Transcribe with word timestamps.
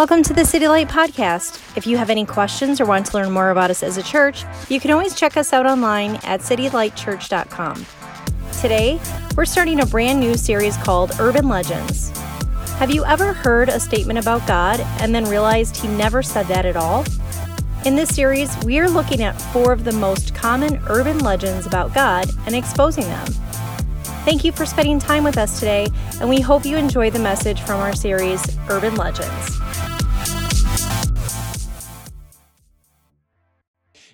Welcome 0.00 0.22
to 0.22 0.32
the 0.32 0.46
City 0.46 0.66
Light 0.66 0.88
Podcast. 0.88 1.76
If 1.76 1.86
you 1.86 1.98
have 1.98 2.08
any 2.08 2.24
questions 2.24 2.80
or 2.80 2.86
want 2.86 3.04
to 3.04 3.18
learn 3.18 3.30
more 3.30 3.50
about 3.50 3.68
us 3.68 3.82
as 3.82 3.98
a 3.98 4.02
church, 4.02 4.46
you 4.70 4.80
can 4.80 4.92
always 4.92 5.14
check 5.14 5.36
us 5.36 5.52
out 5.52 5.66
online 5.66 6.16
at 6.24 6.40
citylightchurch.com. 6.40 7.84
Today, 8.62 8.98
we're 9.36 9.44
starting 9.44 9.80
a 9.80 9.84
brand 9.84 10.18
new 10.18 10.38
series 10.38 10.78
called 10.78 11.12
Urban 11.20 11.50
Legends. 11.50 12.18
Have 12.78 12.90
you 12.90 13.04
ever 13.04 13.34
heard 13.34 13.68
a 13.68 13.78
statement 13.78 14.18
about 14.18 14.46
God 14.48 14.80
and 15.02 15.14
then 15.14 15.26
realized 15.26 15.76
He 15.76 15.86
never 15.86 16.22
said 16.22 16.46
that 16.46 16.64
at 16.64 16.76
all? 16.76 17.04
In 17.84 17.94
this 17.94 18.08
series, 18.08 18.56
we 18.64 18.78
are 18.78 18.88
looking 18.88 19.22
at 19.22 19.38
four 19.52 19.70
of 19.70 19.84
the 19.84 19.92
most 19.92 20.34
common 20.34 20.80
urban 20.86 21.18
legends 21.18 21.66
about 21.66 21.92
God 21.92 22.26
and 22.46 22.54
exposing 22.54 23.04
them. 23.04 23.26
Thank 24.24 24.44
you 24.44 24.52
for 24.52 24.64
spending 24.64 24.98
time 24.98 25.24
with 25.24 25.36
us 25.36 25.60
today, 25.60 25.88
and 26.20 26.28
we 26.30 26.40
hope 26.40 26.64
you 26.64 26.78
enjoy 26.78 27.10
the 27.10 27.18
message 27.18 27.60
from 27.60 27.80
our 27.80 27.94
series, 27.94 28.42
Urban 28.70 28.94
Legends. 28.94 29.60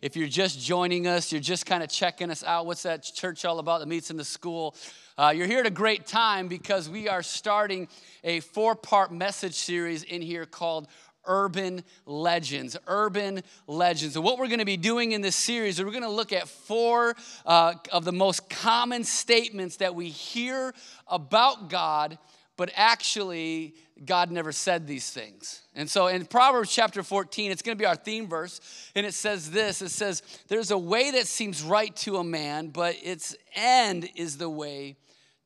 If 0.02 0.14
you're 0.14 0.28
just 0.28 0.60
joining 0.60 1.06
us, 1.06 1.32
you're 1.32 1.41
just 1.41 1.64
kind 1.64 1.82
of 1.82 1.88
checking 1.88 2.30
us 2.30 2.45
out, 2.45 2.66
what's 2.66 2.82
that 2.82 3.02
church 3.02 3.46
all 3.46 3.59
about 3.59 3.80
that 3.80 3.87
meets 3.87 4.10
in 4.10 4.18
the 4.18 4.24
school? 4.24 4.77
Uh, 5.16 5.32
you're 5.34 5.46
here 5.46 5.60
at 5.60 5.66
a 5.66 5.70
great 5.70 6.06
time 6.06 6.48
because 6.48 6.88
we 6.88 7.09
are 7.09 7.23
starting 7.23 7.88
a 8.23 8.40
four 8.40 8.74
part 8.74 9.10
message 9.10 9.54
series 9.54 10.02
in 10.02 10.20
here 10.20 10.45
called 10.45 10.87
urban 11.24 11.82
legends. 12.04 12.77
Urban 12.87 13.40
legends. 13.66 14.16
And 14.16 14.24
what 14.24 14.38
we're 14.38 14.48
going 14.48 14.59
to 14.59 14.66
be 14.66 14.77
doing 14.77 15.12
in 15.12 15.23
this 15.23 15.34
series 15.34 15.78
is 15.78 15.84
we're 15.84 15.90
going 15.90 16.02
to 16.02 16.10
look 16.10 16.32
at 16.32 16.46
four 16.46 17.16
uh, 17.46 17.74
of 17.90 18.04
the 18.04 18.12
most 18.12 18.51
common 18.51 19.02
statements 19.02 19.78
that 19.78 19.95
we 19.95 20.10
hear 20.10 20.74
about 21.09 21.70
God, 21.70 22.18
but 22.59 22.70
actually, 22.74 23.74
God 24.05 24.30
never 24.30 24.52
said 24.52 24.86
these 24.86 25.10
things. 25.10 25.62
And 25.74 25.91
so 25.91 26.09
in 26.09 26.27
Proverbs 26.27 26.70
chapter 26.70 27.02
14, 27.02 27.50
it's 27.50 27.62
going 27.62 27.77
to 27.77 27.80
be 27.80 27.87
our 27.87 27.96
theme 27.96 28.28
verse, 28.28 28.60
and 28.95 29.06
it 29.06 29.14
says 29.14 29.50
this 29.50 29.80
it 29.80 29.90
says, 29.90 30.23
There's 30.48 30.70
a 30.70 30.79
way 30.79 31.12
that 31.12 31.26
seems 31.26 31.62
right 31.62 31.95
to 31.96 32.16
a 32.16 32.24
man, 32.24 32.68
but 32.68 32.96
its 33.02 33.35
end 33.54 34.09
is 34.15 34.37
the 34.37 34.51
way 34.51 34.96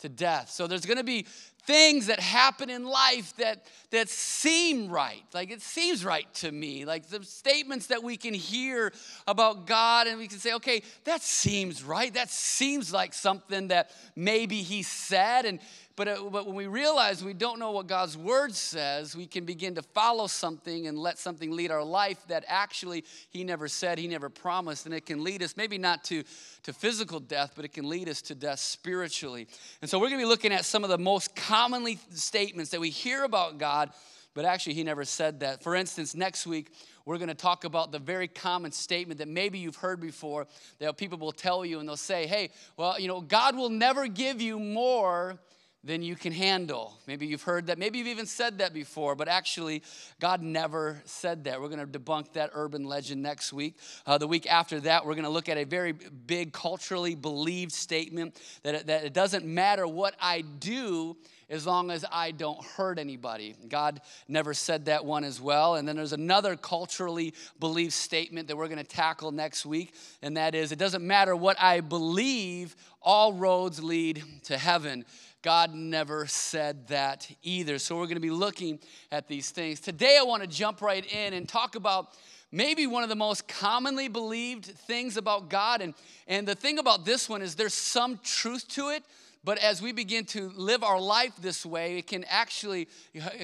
to 0.01 0.09
death. 0.09 0.51
So 0.51 0.67
there's 0.67 0.87
going 0.87 0.99
to 0.99 1.05
be 1.05 1.27
things 1.65 2.07
that 2.07 2.21
happen 2.21 2.71
in 2.71 2.85
life 2.85 3.37
that 3.37 3.65
that 3.91 4.09
seem 4.09 4.89
right 4.89 5.23
like 5.35 5.51
it 5.51 5.61
seems 5.61 6.05
right 6.05 6.33
to 6.33 6.51
me 6.51 6.87
like 6.87 7.07
the 7.09 7.23
statements 7.23 7.89
that 7.89 8.03
we 8.03 8.17
can 8.17 8.33
hear 8.33 8.93
about 9.27 9.67
god 9.67 10.07
and 10.07 10.19
we 10.19 10.27
can 10.27 10.39
say 10.39 10.55
okay 10.55 10.83
that 11.05 11.21
seems 11.23 11.85
right 11.85 12.15
that 12.15 12.31
seems 12.31 12.93
like 12.93 13.13
something 13.13 13.69
that 13.69 13.91
maybe 14.17 14.63
he 14.63 14.83
said 14.83 15.45
and 15.45 15.61
but, 16.01 16.09
uh, 16.09 16.31
but 16.33 16.47
when 16.47 16.57
we 16.57 16.67
realize 16.67 17.23
we 17.23 17.35
don't 17.35 17.59
know 17.59 17.73
what 17.73 17.87
God's 17.87 18.17
word 18.17 18.55
says, 18.55 19.15
we 19.15 19.27
can 19.27 19.45
begin 19.45 19.75
to 19.75 19.83
follow 19.83 20.29
something 20.29 20.87
and 20.87 20.97
let 20.97 21.19
something 21.19 21.51
lead 21.51 21.71
our 21.71 21.85
life 21.85 22.27
that 22.29 22.43
actually 22.49 23.05
He 23.29 23.45
never 23.45 23.69
said, 23.69 23.99
He 23.99 24.09
never 24.09 24.31
promised. 24.31 24.87
And 24.87 24.95
it 24.95 25.05
can 25.05 25.23
lead 25.23 25.43
us, 25.43 25.59
maybe 25.59 25.77
not 25.77 26.03
to, 26.05 26.25
to 26.63 26.73
physical 26.73 27.21
death, 27.21 27.53
but 27.55 27.67
it 27.67 27.75
can 27.75 27.87
lead 27.87 28.09
us 28.09 28.23
to 28.23 28.35
death 28.35 28.61
spiritually. 28.61 29.47
And 29.83 29.91
so 29.91 29.99
we're 29.99 30.09
going 30.09 30.21
to 30.21 30.25
be 30.25 30.31
looking 30.31 30.53
at 30.55 30.65
some 30.65 30.85
of 30.85 30.89
the 30.89 30.97
most 30.97 31.37
commonly 31.37 31.99
statements 32.15 32.71
that 32.71 32.81
we 32.81 32.89
hear 32.89 33.25
about 33.25 33.59
God, 33.59 33.91
but 34.33 34.47
actually 34.47 34.77
He 34.77 34.85
never 34.85 35.05
said 35.05 35.41
that. 35.41 35.63
For 35.63 35.75
instance, 35.75 36.15
next 36.15 36.47
week, 36.47 36.73
we're 37.05 37.19
going 37.19 37.29
to 37.29 37.35
talk 37.35 37.65
about 37.65 37.93
the 37.93 37.99
very 37.99 38.27
common 38.27 38.73
statement 38.73 39.19
that 39.19 39.29
maybe 39.29 39.59
you've 39.59 39.77
heard 39.77 40.01
before 40.01 40.47
that 40.79 40.97
people 40.97 41.19
will 41.19 41.31
tell 41.31 41.63
you 41.63 41.79
and 41.79 41.87
they'll 41.87 41.99
say, 41.99 42.27
hey, 42.27 42.53
well, 42.79 42.99
you 42.99 43.07
know, 43.07 43.21
God 43.21 43.55
will 43.55 43.69
never 43.69 44.07
give 44.07 44.41
you 44.41 44.59
more 44.59 45.39
than 45.83 46.03
you 46.03 46.15
can 46.15 46.33
handle. 46.33 46.99
Maybe 47.07 47.27
you've 47.27 47.43
heard 47.43 47.69
that. 47.69 47.79
Maybe 47.79 47.99
you've 47.99 48.09
even 48.09 48.27
said 48.27 48.59
that 48.59 48.75
before, 48.75 49.15
but 49.15 49.29
actually, 49.29 49.83
God 50.21 50.43
never 50.43 51.01
said 51.07 51.45
that. 51.45 51.61
We're 51.61 51.69
going 51.69 51.91
to 51.91 51.99
debunk 51.99 52.35
that 52.35 52.51
urban 52.53 52.85
legend 52.85 53.23
next 53.23 53.53
week. 53.53 53.77
Uh, 54.07 54.19
the 54.19 54.27
week 54.27 54.47
after 54.47 54.81
that, 54.81 55.07
we're 55.07 55.15
going 55.15 55.25
to 55.25 55.31
look 55.31 55.49
at 55.49 55.57
a 55.57 55.65
very 55.65 55.93
big 55.93 56.53
culturally 56.53 57.15
believed 57.15 57.73
statement 57.73 58.39
that, 58.63 58.87
that 58.89 59.05
it 59.05 59.15
doesn't 59.15 59.47
matter 59.47 59.87
what 59.87 60.15
I 60.21 60.43
do 60.43 61.17
as 61.51 61.67
long 61.67 61.91
as 61.91 62.05
I 62.11 62.31
don't 62.31 62.65
hurt 62.65 62.99
anybody. 62.99 63.57
God 63.69 64.01
never 64.29 64.55
said 64.55 64.85
that 64.85 65.05
one 65.05 65.25
as 65.25 65.41
well. 65.41 65.75
And 65.75 65.87
then 65.87 65.97
there's 65.97 66.13
another 66.13 66.57
culturally 66.57 67.35
believed 67.59 67.93
statement 67.93 68.49
that 68.49 68.57
we're 68.57 68.69
going 68.69 68.79
to 68.79 68.85
tackle 68.85 69.33
next 69.33 69.67
week, 69.67 69.93
and 70.23 70.37
that 70.37 70.55
is 70.55 70.71
it 70.73 70.79
doesn't 70.79 71.05
matter 71.05 71.35
what 71.35 71.61
I 71.61 71.81
believe, 71.81 72.77
all 73.03 73.33
roads 73.33 73.83
lead 73.83 74.23
to 74.45 74.57
heaven. 74.57 75.05
God 75.43 75.73
never 75.73 76.27
said 76.27 76.89
that 76.89 77.31
either. 77.43 77.79
So 77.79 77.97
we're 77.97 78.05
going 78.05 78.17
to 78.17 78.21
be 78.21 78.31
looking 78.31 78.79
at 79.11 79.27
these 79.27 79.51
things. 79.51 79.81
Today, 79.81 80.19
I 80.21 80.23
want 80.23 80.43
to 80.43 80.49
jump 80.49 80.83
right 80.83 81.05
in 81.13 81.33
and 81.33 81.49
talk 81.49 81.77
about 81.77 82.11
maybe 82.53 82.87
one 82.87 83.03
of 83.03 83.09
the 83.09 83.17
most 83.17 83.49
commonly 83.49 84.09
believed 84.09 84.67
things 84.67 85.17
about 85.17 85.49
God. 85.49 85.81
And, 85.81 85.95
and 86.27 86.47
the 86.47 86.55
thing 86.55 86.79
about 86.79 87.07
this 87.07 87.29
one 87.29 87.41
is 87.41 87.55
there's 87.55 87.75
some 87.75 88.21
truth 88.23 88.69
to 88.69 88.91
it, 88.91 89.03
but 89.43 89.57
as 89.59 89.81
we 89.81 89.93
begin 89.93 90.27
to 90.27 90.51
live 90.51 90.85
our 90.85 91.01
life 91.01 91.33
this 91.41 91.65
way, 91.65 91.97
it 91.97 92.07
can 92.07 92.25
actually 92.25 92.89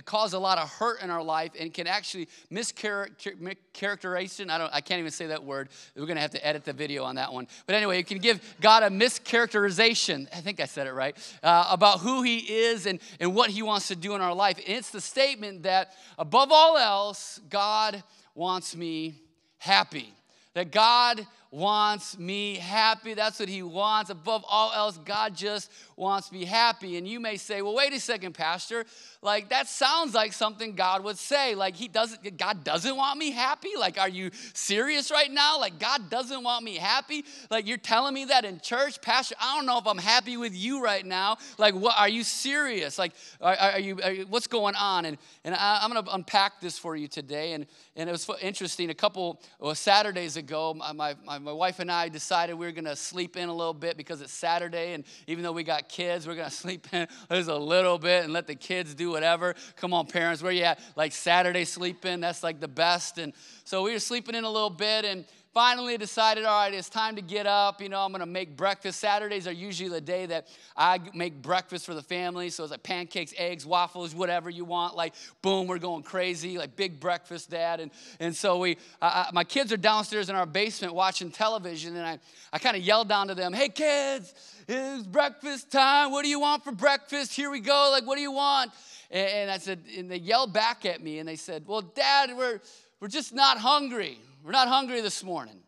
cause 0.04 0.34
a 0.34 0.38
lot 0.38 0.58
of 0.58 0.68
hurt 0.68 1.00
in 1.00 1.08
our 1.10 1.22
life 1.22 1.52
and 1.58 1.72
can 1.72 1.86
actually 1.86 2.28
mischaracterization. 2.52 4.50
I 4.50 4.58
don't. 4.58 4.74
I 4.74 4.82
can't 4.82 4.98
even 4.98 5.10
say 5.10 5.28
that 5.28 5.42
word. 5.42 5.70
We're 5.94 6.04
going 6.04 6.16
to 6.16 6.22
have 6.22 6.32
to 6.32 6.46
edit 6.46 6.66
the 6.66 6.74
video 6.74 7.04
on 7.04 7.14
that 7.14 7.32
one. 7.32 7.48
But 7.64 7.76
anyway, 7.76 7.98
it 7.98 8.06
can 8.06 8.18
give 8.18 8.42
God 8.60 8.82
a 8.82 8.90
mischaracterization. 8.90 10.28
I 10.36 10.42
think 10.42 10.60
I 10.60 10.66
said 10.66 10.86
it 10.86 10.92
right 10.92 11.16
uh, 11.42 11.68
about 11.70 12.00
who 12.00 12.22
He 12.22 12.40
is 12.40 12.84
and 12.84 13.00
and 13.18 13.34
what 13.34 13.48
He 13.48 13.62
wants 13.62 13.88
to 13.88 13.96
do 13.96 14.14
in 14.14 14.20
our 14.20 14.34
life. 14.34 14.58
And 14.58 14.76
it's 14.76 14.90
the 14.90 15.00
statement 15.00 15.62
that 15.62 15.94
above 16.18 16.52
all 16.52 16.76
else, 16.76 17.40
God 17.48 18.02
wants 18.34 18.76
me 18.76 19.22
happy. 19.56 20.12
That 20.52 20.72
God 20.72 21.26
wants 21.50 22.18
me 22.18 22.56
happy. 22.56 23.14
That's 23.14 23.38
what 23.38 23.48
he 23.48 23.62
wants. 23.62 24.10
Above 24.10 24.44
all 24.48 24.72
else, 24.72 24.98
God 24.98 25.36
just 25.36 25.70
wants 25.96 26.30
me 26.30 26.44
happy. 26.44 26.96
And 26.96 27.06
you 27.06 27.20
may 27.20 27.36
say, 27.36 27.62
well, 27.62 27.74
wait 27.74 27.92
a 27.92 28.00
second, 28.00 28.34
Pastor. 28.34 28.84
Like 29.22 29.48
that 29.50 29.68
sounds 29.68 30.14
like 30.14 30.32
something 30.32 30.74
God 30.74 31.04
would 31.04 31.18
say. 31.18 31.54
Like 31.54 31.76
he 31.76 31.88
doesn't, 31.88 32.36
God 32.36 32.64
doesn't 32.64 32.96
want 32.96 33.18
me 33.18 33.30
happy. 33.30 33.70
Like, 33.78 33.98
are 33.98 34.08
you 34.08 34.30
serious 34.52 35.10
right 35.10 35.30
now? 35.30 35.58
Like 35.58 35.78
God 35.78 36.10
doesn't 36.10 36.42
want 36.42 36.64
me 36.64 36.76
happy. 36.76 37.24
Like 37.50 37.66
you're 37.66 37.78
telling 37.78 38.14
me 38.14 38.26
that 38.26 38.44
in 38.44 38.60
church, 38.60 39.00
Pastor. 39.00 39.34
I 39.40 39.56
don't 39.56 39.66
know 39.66 39.78
if 39.78 39.86
I'm 39.86 39.98
happy 39.98 40.36
with 40.36 40.54
you 40.54 40.82
right 40.82 41.04
now. 41.04 41.38
Like, 41.58 41.74
what? 41.74 41.96
Are 41.98 42.08
you 42.08 42.22
serious? 42.22 42.98
Like, 42.98 43.12
are, 43.40 43.56
are, 43.56 43.80
you, 43.80 43.98
are 44.02 44.12
you, 44.12 44.26
What's 44.26 44.46
going 44.46 44.74
on? 44.74 45.06
And 45.06 45.18
and 45.44 45.54
I, 45.54 45.84
am 45.84 45.92
going 45.92 46.04
to 46.04 46.14
unpack 46.14 46.60
this 46.60 46.78
for 46.78 46.96
you 46.96 47.08
today. 47.08 47.52
And 47.52 47.66
and 47.96 48.08
it 48.08 48.12
was 48.12 48.28
interesting. 48.42 48.90
A 48.90 48.94
couple 48.94 49.40
well, 49.58 49.74
Saturdays 49.74 50.36
ago, 50.36 50.74
my, 50.74 50.92
my, 50.92 51.35
my 51.38 51.52
wife 51.52 51.78
and 51.78 51.90
I 51.90 52.08
decided 52.08 52.54
we 52.54 52.66
were 52.66 52.72
going 52.72 52.84
to 52.84 52.96
sleep 52.96 53.36
in 53.36 53.48
a 53.48 53.54
little 53.54 53.74
bit 53.74 53.96
because 53.96 54.20
it's 54.20 54.32
Saturday. 54.32 54.92
And 54.92 55.04
even 55.26 55.42
though 55.42 55.52
we 55.52 55.62
got 55.62 55.88
kids, 55.88 56.26
we're 56.26 56.34
going 56.34 56.48
to 56.50 56.54
sleep 56.54 56.86
in 56.92 57.06
just 57.30 57.48
a 57.48 57.56
little 57.56 57.98
bit 57.98 58.24
and 58.24 58.32
let 58.32 58.46
the 58.46 58.54
kids 58.54 58.94
do 58.94 59.10
whatever. 59.10 59.54
Come 59.76 59.92
on, 59.92 60.06
parents, 60.06 60.42
where 60.42 60.52
you 60.52 60.64
at? 60.64 60.80
Like 60.96 61.12
Saturday 61.12 61.64
sleeping, 61.64 62.20
that's 62.20 62.42
like 62.42 62.60
the 62.60 62.68
best. 62.68 63.18
And 63.18 63.32
so 63.64 63.82
we 63.82 63.92
were 63.92 63.98
sleeping 63.98 64.34
in 64.34 64.44
a 64.44 64.50
little 64.50 64.70
bit. 64.70 65.04
And 65.04 65.24
finally 65.56 65.96
decided, 65.96 66.44
all 66.44 66.64
right, 66.64 66.74
it's 66.74 66.90
time 66.90 67.16
to 67.16 67.22
get 67.22 67.46
up. 67.46 67.80
You 67.80 67.88
know, 67.88 68.00
I'm 68.00 68.10
going 68.10 68.20
to 68.20 68.26
make 68.26 68.58
breakfast. 68.58 69.00
Saturdays 69.00 69.46
are 69.46 69.52
usually 69.52 69.88
the 69.88 70.02
day 70.02 70.26
that 70.26 70.48
I 70.76 71.00
make 71.14 71.40
breakfast 71.40 71.86
for 71.86 71.94
the 71.94 72.02
family. 72.02 72.50
So 72.50 72.62
it's 72.62 72.72
like 72.72 72.82
pancakes, 72.82 73.32
eggs, 73.38 73.64
waffles, 73.64 74.14
whatever 74.14 74.50
you 74.50 74.66
want. 74.66 74.96
Like, 74.96 75.14
boom, 75.40 75.66
we're 75.66 75.78
going 75.78 76.02
crazy. 76.02 76.58
Like, 76.58 76.76
big 76.76 77.00
breakfast, 77.00 77.48
Dad. 77.48 77.80
And, 77.80 77.90
and 78.20 78.36
so 78.36 78.58
we, 78.58 78.76
I, 79.00 79.30
my 79.32 79.44
kids 79.44 79.72
are 79.72 79.78
downstairs 79.78 80.28
in 80.28 80.36
our 80.36 80.44
basement 80.44 80.92
watching 80.92 81.30
television. 81.30 81.96
And 81.96 82.04
I, 82.04 82.18
I 82.52 82.58
kind 82.58 82.76
of 82.76 82.82
yelled 82.82 83.08
down 83.08 83.28
to 83.28 83.34
them, 83.34 83.54
hey, 83.54 83.70
kids, 83.70 84.34
it's 84.68 85.06
breakfast 85.06 85.72
time. 85.72 86.10
What 86.10 86.22
do 86.22 86.28
you 86.28 86.38
want 86.38 86.64
for 86.64 86.72
breakfast? 86.72 87.32
Here 87.32 87.50
we 87.50 87.60
go. 87.60 87.88
Like, 87.90 88.06
what 88.06 88.16
do 88.16 88.20
you 88.20 88.32
want? 88.32 88.72
And, 89.10 89.26
and 89.30 89.50
I 89.50 89.56
said, 89.56 89.80
and 89.96 90.10
they 90.10 90.18
yelled 90.18 90.52
back 90.52 90.84
at 90.84 91.02
me 91.02 91.18
and 91.18 91.26
they 91.26 91.36
said, 91.36 91.64
well, 91.66 91.80
Dad, 91.80 92.36
we're, 92.36 92.60
we're 93.00 93.08
just 93.08 93.32
not 93.32 93.56
hungry. 93.56 94.18
We're 94.46 94.52
not 94.52 94.68
hungry 94.68 95.00
this 95.00 95.24
morning. 95.24 95.58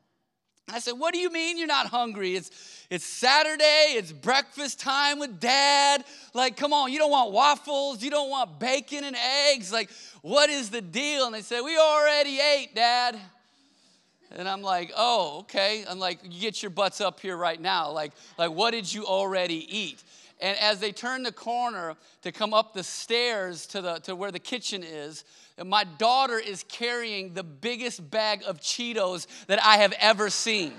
I 0.72 0.78
said, 0.78 0.92
What 0.92 1.12
do 1.12 1.18
you 1.18 1.32
mean 1.32 1.58
you're 1.58 1.66
not 1.66 1.88
hungry? 1.88 2.36
It's, 2.36 2.86
it's 2.88 3.04
Saturday, 3.04 3.94
it's 3.96 4.12
breakfast 4.12 4.78
time 4.78 5.18
with 5.18 5.40
dad. 5.40 6.04
Like, 6.32 6.56
come 6.56 6.72
on, 6.72 6.92
you 6.92 7.00
don't 7.00 7.10
want 7.10 7.32
waffles, 7.32 8.04
you 8.04 8.10
don't 8.10 8.30
want 8.30 8.60
bacon 8.60 9.02
and 9.02 9.16
eggs. 9.50 9.72
Like, 9.72 9.90
what 10.22 10.48
is 10.48 10.70
the 10.70 10.80
deal? 10.80 11.26
And 11.26 11.34
they 11.34 11.42
said, 11.42 11.62
We 11.62 11.76
already 11.76 12.38
ate, 12.38 12.76
dad. 12.76 13.18
And 14.30 14.48
I'm 14.48 14.62
like, 14.62 14.92
Oh, 14.96 15.40
okay. 15.40 15.84
I'm 15.90 15.98
like, 15.98 16.20
You 16.22 16.40
get 16.40 16.62
your 16.62 16.70
butts 16.70 17.00
up 17.00 17.18
here 17.18 17.36
right 17.36 17.60
now. 17.60 17.90
Like, 17.90 18.12
like 18.38 18.52
what 18.52 18.70
did 18.70 18.94
you 18.94 19.06
already 19.06 19.66
eat? 19.76 20.04
And 20.40 20.56
as 20.58 20.78
they 20.78 20.92
turn 20.92 21.24
the 21.24 21.32
corner 21.32 21.96
to 22.22 22.32
come 22.32 22.54
up 22.54 22.72
the 22.72 22.84
stairs 22.84 23.66
to, 23.68 23.80
the, 23.80 23.98
to 24.00 24.14
where 24.14 24.30
the 24.30 24.38
kitchen 24.38 24.84
is, 24.84 25.24
my 25.64 25.84
daughter 25.84 26.38
is 26.38 26.64
carrying 26.68 27.34
the 27.34 27.42
biggest 27.42 28.08
bag 28.10 28.42
of 28.46 28.60
Cheetos 28.60 29.26
that 29.48 29.64
I 29.64 29.78
have 29.78 29.92
ever 29.98 30.30
seen. 30.30 30.74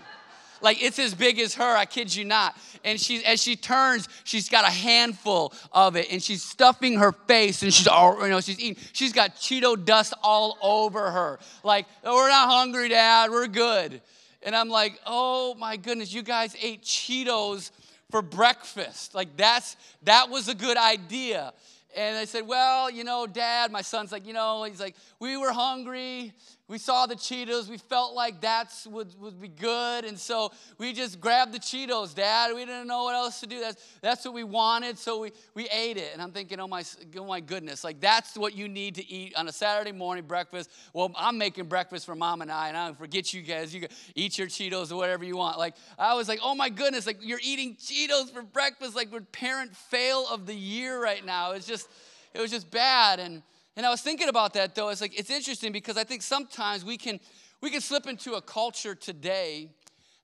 like 0.62 0.82
it's 0.82 1.00
as 1.00 1.14
big 1.14 1.40
as 1.40 1.56
her, 1.56 1.76
I 1.76 1.86
kid 1.86 2.16
you 2.16 2.26
not. 2.26 2.56
And 2.84 3.00
she, 3.00 3.24
as 3.26 3.42
she 3.42 3.56
turns, 3.56 4.08
she's 4.24 4.50
got 4.50 4.66
a 4.66 4.72
handful 4.72 5.54
of 5.72 5.96
it 5.96 6.08
and 6.12 6.22
she's 6.24 6.44
stuffing 6.44 6.96
her 6.96 7.12
face 7.12 7.62
and 7.62 7.74
she's, 7.74 7.88
all, 7.88 8.22
you 8.24 8.30
know, 8.30 8.42
she's 8.42 8.60
eating. 8.60 8.82
She's 8.94 9.14
got 9.14 9.36
Cheeto 9.36 9.84
dust 9.84 10.14
all 10.24 10.58
over 10.62 11.12
her. 11.12 11.40
Like, 11.64 11.86
we're 12.04 12.30
not 12.30 12.50
hungry, 12.50 12.90
Dad, 12.90 13.30
we're 13.30 13.48
good. 13.48 14.02
And 14.42 14.56
I'm 14.56 14.70
like, 14.70 14.98
oh 15.06 15.56
my 15.56 15.76
goodness, 15.76 16.14
you 16.14 16.24
guys 16.24 16.56
ate 16.62 16.84
Cheetos 16.84 17.72
for 18.10 18.22
breakfast. 18.22 19.16
Like 19.16 19.36
that's 19.38 19.76
that 20.04 20.30
was 20.30 20.48
a 20.48 20.56
good 20.56 20.78
idea. 20.78 21.54
And 21.96 22.18
I 22.18 22.26
said, 22.26 22.48
Well, 22.48 22.90
you 22.90 23.04
know, 23.04 23.28
dad, 23.28 23.72
my 23.72 23.82
son's 23.82 24.12
like, 24.12 24.26
you 24.26 24.34
know, 24.34 24.64
he's 24.64 24.80
like, 24.80 24.96
we 25.20 25.38
were 25.38 25.52
hungry 25.52 26.34
we 26.70 26.78
saw 26.78 27.08
the 27.08 27.16
Cheetos. 27.16 27.68
We 27.68 27.80
felt 27.80 28.14
like 28.14 28.42
that's 28.42 28.86
would, 28.86 29.20
would 29.20 29.42
be 29.42 29.48
good. 29.48 30.06
And 30.06 30.18
so 30.18 30.52
we 30.78 30.94
just 30.94 31.20
grabbed 31.20 31.52
the 31.52 31.60
Cheetos, 31.60 32.14
Dad. 32.14 32.54
We 32.54 32.64
didn't 32.64 32.86
know 32.86 33.06
what 33.06 33.16
else 33.16 33.40
to 33.40 33.48
do. 33.48 33.60
That's, 33.60 33.84
that's 34.02 34.24
what 34.24 34.36
we 34.36 34.44
wanted. 34.44 35.00
So 35.00 35.20
we, 35.20 35.32
we 35.56 35.68
ate 35.70 35.98
it. 35.98 36.12
And 36.14 36.22
I'm 36.22 36.32
thinking, 36.32 36.60
oh 36.60 36.68
my, 36.68 36.84
oh 37.18 37.26
my 37.26 37.40
goodness, 37.40 37.84
like 37.84 38.00
that's 38.00 38.38
what 38.38 38.56
you 38.56 38.68
need 38.68 38.96
to 38.96 39.12
eat 39.12 39.36
on 39.36 39.48
a 39.48 39.52
Saturday 39.52 39.92
morning 39.92 40.26
breakfast. 40.26 40.70
Well, 40.94 41.12
I'm 41.18 41.40
making 41.40 41.66
breakfast 41.66 42.06
for 42.06 42.14
mom 42.14 42.44
and 42.44 42.52
I, 42.52 42.68
and 42.68 42.78
I 42.78 42.94
forget 42.94 43.34
you 43.34 43.42
guys. 43.42 43.74
You 43.74 43.88
eat 44.14 44.38
your 44.38 44.48
Cheetos 44.48 44.92
or 44.92 44.96
whatever 44.96 45.26
you 45.26 45.38
want. 45.38 45.58
Like 45.58 45.74
I 45.98 46.14
was 46.14 46.30
like, 46.30 46.40
oh 46.44 46.54
my 46.54 46.70
goodness, 46.70 47.08
like 47.08 47.18
you're 47.22 47.42
eating 47.44 47.78
Cheetos 47.78 48.32
for 48.32 48.44
breakfast, 48.44 48.96
like 48.96 49.12
we're 49.12 49.22
parent 49.22 49.76
fail 49.76 50.28
of 50.32 50.46
the 50.46 50.56
year 50.56 51.02
right 51.02 51.26
now. 51.26 51.54
It's 51.54 51.66
just, 51.66 51.90
it 52.36 52.40
was 52.40 52.52
just 52.52 52.70
bad. 52.70 53.20
And 53.20 53.42
and 53.80 53.86
I 53.86 53.92
was 53.92 54.02
thinking 54.02 54.28
about 54.28 54.56
that 54.56 54.76
though. 54.76 54.90
It's 54.90 55.00
like 55.00 55.18
it's 55.18 55.30
interesting 55.30 55.72
because 55.72 55.96
I 55.96 56.04
think 56.04 56.22
sometimes 56.22 56.84
we 56.84 56.98
can 56.98 57.18
we 57.62 57.70
can 57.70 57.80
slip 57.80 58.08
into 58.08 58.34
a 58.34 58.42
culture 58.42 58.94
today 58.94 59.70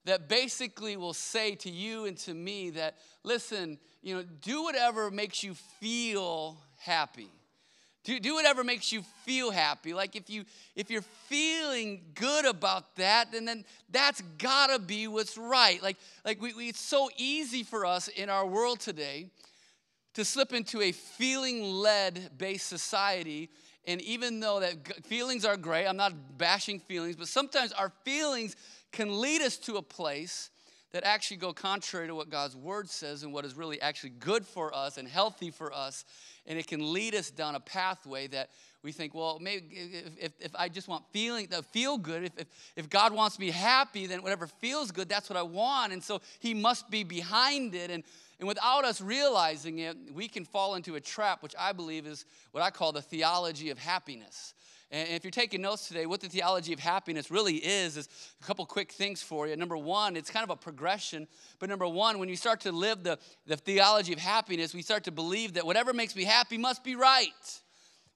that 0.03 0.27
basically 0.27 0.97
will 0.97 1.13
say 1.13 1.55
to 1.55 1.69
you 1.69 2.03
and 2.03 2.17
to 2.17 2.33
me 2.33 2.71
that 2.71 2.97
listen, 3.23 3.79
you 4.01 4.13
know, 4.13 4.25
do 4.41 4.63
whatever 4.63 5.09
makes 5.09 5.41
you 5.41 5.53
feel 5.79 6.57
happy. 6.79 7.29
Do, 8.03 8.19
do 8.19 8.35
whatever 8.35 8.61
makes 8.65 8.91
you 8.91 9.03
feel 9.23 9.51
happy. 9.51 9.93
Like 9.93 10.17
if 10.17 10.29
you 10.29 10.43
if 10.75 10.91
you're 10.91 11.01
feeling 11.29 12.01
good 12.13 12.45
about 12.45 12.97
that, 12.97 13.31
then 13.31 13.45
then 13.45 13.63
that's 13.89 14.21
gotta 14.37 14.79
be 14.79 15.07
what's 15.07 15.37
right. 15.37 15.81
Like 15.81 15.95
like 16.25 16.41
we, 16.41 16.53
we 16.55 16.67
it's 16.67 16.81
so 16.81 17.09
easy 17.15 17.63
for 17.63 17.85
us 17.85 18.09
in 18.09 18.29
our 18.29 18.45
world 18.45 18.81
today 18.81 19.29
to 20.15 20.25
slip 20.25 20.53
into 20.53 20.81
a 20.81 20.91
feeling 20.91 21.63
led 21.63 22.31
based 22.37 22.67
society. 22.67 23.49
And 23.87 24.01
even 24.01 24.39
though 24.39 24.59
that 24.61 25.05
feelings 25.05 25.45
are 25.45 25.57
great, 25.57 25.85
I'm 25.85 25.97
not 25.97 26.37
bashing 26.37 26.79
feelings, 26.79 27.15
but 27.15 27.27
sometimes 27.27 27.71
our 27.71 27.91
feelings 28.03 28.55
can 28.91 29.21
lead 29.21 29.41
us 29.41 29.57
to 29.57 29.75
a 29.75 29.81
place 29.81 30.49
that 30.91 31.03
actually 31.03 31.37
go 31.37 31.51
contrary 31.51 32.07
to 32.07 32.15
what 32.15 32.29
God's 32.29 32.55
word 32.55 32.89
says 32.89 33.23
and 33.23 33.33
what 33.33 33.43
is 33.43 33.55
really 33.55 33.81
actually 33.81 34.11
good 34.11 34.45
for 34.45 34.73
us 34.73 34.97
and 34.97 35.07
healthy 35.07 35.51
for 35.51 35.73
us. 35.73 36.05
And 36.47 36.57
it 36.57 36.67
can 36.67 36.93
lead 36.93 37.13
us 37.13 37.29
down 37.29 37.55
a 37.55 37.59
pathway 37.59 38.27
that 38.27 38.49
we 38.81 38.93
think, 38.93 39.13
well, 39.13 39.37
maybe 39.41 39.65
if, 40.17 40.31
if, 40.39 40.51
I 40.55 40.69
just 40.69 40.87
want 40.87 41.03
feeling, 41.11 41.47
to 41.47 41.63
feel 41.63 41.97
good, 41.97 42.23
if, 42.23 42.31
if, 42.37 42.47
if 42.77 42.89
God 42.89 43.13
wants 43.13 43.37
me 43.39 43.51
happy, 43.51 44.07
then 44.07 44.23
whatever 44.23 44.47
feels 44.47 44.91
good, 44.91 45.09
that's 45.09 45.29
what 45.29 45.37
I 45.37 45.41
want. 45.41 45.91
And 45.91 46.01
so 46.01 46.21
he 46.39 46.53
must 46.53 46.89
be 46.89 47.03
behind 47.03 47.75
it. 47.75 47.91
And 47.91 48.03
and 48.39 48.47
without 48.47 48.83
us 48.83 48.99
realizing 48.99 49.79
it, 49.79 49.97
we 50.13 50.27
can 50.27 50.45
fall 50.45 50.75
into 50.75 50.95
a 50.95 51.01
trap, 51.01 51.41
which 51.41 51.55
I 51.57 51.71
believe 51.71 52.05
is 52.05 52.25
what 52.51 52.63
I 52.63 52.69
call 52.69 52.91
the 52.91 53.01
theology 53.01 53.69
of 53.69 53.79
happiness. 53.79 54.53
And 54.91 55.09
if 55.09 55.23
you're 55.23 55.31
taking 55.31 55.61
notes 55.61 55.87
today, 55.87 56.05
what 56.05 56.21
the 56.21 56.29
theology 56.29 56.71
of 56.71 56.79
happiness 56.79 57.31
really 57.31 57.55
is, 57.55 57.97
is 57.97 58.07
a 58.41 58.45
couple 58.45 58.65
quick 58.65 58.91
things 58.91 59.21
for 59.21 59.47
you. 59.47 59.55
Number 59.55 59.77
one, 59.77 60.15
it's 60.15 60.29
kind 60.29 60.43
of 60.43 60.49
a 60.51 60.55
progression. 60.55 61.27
But 61.59 61.69
number 61.69 61.87
one, 61.87 62.19
when 62.19 62.29
you 62.29 62.35
start 62.35 62.61
to 62.61 62.71
live 62.71 63.03
the, 63.03 63.17
the 63.47 63.57
theology 63.57 64.13
of 64.13 64.19
happiness, 64.19 64.73
we 64.73 64.81
start 64.81 65.05
to 65.05 65.11
believe 65.11 65.53
that 65.53 65.65
whatever 65.65 65.91
makes 65.91 66.15
me 66.15 66.23
happy 66.23 66.57
must 66.57 66.83
be 66.83 66.95
right. 66.95 67.29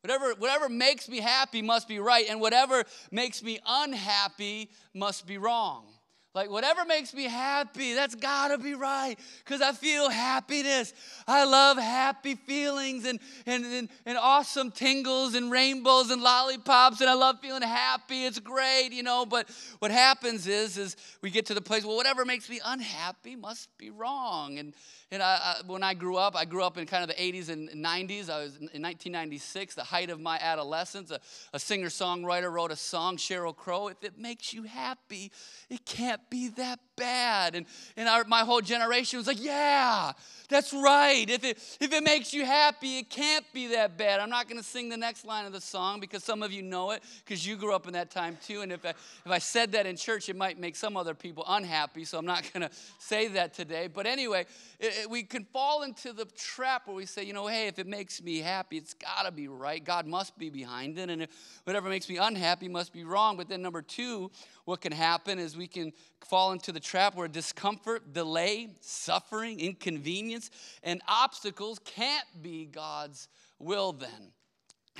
Whatever, 0.01 0.33
whatever 0.35 0.69
makes 0.69 1.09
me 1.09 1.19
happy 1.19 1.61
must 1.61 1.87
be 1.87 1.99
right, 1.99 2.29
and 2.29 2.39
whatever 2.39 2.83
makes 3.11 3.43
me 3.43 3.59
unhappy 3.67 4.69
must 4.93 5.27
be 5.27 5.37
wrong. 5.37 5.85
Like, 6.35 6.51
whatever 6.51 6.85
makes 6.85 7.11
me 7.15 7.23
happy, 7.23 7.95
that's 7.95 8.13
gotta 8.13 8.59
be 8.59 8.75
right, 8.75 9.15
because 9.43 9.61
I 9.61 9.71
feel 9.71 10.09
happiness. 10.09 10.93
I 11.27 11.43
love 11.45 11.77
happy 11.77 12.35
feelings 12.35 13.05
and, 13.05 13.19
and, 13.47 13.65
and, 13.65 13.89
and, 14.05 14.17
awesome 14.17 14.69
tingles 14.69 15.33
and 15.33 15.51
rainbows 15.51 16.11
and 16.11 16.21
lollipops, 16.21 17.01
and 17.01 17.09
I 17.09 17.15
love 17.15 17.39
feeling 17.41 17.63
happy. 17.63 18.25
It's 18.25 18.37
great, 18.37 18.89
you 18.91 19.01
know. 19.01 19.25
But 19.25 19.49
what 19.79 19.89
happens 19.89 20.45
is, 20.45 20.77
is 20.77 20.95
we 21.23 21.31
get 21.31 21.47
to 21.47 21.55
the 21.55 21.61
place, 21.61 21.83
well, 21.83 21.95
whatever 21.97 22.23
makes 22.25 22.47
me 22.47 22.59
unhappy 22.63 23.35
must 23.35 23.75
be 23.79 23.89
wrong. 23.89 24.59
And, 24.59 24.75
and 25.11 25.23
I, 25.23 25.39
I, 25.43 25.61
when 25.65 25.81
I 25.81 25.95
grew 25.95 26.17
up, 26.17 26.35
I 26.35 26.45
grew 26.45 26.63
up 26.63 26.77
in 26.77 26.85
kind 26.85 27.03
of 27.03 27.15
the 27.15 27.21
80s 27.21 27.49
and 27.49 27.69
90s. 27.69 28.29
I 28.29 28.43
was 28.43 28.55
in 28.57 28.81
1996, 28.81 29.75
the 29.75 29.83
height 29.83 30.09
of 30.09 30.19
my 30.19 30.37
adolescence. 30.37 31.09
A, 31.09 31.19
a 31.53 31.59
singer 31.59 31.87
songwriter 31.87 32.51
wrote 32.51 32.71
a 32.71 32.75
song, 32.75 33.17
Sheryl 33.17 33.55
Crow. 33.55 33.87
If 33.87 34.03
it 34.03 34.19
makes 34.19 34.53
you 34.53 34.63
happy, 34.63 35.31
it 35.69 35.85
can't 35.85 36.21
be 36.29 36.49
that 36.49 36.79
bad. 36.99 37.55
And, 37.55 37.65
and 37.97 38.07
our, 38.07 38.23
my 38.25 38.41
whole 38.41 38.61
generation 38.61 39.17
was 39.17 39.27
like, 39.27 39.41
yeah, 39.41 40.11
that's 40.49 40.73
right. 40.73 41.29
If 41.29 41.43
it, 41.43 41.57
if 41.79 41.93
it 41.93 42.03
makes 42.03 42.33
you 42.33 42.45
happy, 42.45 42.99
it 42.99 43.09
can't 43.09 43.45
be 43.53 43.67
that 43.67 43.97
bad. 43.97 44.19
I'm 44.19 44.31
not 44.31 44.49
going 44.49 44.57
to 44.57 44.67
sing 44.67 44.89
the 44.89 44.97
next 44.97 45.23
line 45.23 45.45
of 45.45 45.53
the 45.53 45.61
song 45.61 45.99
because 45.99 46.23
some 46.23 46.41
of 46.41 46.51
you 46.51 46.63
know 46.63 46.91
it 46.91 47.03
because 47.23 47.45
you 47.45 47.55
grew 47.55 47.73
up 47.73 47.87
in 47.87 47.93
that 47.93 48.09
time 48.09 48.37
too. 48.45 48.61
And 48.61 48.71
if 48.71 48.83
I, 48.83 48.89
if 48.89 49.27
I 49.27 49.37
said 49.37 49.71
that 49.73 49.85
in 49.85 49.95
church, 49.95 50.27
it 50.27 50.35
might 50.35 50.59
make 50.59 50.75
some 50.75 50.97
other 50.97 51.13
people 51.13 51.43
unhappy. 51.47 52.03
So 52.03 52.17
I'm 52.17 52.25
not 52.25 52.51
going 52.51 52.67
to 52.67 52.75
say 52.97 53.27
that 53.29 53.53
today. 53.53 53.87
But 53.87 54.07
anyway, 54.07 54.45
it, 54.79 54.93
it, 55.03 55.09
we 55.09 55.23
can 55.23 55.45
fall 55.45 55.83
into 55.83 56.13
the 56.13 56.25
trap 56.25 56.87
where 56.87 56.95
we 56.95 57.05
say, 57.05 57.23
you 57.23 57.33
know, 57.33 57.47
hey, 57.47 57.67
if 57.67 57.77
it 57.77 57.87
makes 57.87 58.21
me 58.21 58.39
happy, 58.39 58.77
it's 58.77 58.95
got 58.95 59.25
to 59.25 59.31
be 59.31 59.47
right. 59.47 59.83
God 59.83 60.07
must 60.07 60.37
be 60.37 60.49
behind 60.49 60.97
it. 60.97 61.09
And 61.09 61.23
if 61.23 61.29
whatever 61.63 61.89
makes 61.89 62.09
me 62.09 62.17
unhappy 62.17 62.67
must 62.67 62.91
be 62.91 63.03
wrong. 63.03 63.37
But 63.37 63.49
then 63.49 63.61
number 63.61 63.83
two, 63.83 64.31
what 64.65 64.81
can 64.81 64.91
happen 64.91 65.39
is 65.39 65.55
we 65.55 65.67
can 65.67 65.93
fall 66.25 66.51
into 66.51 66.71
the 66.71 66.79
trap 66.89 67.15
where 67.15 67.27
discomfort, 67.27 68.13
delay, 68.13 68.67
suffering, 68.81 69.59
inconvenience, 69.59 70.49
and 70.81 71.01
obstacles 71.07 71.77
can't 71.85 72.25
be 72.41 72.65
God's 72.65 73.27
will 73.59 73.93
then. 73.93 74.31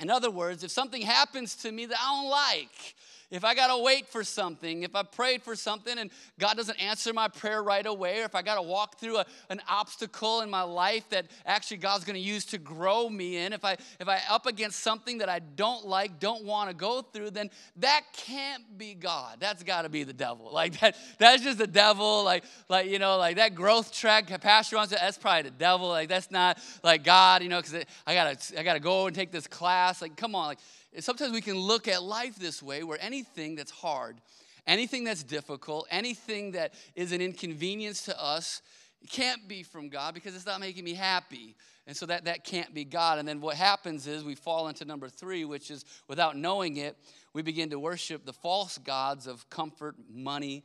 In 0.00 0.10
other 0.10 0.30
words, 0.30 0.64
if 0.64 0.70
something 0.70 1.02
happens 1.02 1.54
to 1.56 1.70
me 1.70 1.86
that 1.86 1.98
I 2.00 2.14
don't 2.14 2.30
like, 2.30 2.94
if 3.30 3.44
I 3.44 3.54
got 3.54 3.68
to 3.68 3.80
wait 3.80 4.08
for 4.08 4.24
something, 4.24 4.82
if 4.82 4.96
I 4.96 5.04
prayed 5.04 5.42
for 5.42 5.54
something 5.54 5.98
and 5.98 6.10
God 6.40 6.56
doesn't 6.56 6.82
answer 6.82 7.12
my 7.12 7.28
prayer 7.28 7.62
right 7.62 7.86
away, 7.86 8.22
or 8.22 8.24
if 8.24 8.34
I 8.34 8.42
got 8.42 8.56
to 8.56 8.62
walk 8.62 8.98
through 8.98 9.18
a, 9.18 9.26
an 9.50 9.60
obstacle 9.68 10.40
in 10.40 10.50
my 10.50 10.62
life 10.62 11.08
that 11.10 11.26
actually 11.46 11.76
God's 11.76 12.04
to 12.04 12.18
use 12.18 12.44
to 12.46 12.58
grow 12.58 13.08
me 13.08 13.36
in, 13.36 13.52
if 13.52 13.64
I 13.64 13.76
if 14.00 14.08
I 14.08 14.20
up 14.28 14.46
against 14.46 14.80
something 14.80 15.18
that 15.18 15.28
I 15.28 15.38
don't 15.38 15.86
like, 15.86 16.18
don't 16.18 16.44
want 16.44 16.70
to 16.70 16.74
go 16.74 17.02
through, 17.02 17.30
then 17.30 17.50
that 17.76 18.02
can't 18.12 18.76
be 18.76 18.94
God. 18.94 19.36
That's 19.38 19.62
got 19.62 19.82
to 19.82 19.88
be 19.88 20.04
the 20.04 20.12
devil. 20.12 20.50
Like 20.60 20.78
that 20.80 20.96
that's 21.16 21.42
just 21.42 21.56
the 21.56 21.66
devil. 21.66 22.22
Like 22.22 22.44
like 22.68 22.90
you 22.90 22.98
know 22.98 23.16
like 23.16 23.36
that 23.36 23.54
growth 23.54 23.92
track 23.92 24.28
pastor 24.42 24.76
wants 24.76 24.92
to. 24.92 24.98
That's 25.00 25.16
probably 25.16 25.42
the 25.42 25.52
devil. 25.52 25.88
Like 25.88 26.08
that's 26.08 26.30
not 26.30 26.58
like 26.82 27.02
God. 27.02 27.42
You 27.42 27.48
know 27.48 27.62
because 27.62 27.84
I 28.06 28.14
gotta 28.14 28.58
I 28.58 28.62
gotta 28.62 28.80
go 28.80 29.06
and 29.06 29.14
take 29.14 29.30
this 29.30 29.46
class. 29.46 29.89
Like 30.02 30.16
come 30.16 30.34
on 30.34 30.48
like 30.48 30.58
sometimes 31.00 31.32
we 31.32 31.40
can 31.40 31.56
look 31.56 31.88
at 31.88 32.02
life 32.02 32.36
this 32.36 32.62
way 32.62 32.82
where 32.82 32.98
anything 33.00 33.54
that's 33.54 33.70
hard, 33.70 34.20
anything 34.66 35.04
that's 35.04 35.22
difficult, 35.22 35.86
anything 35.90 36.52
that 36.52 36.74
is 36.94 37.12
an 37.12 37.20
inconvenience 37.20 38.04
to 38.04 38.22
us 38.22 38.62
can't 39.08 39.48
be 39.48 39.62
from 39.62 39.88
God 39.88 40.14
because 40.14 40.34
it's 40.34 40.46
not 40.46 40.60
making 40.60 40.84
me 40.84 40.94
happy. 40.94 41.56
And 41.86 41.96
so 41.96 42.06
that, 42.06 42.26
that 42.26 42.44
can't 42.44 42.72
be 42.74 42.84
God. 42.84 43.18
And 43.18 43.26
then 43.26 43.40
what 43.40 43.56
happens 43.56 44.06
is 44.06 44.22
we 44.22 44.34
fall 44.34 44.68
into 44.68 44.84
number 44.84 45.08
three, 45.08 45.44
which 45.44 45.70
is 45.70 45.84
without 46.06 46.36
knowing 46.36 46.76
it, 46.76 46.96
we 47.32 47.42
begin 47.42 47.70
to 47.70 47.78
worship 47.78 48.26
the 48.26 48.32
false 48.32 48.78
gods 48.78 49.26
of 49.26 49.48
comfort, 49.50 49.96
money, 50.08 50.64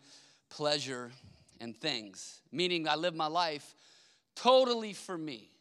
pleasure, 0.49 1.11
and 1.59 1.75
things. 1.75 2.41
Meaning, 2.51 2.87
I 2.87 2.95
live 2.95 3.15
my 3.15 3.27
life 3.27 3.75
totally 4.35 4.93
for 4.93 5.17
me. 5.17 5.51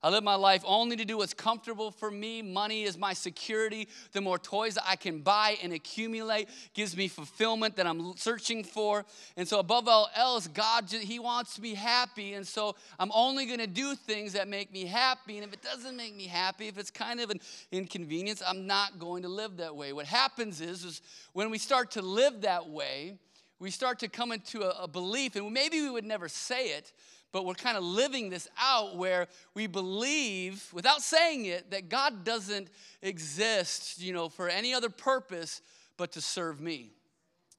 I 0.00 0.10
live 0.10 0.22
my 0.22 0.36
life 0.36 0.62
only 0.64 0.94
to 0.96 1.04
do 1.04 1.18
what's 1.18 1.34
comfortable 1.34 1.90
for 1.90 2.08
me. 2.08 2.40
Money 2.40 2.84
is 2.84 2.96
my 2.96 3.12
security. 3.12 3.88
The 4.12 4.20
more 4.20 4.38
toys 4.38 4.78
I 4.84 4.94
can 4.94 5.20
buy 5.20 5.58
and 5.60 5.72
accumulate 5.72 6.48
gives 6.72 6.96
me 6.96 7.08
fulfillment 7.08 7.74
that 7.76 7.86
I'm 7.86 8.16
searching 8.16 8.62
for. 8.62 9.04
And 9.36 9.48
so, 9.48 9.58
above 9.58 9.88
all 9.88 10.08
else, 10.14 10.46
God, 10.46 10.88
He 10.88 11.18
wants 11.18 11.60
me 11.60 11.74
happy. 11.74 12.34
And 12.34 12.46
so, 12.46 12.76
I'm 13.00 13.10
only 13.12 13.46
going 13.46 13.58
to 13.58 13.66
do 13.66 13.96
things 13.96 14.34
that 14.34 14.46
make 14.46 14.72
me 14.72 14.84
happy. 14.84 15.36
And 15.36 15.44
if 15.44 15.52
it 15.52 15.62
doesn't 15.62 15.96
make 15.96 16.14
me 16.14 16.26
happy, 16.26 16.68
if 16.68 16.78
it's 16.78 16.92
kind 16.92 17.18
of 17.18 17.30
an 17.30 17.40
inconvenience, 17.72 18.40
I'm 18.46 18.68
not 18.68 19.00
going 19.00 19.22
to 19.22 19.28
live 19.28 19.56
that 19.56 19.74
way. 19.74 19.92
What 19.92 20.06
happens 20.06 20.60
is, 20.60 20.84
is 20.84 21.02
when 21.32 21.50
we 21.50 21.58
start 21.58 21.90
to 21.92 22.02
live 22.02 22.42
that 22.42 22.68
way, 22.68 23.18
we 23.58 23.72
start 23.72 23.98
to 24.00 24.08
come 24.08 24.30
into 24.30 24.62
a, 24.62 24.84
a 24.84 24.88
belief, 24.88 25.34
and 25.34 25.52
maybe 25.52 25.80
we 25.80 25.90
would 25.90 26.04
never 26.04 26.28
say 26.28 26.66
it, 26.66 26.92
but 27.32 27.44
we're 27.44 27.54
kind 27.54 27.76
of 27.76 27.84
living 27.84 28.30
this 28.30 28.48
out 28.58 28.96
where 28.96 29.28
we 29.54 29.66
believe, 29.66 30.68
without 30.72 31.02
saying 31.02 31.44
it, 31.44 31.70
that 31.70 31.88
God 31.88 32.24
doesn't 32.24 32.68
exist, 33.02 34.00
you 34.00 34.12
know, 34.12 34.28
for 34.28 34.48
any 34.48 34.72
other 34.72 34.88
purpose 34.88 35.60
but 35.96 36.12
to 36.12 36.20
serve 36.20 36.60
me. 36.60 36.92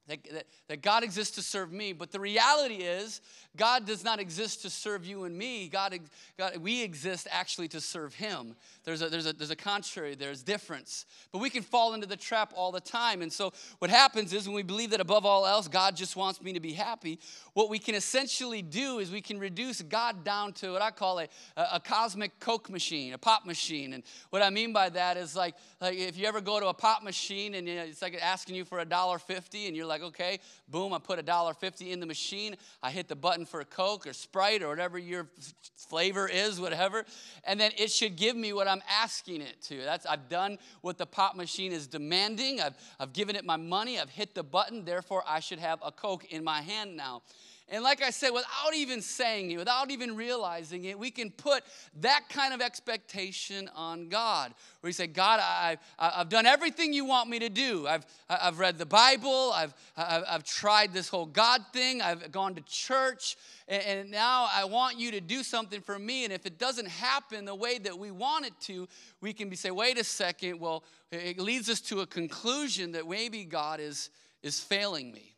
that, 0.08 0.24
that, 0.32 0.48
that, 0.68 0.82
God 0.82 1.04
exists 1.04 1.36
to 1.36 1.42
serve 1.42 1.72
me. 1.72 1.94
But 1.94 2.12
the 2.12 2.20
reality 2.20 2.78
is, 2.78 3.22
God 3.60 3.86
does 3.86 4.06
not 4.06 4.22
exist 4.22 4.62
to 4.62 4.70
serve 4.70 5.06
you 5.06 5.26
and 5.26 5.38
me. 5.38 5.68
God, 5.68 6.00
God 6.38 6.58
we 6.58 6.82
exist 6.82 7.28
actually 7.30 7.68
to 7.68 7.82
serve 7.82 8.16
Him. 8.16 8.56
There's 8.86 9.02
a, 9.02 9.10
there's, 9.10 9.26
a, 9.26 9.34
there's 9.34 9.52
a 9.52 9.56
contrary, 9.56 10.16
there's 10.16 10.42
difference. 10.42 11.06
But 11.34 11.40
we 11.40 11.50
can 11.50 11.62
fall 11.62 11.94
into 11.94 12.08
the 12.08 12.16
trap 12.16 12.54
all 12.56 12.72
the 12.72 12.80
time. 12.80 13.22
And 13.22 13.32
so 13.32 13.52
what 13.80 13.92
happens 13.92 14.32
is 14.32 14.48
when 14.48 14.56
we 14.56 14.64
believe 14.64 14.92
that 14.92 15.02
above 15.02 15.26
all 15.26 15.46
else, 15.46 15.68
God 15.68 15.98
just 15.98 16.16
wants 16.16 16.42
me 16.42 16.54
to 16.54 16.62
be 16.62 16.72
happy, 16.72 17.20
what 17.54 17.70
we 17.70 17.80
can 17.80 17.96
essentially 17.96 18.62
do 18.62 19.00
is 19.00 19.12
we 19.12 19.20
can 19.20 19.38
reduce 19.38 19.82
God 19.82 20.24
down 20.24 20.54
to 20.54 20.72
what 20.72 20.82
I 20.82 20.92
call 20.92 21.20
a, 21.20 21.28
a, 21.58 21.82
cosmic 21.82 22.40
Coke 22.40 22.70
machine, 22.70 23.12
a 23.12 23.18
pop 23.18 23.46
machine. 23.46 23.92
And 23.92 24.04
what 24.30 24.42
I 24.42 24.50
mean 24.50 24.72
by 24.72 24.88
that 24.88 25.18
is 25.18 25.36
like, 25.36 25.56
like 25.82 25.98
if 25.98 26.18
you 26.18 26.26
ever 26.28 26.40
go 26.40 26.62
to 26.62 26.68
a 26.68 26.74
pop 26.74 27.04
machine 27.04 27.56
and 27.56 27.68
you 27.68 27.76
know, 27.76 27.84
it's 27.84 28.02
like 28.02 28.18
asking 28.22 28.56
you 28.56 28.64
for 28.64 28.80
a 28.80 28.86
dollar 28.86 29.20
fifty 29.20 29.68
and 29.68 29.76
you're 29.76 29.86
like, 29.86 30.02
okay, 30.02 30.40
boom, 30.70 30.94
I 30.94 31.00
put 31.00 31.20
a 31.20 31.24
dollar 31.24 31.54
fifty 31.54 31.92
in 31.92 32.00
the 32.00 32.06
machine. 32.06 32.56
I 32.82 32.90
hit 32.92 33.10
the 33.10 33.16
button 33.18 33.46
for 33.50 33.62
a 33.62 33.66
Coke 33.66 34.08
or 34.08 34.14
Sprite 34.14 34.62
or 34.62 34.70
whatever 34.70 34.98
your 34.98 35.28
flavor 35.76 36.28
is, 36.28 36.60
whatever. 36.60 37.06
And 37.44 37.60
then 37.60 37.72
it 37.78 37.92
should 37.92 38.16
give 38.16 38.36
me 38.36 38.54
what 38.54 38.68
I'm 38.68 38.82
asking 38.90 39.42
it 39.42 39.62
to. 39.64 39.78
That's 39.84 40.06
I've 40.06 40.30
done 40.30 40.58
what 40.82 40.98
the 40.98 41.06
pop 41.06 41.36
machine 41.36 41.72
is 41.72 41.88
demanding. 41.88 42.62
I've, 42.62 42.76
I've 43.00 43.14
given 43.14 43.36
it 43.36 43.46
my 43.46 43.58
money. 43.58 44.00
I've 44.00 44.10
hit 44.10 44.36
the 44.36 44.44
button. 44.44 44.86
Therefore, 44.86 45.24
I 45.28 45.40
should 45.40 45.60
have 45.60 45.80
a 45.84 45.92
Coke 45.92 46.26
in 46.26 46.44
my 46.44 46.62
hand 46.62 46.96
now. 46.96 47.24
And 47.72 47.84
like 47.84 48.02
I 48.02 48.10
said, 48.10 48.32
without 48.32 48.74
even 48.76 49.02
saying 49.02 49.52
it, 49.52 49.58
without 49.58 49.92
even 49.92 50.16
realizing 50.16 50.86
it, 50.86 50.98
we 50.98 51.12
can 51.12 51.30
put 51.30 51.64
that 52.02 52.24
kind 52.30 52.54
of 52.54 52.62
expectation 52.62 53.70
on 53.76 54.10
God. 54.10 54.54
Where 54.82 54.90
you 54.90 54.94
say, 54.94 55.06
God, 55.06 55.40
I, 55.40 55.78
have 56.00 56.30
done 56.30 56.48
everything 56.48 56.94
you 56.94 57.06
want 57.06 57.30
me 57.30 57.38
to 57.40 57.50
do. 57.50 57.86
I've, 57.88 58.06
I've 58.28 58.58
read 58.58 58.80
the 58.80 58.88
Bible, 58.88 59.52
I've, 59.54 59.74
I've 59.96 60.44
tried 60.44 60.94
this 60.94 61.10
whole 61.10 61.28
God 61.28 61.62
thing, 61.72 62.02
I've 62.02 62.32
gone 62.32 62.56
to 62.56 62.62
church, 62.62 63.38
and, 63.68 63.84
and 63.84 64.12
now 64.12 64.50
I 64.52 64.66
want 64.66 65.00
you 65.00 65.12
to 65.12 65.22
do 65.22 65.44
something 65.44 65.82
for 65.82 66.00
me. 66.00 66.24
And 66.24 66.34
if 66.34 66.48
it 66.48 66.58
doesn't 66.58 66.88
happen 66.88 67.46
the 67.46 67.54
way 67.54 67.78
that 67.78 67.98
we 67.98 68.10
want 68.10 68.48
it 68.48 68.54
to, 68.62 68.88
we 69.22 69.32
can 69.32 69.48
be 69.48 69.56
say, 69.56 69.70
wait 69.70 70.00
a 70.00 70.04
second, 70.04 70.60
well, 70.60 70.84
it 71.12 71.40
leads 71.40 71.70
us 71.70 71.82
to 71.82 72.02
a 72.02 72.08
conclusion 72.08 72.94
that 72.94 73.08
maybe 73.08 73.46
God 73.46 73.80
is, 73.80 74.10
is 74.42 74.60
failing 74.60 75.12
me. 75.12 75.36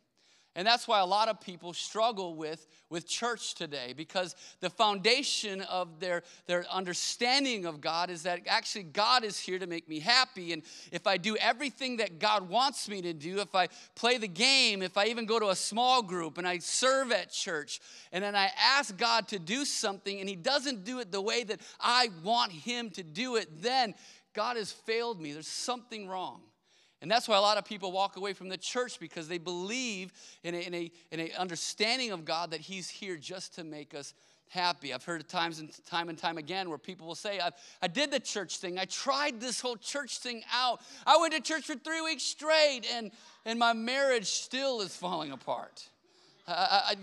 And 0.54 0.68
that's 0.68 0.86
why 0.86 1.00
a 1.00 1.06
lot 1.06 1.30
of 1.30 1.40
people 1.40 1.72
struggle 1.72 2.36
with, 2.36 2.68
with 2.90 3.08
church 3.08 3.56
today 3.56 3.94
because 3.96 4.36
the 4.60 4.70
foundation 4.70 5.62
of 5.62 6.02
their, 6.02 6.24
their 6.46 6.66
understanding 6.70 7.66
of 7.66 7.80
God 7.80 8.10
is 8.10 8.24
that 8.24 8.42
actually 8.48 8.84
God 8.84 9.24
is 9.24 9.40
here 9.40 9.60
to 9.60 9.66
make 9.66 9.88
me 9.88 10.00
happy. 10.00 10.52
And 10.52 10.64
if 10.92 11.08
I 11.08 11.16
do 11.16 11.38
everything 11.38 11.98
that 11.98 12.20
God 12.20 12.50
wants 12.50 12.90
me 12.90 13.02
to 13.02 13.14
do, 13.14 13.40
if 13.40 13.56
I 13.56 13.70
play 13.96 14.18
the 14.18 14.28
game, 14.28 14.82
if 14.82 14.98
I 14.98 15.06
even 15.06 15.26
go 15.26 15.40
to 15.40 15.50
a 15.50 15.56
small 15.56 16.02
group 16.02 16.38
and 16.38 16.46
I 16.46 16.58
serve 16.58 17.14
at 17.14 17.32
church, 17.32 17.80
and 18.12 18.22
then 18.22 18.36
I 18.36 18.50
ask 18.60 18.98
God 18.98 19.30
to 19.30 19.40
do 19.40 19.64
something 19.64 20.20
and 20.20 20.28
He 20.28 20.36
doesn't 20.36 20.84
do 20.84 21.00
it 21.00 21.14
the 21.14 21.22
way 21.22 21.46
that 21.46 21.62
I 21.80 22.10
want 22.26 22.52
Him 22.52 22.90
to 22.92 23.04
do 23.04 23.38
it, 23.38 23.62
then 23.62 23.96
God 24.34 24.58
has 24.58 24.70
failed 24.70 25.22
me. 25.22 25.32
There's 25.32 25.48
something 25.48 26.10
wrong. 26.10 26.42
And 27.02 27.10
that's 27.10 27.28
why 27.28 27.38
a 27.38 27.42
lot 27.42 27.58
of 27.58 27.66
people 27.66 27.92
walk 27.92 28.16
away 28.16 28.34
from 28.34 28.50
the 28.50 28.58
church 28.58 29.00
because 29.00 29.28
they 29.28 29.40
believe 29.40 30.14
in 30.44 30.54
an 30.54 30.62
in 30.62 30.74
a, 30.74 30.92
in 31.12 31.20
a 31.20 31.32
understanding 31.34 32.12
of 32.12 32.26
God 32.26 32.52
that 32.52 32.60
He's 32.60 32.90
here 32.90 33.18
just 33.18 33.56
to 33.56 33.64
make 33.64 33.96
us 33.96 34.14
happy. 34.52 34.94
I've 34.94 35.04
heard 35.04 35.22
it 35.22 35.30
times 35.30 35.60
and 35.60 35.72
time 35.86 36.10
and 36.10 36.18
time 36.18 36.38
again 36.38 36.70
where 36.70 36.78
people 36.78 37.08
will 37.08 37.16
say, 37.16 37.40
I, 37.40 37.52
I 37.82 37.88
did 37.88 38.12
the 38.12 38.20
church 38.20 38.58
thing. 38.58 38.78
I 38.78 38.86
tried 38.86 39.40
this 39.40 39.62
whole 39.62 39.78
church 39.78 40.20
thing 40.20 40.44
out. 40.54 40.82
I 41.08 41.18
went 41.18 41.34
to 41.34 41.42
church 41.42 41.64
for 41.64 41.76
three 41.76 42.02
weeks 42.02 42.24
straight, 42.24 42.82
and, 42.94 43.12
and 43.46 43.58
my 43.58 43.74
marriage 43.74 44.28
still 44.28 44.82
is 44.82 44.96
falling 44.96 45.32
apart. 45.32 45.88
I, 46.48 46.54
I, 46.54 46.96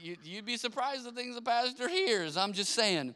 you, 0.00 0.16
you'd 0.22 0.46
be 0.46 0.56
surprised 0.56 1.04
the 1.04 1.10
things 1.10 1.34
the 1.34 1.42
pastor 1.42 1.88
hears. 1.88 2.36
I'm 2.36 2.52
just 2.52 2.72
saying. 2.72 3.14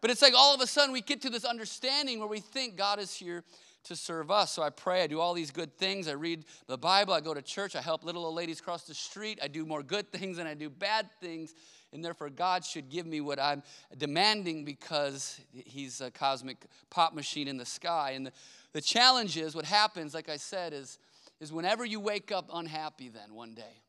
But 0.00 0.10
it's 0.10 0.22
like 0.22 0.34
all 0.36 0.54
of 0.54 0.60
a 0.60 0.66
sudden 0.66 0.92
we 0.92 1.00
get 1.00 1.22
to 1.22 1.30
this 1.30 1.44
understanding 1.44 2.18
where 2.18 2.28
we 2.28 2.40
think 2.40 2.76
God 2.76 2.98
is 2.98 3.14
here 3.14 3.44
to 3.84 3.96
serve 3.96 4.30
us. 4.30 4.52
So 4.52 4.62
I 4.62 4.70
pray, 4.70 5.02
I 5.02 5.06
do 5.06 5.20
all 5.20 5.34
these 5.34 5.50
good 5.50 5.76
things. 5.76 6.08
I 6.08 6.12
read 6.12 6.44
the 6.66 6.78
Bible, 6.78 7.14
I 7.14 7.20
go 7.20 7.34
to 7.34 7.42
church, 7.42 7.74
I 7.74 7.80
help 7.80 8.04
little 8.04 8.24
old 8.24 8.34
ladies 8.34 8.60
cross 8.60 8.84
the 8.84 8.94
street, 8.94 9.38
I 9.42 9.48
do 9.48 9.64
more 9.64 9.82
good 9.82 10.12
things 10.12 10.36
than 10.36 10.46
I 10.46 10.54
do 10.54 10.68
bad 10.70 11.08
things. 11.20 11.54
And 11.92 12.04
therefore, 12.04 12.30
God 12.30 12.64
should 12.64 12.88
give 12.88 13.04
me 13.04 13.20
what 13.20 13.40
I'm 13.40 13.64
demanding 13.98 14.64
because 14.64 15.40
He's 15.52 16.00
a 16.00 16.10
cosmic 16.10 16.66
pop 16.88 17.14
machine 17.14 17.48
in 17.48 17.56
the 17.56 17.66
sky. 17.66 18.12
And 18.12 18.26
the, 18.26 18.32
the 18.72 18.80
challenge 18.80 19.36
is 19.36 19.56
what 19.56 19.64
happens, 19.64 20.14
like 20.14 20.28
I 20.28 20.36
said, 20.36 20.72
is, 20.72 20.98
is 21.40 21.52
whenever 21.52 21.84
you 21.84 21.98
wake 21.98 22.30
up 22.30 22.48
unhappy, 22.52 23.08
then 23.08 23.34
one 23.34 23.54
day, 23.54 23.82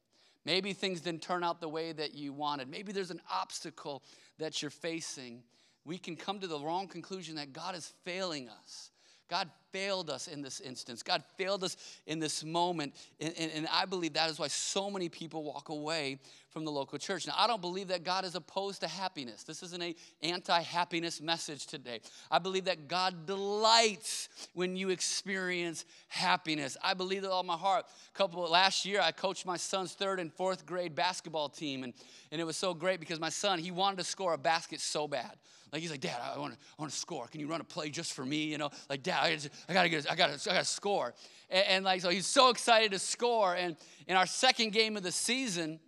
maybe 0.46 0.74
things 0.74 1.02
didn't 1.02 1.22
turn 1.22 1.44
out 1.44 1.62
the 1.62 1.70
way 1.70 1.92
that 1.92 2.16
you 2.16 2.34
wanted, 2.34 2.70
maybe 2.70 2.92
there's 2.92 3.12
an 3.12 3.22
obstacle 3.32 4.02
that 4.40 4.64
you're 4.64 4.72
facing, 4.72 5.44
we 5.86 6.00
can 6.00 6.16
come 6.16 6.40
to 6.40 6.48
the 6.48 6.60
wrong 6.60 6.88
conclusion 6.88 7.36
that 7.36 7.54
God 7.54 7.76
is 7.76 7.94
failing 8.04 8.50
us 8.50 8.90
God 9.32 9.50
failed 9.72 10.10
us 10.10 10.28
in 10.28 10.42
this 10.42 10.60
instance. 10.60 11.04
God 11.04 11.24
failed 11.38 11.64
us 11.64 11.78
in 12.06 12.20
this 12.20 12.44
moment. 12.44 12.94
And, 13.20 13.34
and, 13.38 13.52
and, 13.52 13.68
I 13.72 13.86
believe 13.86 14.14
that 14.14 14.30
is 14.30 14.40
why 14.40 14.48
so 14.48 14.90
many 14.90 15.10
people 15.10 15.44
walk 15.44 15.70
away 15.70 16.20
from 16.50 16.66
the 16.66 16.72
local 16.72 16.98
church. 16.98 17.26
Now, 17.26 17.34
I 17.38 17.48
don't 17.48 17.62
believe 17.62 17.88
that 17.88 18.04
God 18.04 18.26
is 18.26 18.36
opposed 18.36 18.82
to 18.82 18.88
happiness. 18.88 19.44
This 19.44 19.64
isn't 19.64 19.82
an 19.82 19.96
anti 20.22 20.60
happiness 20.62 21.22
message 21.22 21.66
today. 21.66 22.02
I 22.30 22.40
believe 22.40 22.66
that 22.66 22.88
God 22.88 23.26
delights 23.26 24.30
when 24.54 24.76
you 24.76 24.90
experience 24.90 25.86
happiness. 26.10 26.78
I 26.84 26.94
believe 26.94 27.22
that 27.24 27.32
all 27.32 27.44
my 27.44 27.58
heart. 27.58 27.86
A 28.14 28.18
couple 28.18 28.42
last 28.50 28.86
year, 28.86 29.00
I 29.02 29.12
coached 29.12 29.46
my 29.46 29.58
son's 29.58 29.94
third 29.94 30.20
and 30.20 30.32
fourth 30.34 30.66
grade 30.66 30.96
basketball 30.96 31.50
team. 31.50 31.84
And, 31.84 31.94
and 32.32 32.42
it 32.42 32.44
was 32.44 32.58
so 32.58 32.74
great 32.74 33.00
because 33.00 33.20
my 33.20 33.30
son, 33.30 33.60
he 33.60 33.72
wanted 33.72 33.98
to 33.98 34.04
score 34.04 34.34
a 34.34 34.38
basket 34.38 34.82
so 34.82 35.08
bad. 35.08 35.38
Like 35.72 35.82
he's 35.82 35.92
like, 35.92 36.02
Dad, 36.02 36.20
I 36.22 36.38
want 36.38 36.54
to, 36.54 36.60
I 36.78 36.82
want 36.82 36.92
to 36.92 36.98
score. 36.98 37.28
Can 37.28 37.40
you 37.40 37.48
run 37.48 37.62
a 37.62 37.64
play 37.64 37.90
just 37.90 38.12
for 38.12 38.26
me? 38.26 38.44
You 38.44 38.58
know, 38.58 38.70
like 38.90 39.04
Dad, 39.04 39.24
I, 39.24 39.36
just, 39.36 39.50
I 39.70 39.74
gotta 39.74 39.90
get, 39.90 40.10
I 40.12 40.16
gotta, 40.16 40.50
I 40.50 40.54
gotta 40.54 40.66
score. 40.66 41.14
And, 41.50 41.66
and 41.68 41.86
like 41.86 42.02
so, 42.02 42.10
he's 42.10 42.28
so 42.28 42.50
excited 42.50 42.92
to 42.92 43.00
score. 43.00 43.56
And 43.56 43.76
in 44.08 44.16
our 44.16 44.26
second 44.26 44.72
game 44.72 44.98
of 44.98 45.04
the 45.04 45.12
season, 45.12 45.80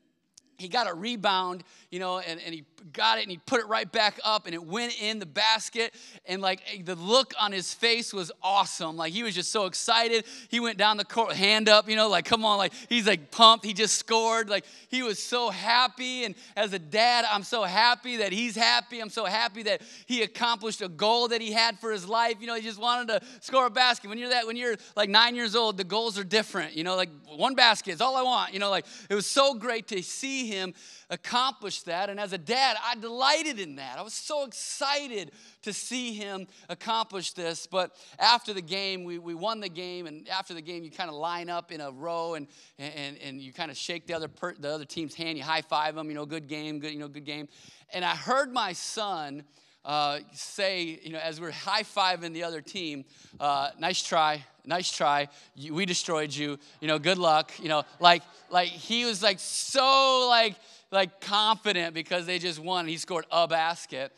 he 0.58 0.68
got 0.68 0.90
a 0.90 0.94
rebound, 0.94 1.64
you 1.90 2.00
know, 2.00 2.20
and, 2.20 2.40
and 2.40 2.54
he 2.54 2.64
got 2.92 3.18
it 3.18 3.22
and 3.24 3.32
he 3.32 3.38
put 3.38 3.60
it 3.60 3.68
right 3.68 3.90
back 3.92 4.20
up 4.24 4.46
and 4.46 4.54
it 4.54 4.64
went 4.64 5.02
in 5.02 5.20
the 5.20 5.26
basket. 5.26 5.94
And 6.26 6.42
like 6.42 6.62
eh, 6.72 6.82
the 6.84 6.96
look 6.96 7.34
on 7.40 7.52
his 7.52 7.74
face 7.74 8.14
was 8.14 8.32
awesome. 8.42 8.98
Like 8.98 9.14
he 9.14 9.24
was 9.24 9.36
just 9.36 9.52
so 9.52 9.66
excited. 9.66 10.26
He 10.50 10.60
went 10.60 10.78
down 10.78 10.98
the 10.98 11.06
court, 11.06 11.34
hand 11.34 11.70
up, 11.70 11.90
you 11.90 11.96
know, 11.96 12.10
like, 12.10 12.26
come 12.26 12.46
on, 12.46 12.58
like 12.58 12.74
he's 12.90 13.08
like 13.08 13.32
pumped. 13.32 13.66
He 13.66 13.74
just 13.74 13.98
scored. 13.98 14.50
Like 14.50 14.66
he 14.90 15.04
was 15.04 15.22
so 15.22 15.50
happy. 15.50 16.26
And 16.26 16.36
as 16.56 16.74
a 16.74 16.80
dad, 16.80 17.26
I'm 17.30 17.44
so 17.44 17.64
happy 17.64 18.18
that 18.18 18.32
he's 18.32 18.56
happy. 18.56 19.00
I'm 19.00 19.10
so 19.10 19.26
happy 19.26 19.64
that 19.64 19.82
he 20.06 20.24
accomplished 20.24 20.82
a 20.82 20.90
goal 20.90 21.30
that 21.30 21.42
he 21.42 21.52
had 21.52 21.80
for 21.80 21.92
his 21.92 22.08
life. 22.08 22.36
You 22.40 22.48
know, 22.48 22.56
he 22.56 22.62
just 22.62 22.80
wanted 22.80 23.08
to 23.08 23.22
score 23.42 23.68
a 23.68 23.72
basket. 23.72 24.10
When 24.10 24.18
you're 24.18 24.30
that, 24.30 24.46
when 24.46 24.58
you're 24.58 24.76
like 24.96 25.10
nine 25.10 25.36
years 25.36 25.56
old, 25.56 25.78
the 25.78 25.84
goals 25.84 26.18
are 26.18 26.24
different. 26.24 26.76
You 26.76 26.84
know, 26.84 26.96
like 26.96 27.10
one 27.28 27.56
basket 27.56 27.92
is 27.92 28.02
all 28.02 28.16
I 28.16 28.24
want. 28.24 28.54
You 28.54 28.60
know, 28.60 28.70
like 28.70 28.86
it 29.10 29.16
was 29.16 29.26
so 29.26 29.54
great 29.54 29.88
to 29.88 30.02
see 30.02 30.43
him 30.48 30.74
accomplish 31.10 31.82
that. 31.84 32.10
And 32.10 32.20
as 32.20 32.34
a 32.34 32.38
dad, 32.38 32.78
I 32.84 32.96
delighted 32.96 33.60
in 33.60 33.76
that. 33.76 33.98
I 33.98 34.02
was 34.02 34.14
so 34.14 34.46
excited 34.46 35.32
to 35.64 35.74
see 35.74 36.14
him 36.14 36.48
accomplish 36.70 37.34
this. 37.34 37.68
But 37.68 37.96
after 38.20 38.54
the 38.54 38.62
game, 38.62 39.04
we, 39.04 39.18
we 39.18 39.36
won 39.36 39.60
the 39.60 39.70
game. 39.70 40.08
And 40.08 40.28
after 40.30 40.54
the 40.54 40.62
game, 40.62 40.84
you 40.84 40.92
kind 40.92 41.10
of 41.10 41.16
line 41.16 41.50
up 41.50 41.72
in 41.72 41.82
a 41.82 41.92
row 41.92 42.36
and, 42.36 42.48
and, 42.78 43.18
and 43.18 43.42
you 43.42 43.54
kind 43.54 43.72
of 43.72 43.78
shake 43.78 44.08
the 44.08 44.14
other, 44.14 44.28
per, 44.28 44.54
the 44.54 44.72
other 44.72 44.86
team's 44.86 45.16
hand. 45.16 45.38
You 45.38 45.44
high 45.44 45.62
five 45.62 45.96
them, 45.96 46.10
you 46.10 46.16
know, 46.16 46.26
good 46.26 46.48
game, 46.48 46.80
good, 46.80 46.92
you 46.92 47.00
know, 47.00 47.08
good 47.08 47.26
game. 47.26 47.48
And 47.94 48.04
I 48.04 48.16
heard 48.16 48.52
my 48.52 48.74
son 48.74 49.44
uh, 49.86 50.20
say, 50.34 51.00
you 51.04 51.12
know, 51.12 51.20
as 51.20 51.42
we're 51.42 51.52
high 51.52 51.84
fiving 51.84 52.34
the 52.34 52.44
other 52.44 52.62
team, 52.62 53.06
uh, 53.40 53.70
nice 53.80 54.02
try, 54.02 54.44
nice 54.66 54.92
try. 54.92 55.28
We 55.70 55.86
destroyed 55.86 56.34
you. 56.34 56.58
You 56.80 56.88
know, 56.88 57.00
good 57.00 57.18
luck. 57.18 57.52
You 57.62 57.70
know, 57.70 57.84
like, 58.00 58.24
like 58.50 58.70
he 58.70 59.06
was 59.06 59.22
like 59.22 59.40
so 59.40 60.28
like, 60.30 60.56
like 60.92 61.22
confident 61.22 61.94
because 61.94 62.26
they 62.26 62.40
just 62.40 62.60
won. 62.60 62.88
He 62.88 62.98
scored 62.98 63.26
a 63.32 63.48
basket, 63.48 64.12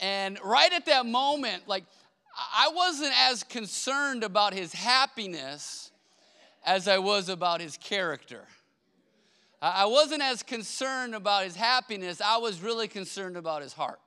and 0.00 0.38
right 0.44 0.72
at 0.72 0.86
that 0.86 1.06
moment, 1.06 1.68
like, 1.68 1.84
I 2.36 2.70
wasn't 2.74 3.12
as 3.28 3.44
concerned 3.44 4.24
about 4.24 4.54
his 4.54 4.72
happiness 4.72 5.92
as 6.66 6.88
I 6.88 6.98
was 6.98 7.28
about 7.28 7.60
his 7.60 7.76
character. 7.76 8.44
I 9.62 9.86
wasn't 9.86 10.20
as 10.20 10.42
concerned 10.42 11.14
about 11.14 11.44
his 11.44 11.56
happiness. 11.56 12.20
I 12.20 12.38
was 12.38 12.60
really 12.60 12.88
concerned 12.88 13.36
about 13.36 13.62
his 13.62 13.72
heart. 13.72 14.00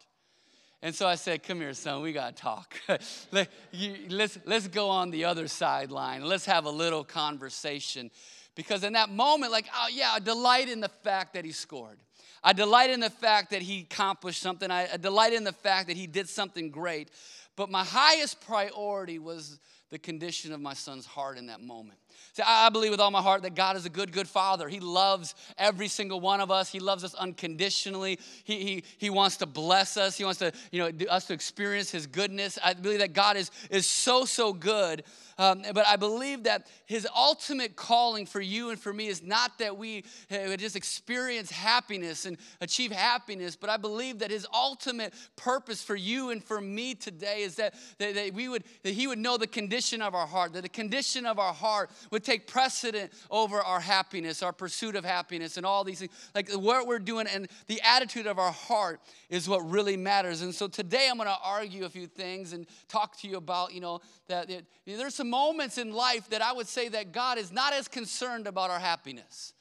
And 0.81 0.93
so 0.93 1.07
I 1.07 1.15
said, 1.15 1.43
Come 1.43 1.59
here, 1.59 1.73
son, 1.73 2.01
we 2.01 2.13
got 2.13 2.35
to 2.35 2.41
talk. 2.41 2.79
Let, 3.31 3.49
us 3.73 4.37
let's 4.45 4.67
go 4.67 4.89
on 4.89 5.09
the 5.09 5.25
other 5.25 5.47
sideline. 5.47 6.23
Let's 6.23 6.45
have 6.45 6.65
a 6.65 6.69
little 6.69 7.03
conversation. 7.03 8.11
Because 8.55 8.83
in 8.83 8.93
that 8.93 9.09
moment, 9.09 9.51
like, 9.51 9.67
oh, 9.75 9.87
yeah, 9.91 10.11
I 10.13 10.19
delight 10.19 10.67
in 10.67 10.79
the 10.79 10.89
fact 10.89 11.33
that 11.35 11.45
he 11.45 11.51
scored. 11.51 11.99
I 12.43 12.53
delight 12.53 12.89
in 12.89 12.99
the 12.99 13.09
fact 13.09 13.51
that 13.51 13.61
he 13.61 13.81
accomplished 13.81 14.41
something. 14.41 14.71
I, 14.71 14.87
I 14.93 14.97
delight 14.97 15.33
in 15.33 15.43
the 15.43 15.53
fact 15.53 15.87
that 15.87 15.97
he 15.97 16.07
did 16.07 16.27
something 16.27 16.69
great. 16.71 17.11
But 17.55 17.69
my 17.69 17.83
highest 17.83 18.41
priority 18.41 19.19
was 19.19 19.59
the 19.89 19.99
condition 19.99 20.51
of 20.51 20.59
my 20.59 20.73
son's 20.73 21.05
heart 21.05 21.37
in 21.37 21.47
that 21.47 21.61
moment. 21.61 21.99
See, 22.33 22.43
I 22.45 22.69
believe 22.69 22.91
with 22.91 22.99
all 22.99 23.11
my 23.11 23.21
heart 23.21 23.43
that 23.43 23.55
God 23.55 23.75
is 23.77 23.85
a 23.85 23.89
good, 23.89 24.11
good 24.11 24.27
father. 24.27 24.67
He 24.67 24.79
loves 24.79 25.33
every 25.57 25.87
single 25.87 26.19
one 26.19 26.41
of 26.41 26.51
us. 26.51 26.69
He 26.69 26.79
loves 26.79 27.03
us 27.03 27.13
unconditionally. 27.13 28.19
He, 28.43 28.63
he, 28.63 28.83
he 28.97 29.09
wants 29.09 29.37
to 29.37 29.45
bless 29.45 29.97
us. 29.97 30.17
He 30.17 30.23
wants 30.23 30.39
to, 30.39 30.51
you 30.71 30.79
know, 30.79 31.05
us 31.07 31.25
to 31.25 31.33
experience 31.33 31.89
his 31.89 32.05
goodness. 32.05 32.59
I 32.63 32.73
believe 32.73 32.99
that 32.99 33.13
God 33.13 33.37
is, 33.37 33.51
is 33.69 33.85
so, 33.87 34.25
so 34.25 34.53
good 34.53 35.03
um, 35.39 35.63
but 35.73 35.85
I 35.87 35.97
believe 35.97 36.43
that 36.43 36.65
his 36.85 37.07
ultimate 37.15 37.75
calling 37.75 38.25
for 38.25 38.41
you 38.41 38.71
and 38.71 38.79
for 38.79 38.91
me 38.91 39.07
is 39.07 39.21
not 39.21 39.59
that 39.59 39.77
we 39.77 40.03
uh, 40.31 40.57
just 40.57 40.75
experience 40.75 41.51
happiness 41.51 42.25
and 42.25 42.37
achieve 42.59 42.91
happiness, 42.91 43.55
but 43.55 43.69
I 43.69 43.77
believe 43.77 44.19
that 44.19 44.31
his 44.31 44.47
ultimate 44.51 45.13
purpose 45.35 45.83
for 45.83 45.95
you 45.95 46.31
and 46.31 46.43
for 46.43 46.59
me 46.59 46.95
today 46.95 47.41
is 47.41 47.55
that, 47.55 47.75
that, 47.99 48.15
that 48.15 48.33
we 48.33 48.49
would 48.49 48.63
that 48.81 48.93
he 48.93 49.05
would 49.05 49.19
know 49.19 49.37
the 49.37 49.47
condition 49.47 49.76
of 49.77 50.15
our 50.15 50.25
heart, 50.25 50.53
that 50.53 50.63
the 50.63 50.69
condition 50.69 51.25
of 51.25 51.39
our 51.39 51.53
heart 51.53 51.89
would 52.11 52.23
take 52.23 52.47
precedent 52.47 53.11
over 53.29 53.59
our 53.59 53.79
happiness, 53.79 54.41
our 54.41 54.51
pursuit 54.51 54.95
of 54.95 55.05
happiness, 55.05 55.57
and 55.57 55.65
all 55.65 55.83
these 55.83 55.99
things. 55.99 56.11
Like 56.33 56.51
what 56.51 56.87
we're 56.87 56.99
doing 56.99 57.27
and 57.27 57.47
the 57.67 57.79
attitude 57.81 58.27
of 58.27 58.39
our 58.39 58.51
heart 58.51 58.99
is 59.29 59.47
what 59.47 59.59
really 59.69 59.97
matters. 59.97 60.41
And 60.41 60.53
so 60.53 60.67
today 60.67 61.07
I'm 61.09 61.17
going 61.17 61.29
to 61.29 61.37
argue 61.43 61.85
a 61.85 61.89
few 61.89 62.07
things 62.07 62.53
and 62.53 62.65
talk 62.87 63.17
to 63.21 63.27
you 63.27 63.37
about, 63.37 63.73
you 63.73 63.81
know, 63.81 64.01
that 64.27 64.49
it, 64.49 64.65
there's 64.85 65.15
some 65.15 65.29
moments 65.29 65.77
in 65.77 65.93
life 65.93 66.29
that 66.29 66.41
I 66.41 66.53
would 66.53 66.67
say 66.67 66.89
that 66.89 67.11
God 67.11 67.37
is 67.37 67.51
not 67.51 67.73
as 67.73 67.87
concerned 67.87 68.47
about 68.47 68.69
our 68.69 68.79
happiness. 68.79 69.53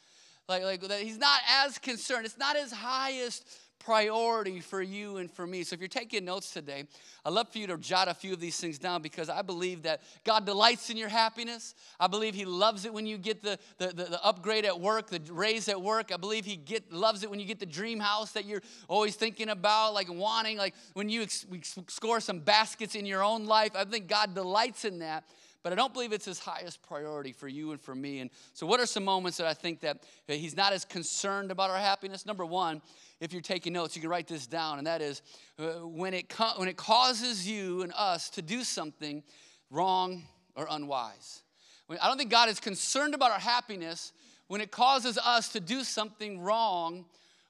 Like, 0.49 0.63
like 0.63 0.81
that 0.83 1.01
He's 1.01 1.19
not 1.19 1.41
as 1.65 1.79
concerned. 1.79 2.25
It's 2.25 2.39
not 2.39 2.57
His 2.57 2.73
highest 2.73 3.47
priority 3.87 4.59
for 4.59 4.83
you 4.83 5.19
and 5.19 5.31
for 5.31 5.47
me. 5.47 5.63
So 5.63 5.75
if 5.75 5.81
you're 5.81 5.87
taking 5.87 6.25
notes 6.25 6.51
today, 6.51 6.89
I'd 7.25 7.33
love 7.33 7.53
for 7.53 7.59
you 7.59 7.69
to 7.69 7.79
jot 7.79 8.09
a 8.09 8.15
few 8.15 8.33
of 8.33 8.41
these 8.41 8.59
things 8.59 8.81
down 8.81 9.01
because 9.01 9.29
I 9.29 9.43
believe 9.43 9.85
that 9.85 10.03
God 10.25 10.45
delights 10.45 10.91
in 10.91 10.97
your 10.97 11.09
happiness. 11.09 11.77
I 12.01 12.09
believe 12.09 12.35
He 12.35 12.45
loves 12.45 12.85
it 12.85 12.93
when 12.93 13.07
you 13.07 13.17
get 13.17 13.45
the, 13.45 13.61
the, 13.79 13.87
the, 13.89 14.05
the 14.05 14.25
upgrade 14.25 14.65
at 14.65 14.81
work, 14.81 15.09
the 15.09 15.23
raise 15.31 15.69
at 15.69 15.81
work. 15.81 16.11
I 16.13 16.17
believe 16.17 16.45
He 16.45 16.57
get, 16.57 16.93
loves 16.93 17.23
it 17.23 17.31
when 17.31 17.39
you 17.39 17.47
get 17.47 17.61
the 17.61 17.67
dream 17.67 18.01
house 18.01 18.33
that 18.33 18.45
you're 18.45 18.63
always 18.89 19.15
thinking 19.15 19.51
about, 19.51 19.95
like 19.95 20.13
wanting, 20.13 20.59
like 20.59 20.75
when 20.95 21.09
you 21.09 21.23
ex- 21.23 21.47
score 21.87 22.19
some 22.19 22.41
baskets 22.41 22.97
in 22.97 23.07
your 23.07 23.23
own 23.23 23.47
life. 23.47 23.71
I 23.77 23.85
think 23.85 24.09
God 24.09 24.35
delights 24.35 24.85
in 24.85 24.99
that 24.99 25.23
but 25.67 25.73
I 25.73 25.75
don't 25.75 25.93
believe 25.93 26.13
it's 26.13 26.27
his 26.27 26.39
highest 26.39 26.81
priority 26.83 27.33
for 27.33 27.49
you 27.49 27.73
and 27.73 27.81
for 27.81 27.93
me. 27.93 28.21
And 28.21 28.31
so, 28.53 28.69
what 28.69 28.79
are 28.79 28.87
some 28.87 29.05
moments 29.05 29.39
that 29.39 29.49
I 29.49 29.53
think 29.53 29.81
that 29.81 29.99
he's 30.29 30.57
not 30.57 30.73
as 30.73 30.85
concerned 30.85 31.51
about 31.51 31.71
our 31.71 31.77
happiness? 31.77 32.25
Number 32.25 32.47
one, 32.47 32.81
if 33.19 33.33
you're 33.33 33.43
taking 33.43 33.73
notes, 33.73 33.97
you 33.97 34.01
can 34.01 34.09
write 34.09 34.29
this 34.29 34.47
down, 34.47 34.79
and 34.79 34.87
that 34.87 35.03
is 35.03 35.23
uh, 35.59 35.85
when, 35.85 36.15
it 36.15 36.33
when 36.57 36.69
it 36.69 36.77
causes 36.77 37.51
you 37.51 37.83
and 37.83 37.93
us 37.97 38.31
to 38.31 38.43
do 38.43 38.63
something 38.63 39.25
wrong 39.69 40.23
or 40.55 40.69
unwise. 40.71 41.43
I 41.91 42.07
don't 42.07 42.17
think 42.17 42.31
God 42.31 42.49
is 42.49 42.61
concerned 42.61 43.17
about 43.17 43.33
our 43.33 43.41
happiness 43.41 44.13
when 44.47 44.61
it 44.61 44.71
causes 44.71 45.19
us 45.19 45.49
to 45.49 45.59
do 45.59 45.83
something 45.83 46.43
wrong 46.43 47.07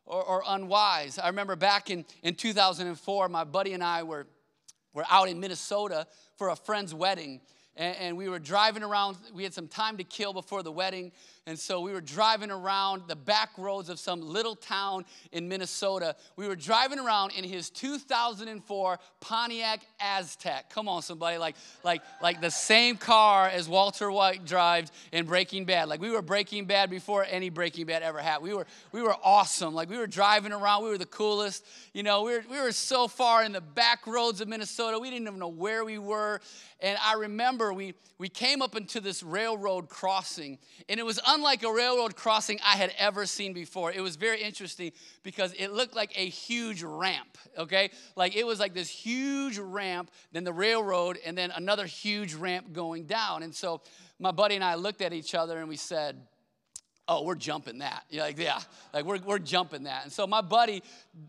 or, 0.07 0.25
or 0.25 0.43
unwise. 0.47 1.19
I 1.19 1.27
remember 1.27 1.55
back 1.55 1.91
in, 1.91 2.07
in 2.23 2.35
2004, 2.35 3.29
my 3.29 3.45
buddy 3.45 3.75
and 3.75 3.85
I 3.85 4.05
were, 4.05 4.27
were 4.95 5.05
out 5.11 5.29
in 5.29 5.39
Minnesota 5.39 6.07
for 6.39 6.49
a 6.49 6.57
friend's 6.57 6.95
wedding 6.95 7.43
and, 7.77 7.97
and, 7.97 8.17
we 8.17 8.29
were 8.29 8.39
driving 8.39 8.83
around. 8.83 9.17
We 9.35 9.43
had 9.43 9.55
some 9.55 9.69
time 9.69 9.97
to 9.99 10.05
kill 10.05 10.33
before 10.33 10.63
the 10.63 10.73
wedding, 10.73 11.13
and 11.49 11.57
so 11.57 11.81
we 11.81 11.93
were 11.93 12.01
driving 12.01 12.51
around 12.51 13.05
the 13.07 13.15
back 13.15 13.51
roads 13.57 13.89
of 13.89 14.01
some 14.01 14.21
little 14.21 14.57
town 14.57 15.05
in 15.31 15.49
Minnesota. 15.49 16.17
We 16.35 16.49
were 16.49 16.57
driving 16.57 16.99
around 16.99 17.35
in 17.37 17.45
his 17.45 17.71
2004 17.71 18.99
Pontiac 19.21 19.81
Aztek. 20.03 20.71
Come 20.71 20.89
on, 20.89 21.03
somebody, 21.03 21.39
like 21.39 21.55
like 21.85 22.03
like 22.21 22.41
the 22.41 22.51
same 22.51 22.97
car 22.97 23.47
as 23.47 23.69
Walter 23.69 24.11
White 24.11 24.45
drives 24.45 24.91
in 25.13 25.27
Breaking 25.27 25.67
Bad. 25.67 25.89
Like 25.89 26.01
we 26.01 26.11
were 26.11 26.21
Breaking 26.21 26.65
Bad 26.65 26.91
before 26.91 27.25
any 27.31 27.49
Breaking 27.49 27.87
Bad 27.87 28.03
ever 28.03 28.19
had. 28.19 28.43
We 28.43 28.53
were 28.53 28.67
we 28.91 29.01
were 29.01 29.15
awesome. 29.23 29.73
Like 29.73 29.89
we 29.89 29.99
were 29.99 30.09
driving 30.09 30.51
around. 30.51 30.83
We 30.83 30.91
were 30.91 30.99
the 30.99 31.07
coolest. 31.07 31.65
You 31.95 32.03
know, 32.03 32.25
we 32.25 32.33
were 32.33 32.45
we 32.51 32.61
were 32.61 32.73
so 32.73 33.07
far 33.07 33.45
in 33.45 33.53
the 33.53 33.61
back 33.61 34.09
roads 34.09 34.41
of 34.41 34.49
Minnesota. 34.49 34.99
We 34.99 35.11
didn't 35.11 35.29
even 35.29 35.39
know 35.39 35.47
where 35.47 35.85
we 35.85 35.99
were. 35.99 36.41
And 36.81 36.99
I 37.03 37.15
remember 37.15 37.73
we, 37.73 37.95
we 38.19 38.29
came 38.29 38.61
up 38.61 38.77
into 38.77 39.01
this 39.01 39.23
railroad 39.23 39.89
crossing, 39.89 40.59
and 40.89 41.01
it 41.01 41.07
was 41.07 41.19
unlike 41.37 41.63
a 41.63 41.71
railroad 41.71 42.17
crossing 42.17 42.59
I 42.65 42.77
had 42.77 42.93
ever 42.99 43.27
seen 43.27 43.53
before. 43.53 43.93
It 43.93 44.01
was 44.01 44.17
very 44.17 44.43
interesting 44.43 44.93
because 45.23 45.53
it 45.53 45.71
looked 45.71 45.95
like 45.95 46.13
a 46.17 46.27
huge 46.29 46.83
ramp, 46.83 47.37
okay? 47.59 47.91
Like 48.17 48.35
it 48.35 48.47
was 48.47 48.59
like 48.59 48.73
this 48.73 48.89
huge 48.89 49.59
ramp, 49.59 50.11
then 50.33 50.45
the 50.45 50.53
railroad, 50.53 51.19
and 51.25 51.37
then 51.37 51.51
another 51.51 51.85
huge 51.85 52.35
ramp 52.35 52.73
going 52.73 53.05
down. 53.05 53.43
And 53.43 53.55
so 53.55 53.83
my 54.19 54.33
buddy 54.33 54.55
and 54.55 54.65
I 54.65 54.77
looked 54.77 55.03
at 55.03 55.13
each 55.13 55.35
other 55.35 55.59
and 55.59 55.69
we 55.69 55.77
said, 55.77 56.17
oh, 57.09 57.23
we're 57.23 57.37
jumping 57.37 57.79
that. 57.79 58.05
You're 58.11 58.25
like, 58.25 58.39
yeah, 58.39 58.59
like 58.93 59.05
we're, 59.05 59.19
we're 59.19 59.39
jumping 59.39 59.85
that. 59.85 60.05
And 60.05 60.13
so 60.13 60.27
my 60.27 60.41
buddy 60.41 60.83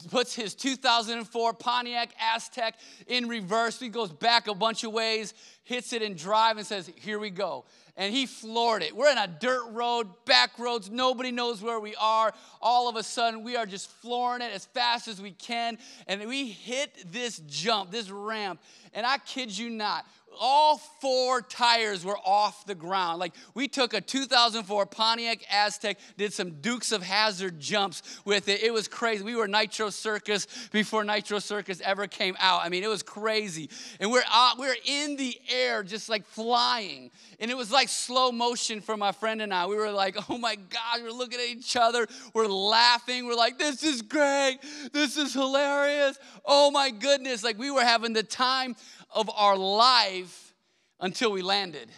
puts 0.10 0.34
his 0.34 0.56
2004 0.56 1.54
Pontiac 1.54 2.10
Aztek 2.20 2.74
in 3.08 3.28
reverse. 3.28 3.80
He 3.80 3.90
goes 3.90 4.12
back 4.12 4.48
a 4.48 4.56
bunch 4.56 4.84
of 4.84 4.92
ways, 4.92 5.34
hits 5.64 5.94
it 5.94 6.02
in 6.02 6.16
drive, 6.16 6.58
and 6.58 6.66
says, 6.66 6.90
here 6.96 7.20
we 7.20 7.30
go. 7.30 7.66
And 7.96 8.14
he 8.14 8.28
floored 8.28 8.84
it. 8.84 8.96
We're 8.96 9.12
in 9.12 9.18
a 9.18 9.28
dirt 9.28 9.72
road, 9.72 10.08
back 10.26 10.60
roads. 10.60 10.90
Nobody 10.90 11.32
knows 11.32 11.64
where 11.64 11.80
we 11.80 11.96
are. 12.00 12.32
All 12.62 12.90
of 12.90 12.96
a 12.96 13.02
sudden, 13.02 13.44
we 13.44 13.56
are 13.56 13.66
just 13.66 13.90
flooring 13.90 14.42
it 14.42 14.52
as 14.54 14.66
fast 14.66 15.08
as 15.08 15.20
we 15.20 15.32
can. 15.32 15.80
And 16.08 16.24
we 16.28 16.50
hit 16.50 17.12
this 17.12 17.40
jump, 17.48 17.90
this 17.90 18.12
ramp. 18.12 18.62
And 18.94 19.04
I 19.06 19.18
kid 19.18 19.56
you 19.56 19.72
not, 19.72 20.06
all 20.40 20.78
four 20.78 21.42
tires 21.42 22.04
were 22.06 22.18
off 22.26 22.66
the 22.66 22.76
ground. 22.76 23.20
Like 23.20 23.34
we 23.54 23.68
took 23.68 23.94
a 23.94 24.02
2004 24.02 24.86
Pontiac 24.86 25.44
Aztek, 25.52 25.98
did 26.18 26.34
some 26.34 26.62
Dukes 26.62 26.92
of 26.92 27.04
Hazzard 27.04 27.60
jumps 27.60 28.04
with 28.26 28.48
it. 28.50 28.64
It 28.64 28.74
was 28.74 28.88
crazy. 28.88 29.24
We 29.24 29.36
were 29.36 29.48
Nitro 29.48 29.90
Circus 29.90 30.48
before 30.72 31.04
Nitro 31.04 31.40
Circus 31.40 31.82
ever 31.84 32.08
came 32.08 32.36
out. 32.40 32.62
I 32.64 32.70
mean, 32.70 32.84
it 32.84 32.90
was 32.90 33.04
crazy. 33.04 33.70
And 34.00 34.12
we're 34.12 34.24
out, 34.32 34.58
we're 34.58 34.76
in 34.86 35.16
the 35.16 35.38
air, 35.52 35.84
just 35.84 36.10
like 36.10 36.26
flying. 36.26 37.12
And 37.40 37.52
it 37.52 37.58
was 37.58 37.72
like 37.72 37.90
slow 37.90 38.32
motion 38.32 38.82
for 38.82 38.98
my 38.98 39.12
friend 39.12 39.42
and 39.42 39.54
I. 39.54 39.68
We 39.68 39.76
were 39.76 39.92
like, 39.92 40.18
oh 40.30 40.38
my 40.38 40.56
God, 40.56 41.02
we're 41.04 41.12
looking 41.12 41.40
at 41.40 41.48
each 41.48 41.76
other. 41.76 42.08
We're 42.34 42.48
laughing. 42.48 43.26
We're 43.26 43.36
like, 43.36 43.60
this 43.60 43.84
is 43.84 44.02
great. 44.02 44.60
This 44.92 45.18
is 45.18 45.34
hilarious. 45.34 46.18
Oh 46.46 46.72
my 46.72 46.90
goodness. 46.90 47.44
Like 47.44 47.58
we 47.58 47.72
were 47.72 47.84
having 47.84 48.14
the 48.14 48.24
time 48.24 48.76
of 49.14 49.30
our 49.36 49.58
life 49.58 50.54
until 51.00 51.32
we 51.32 51.42
landed. 51.42 51.90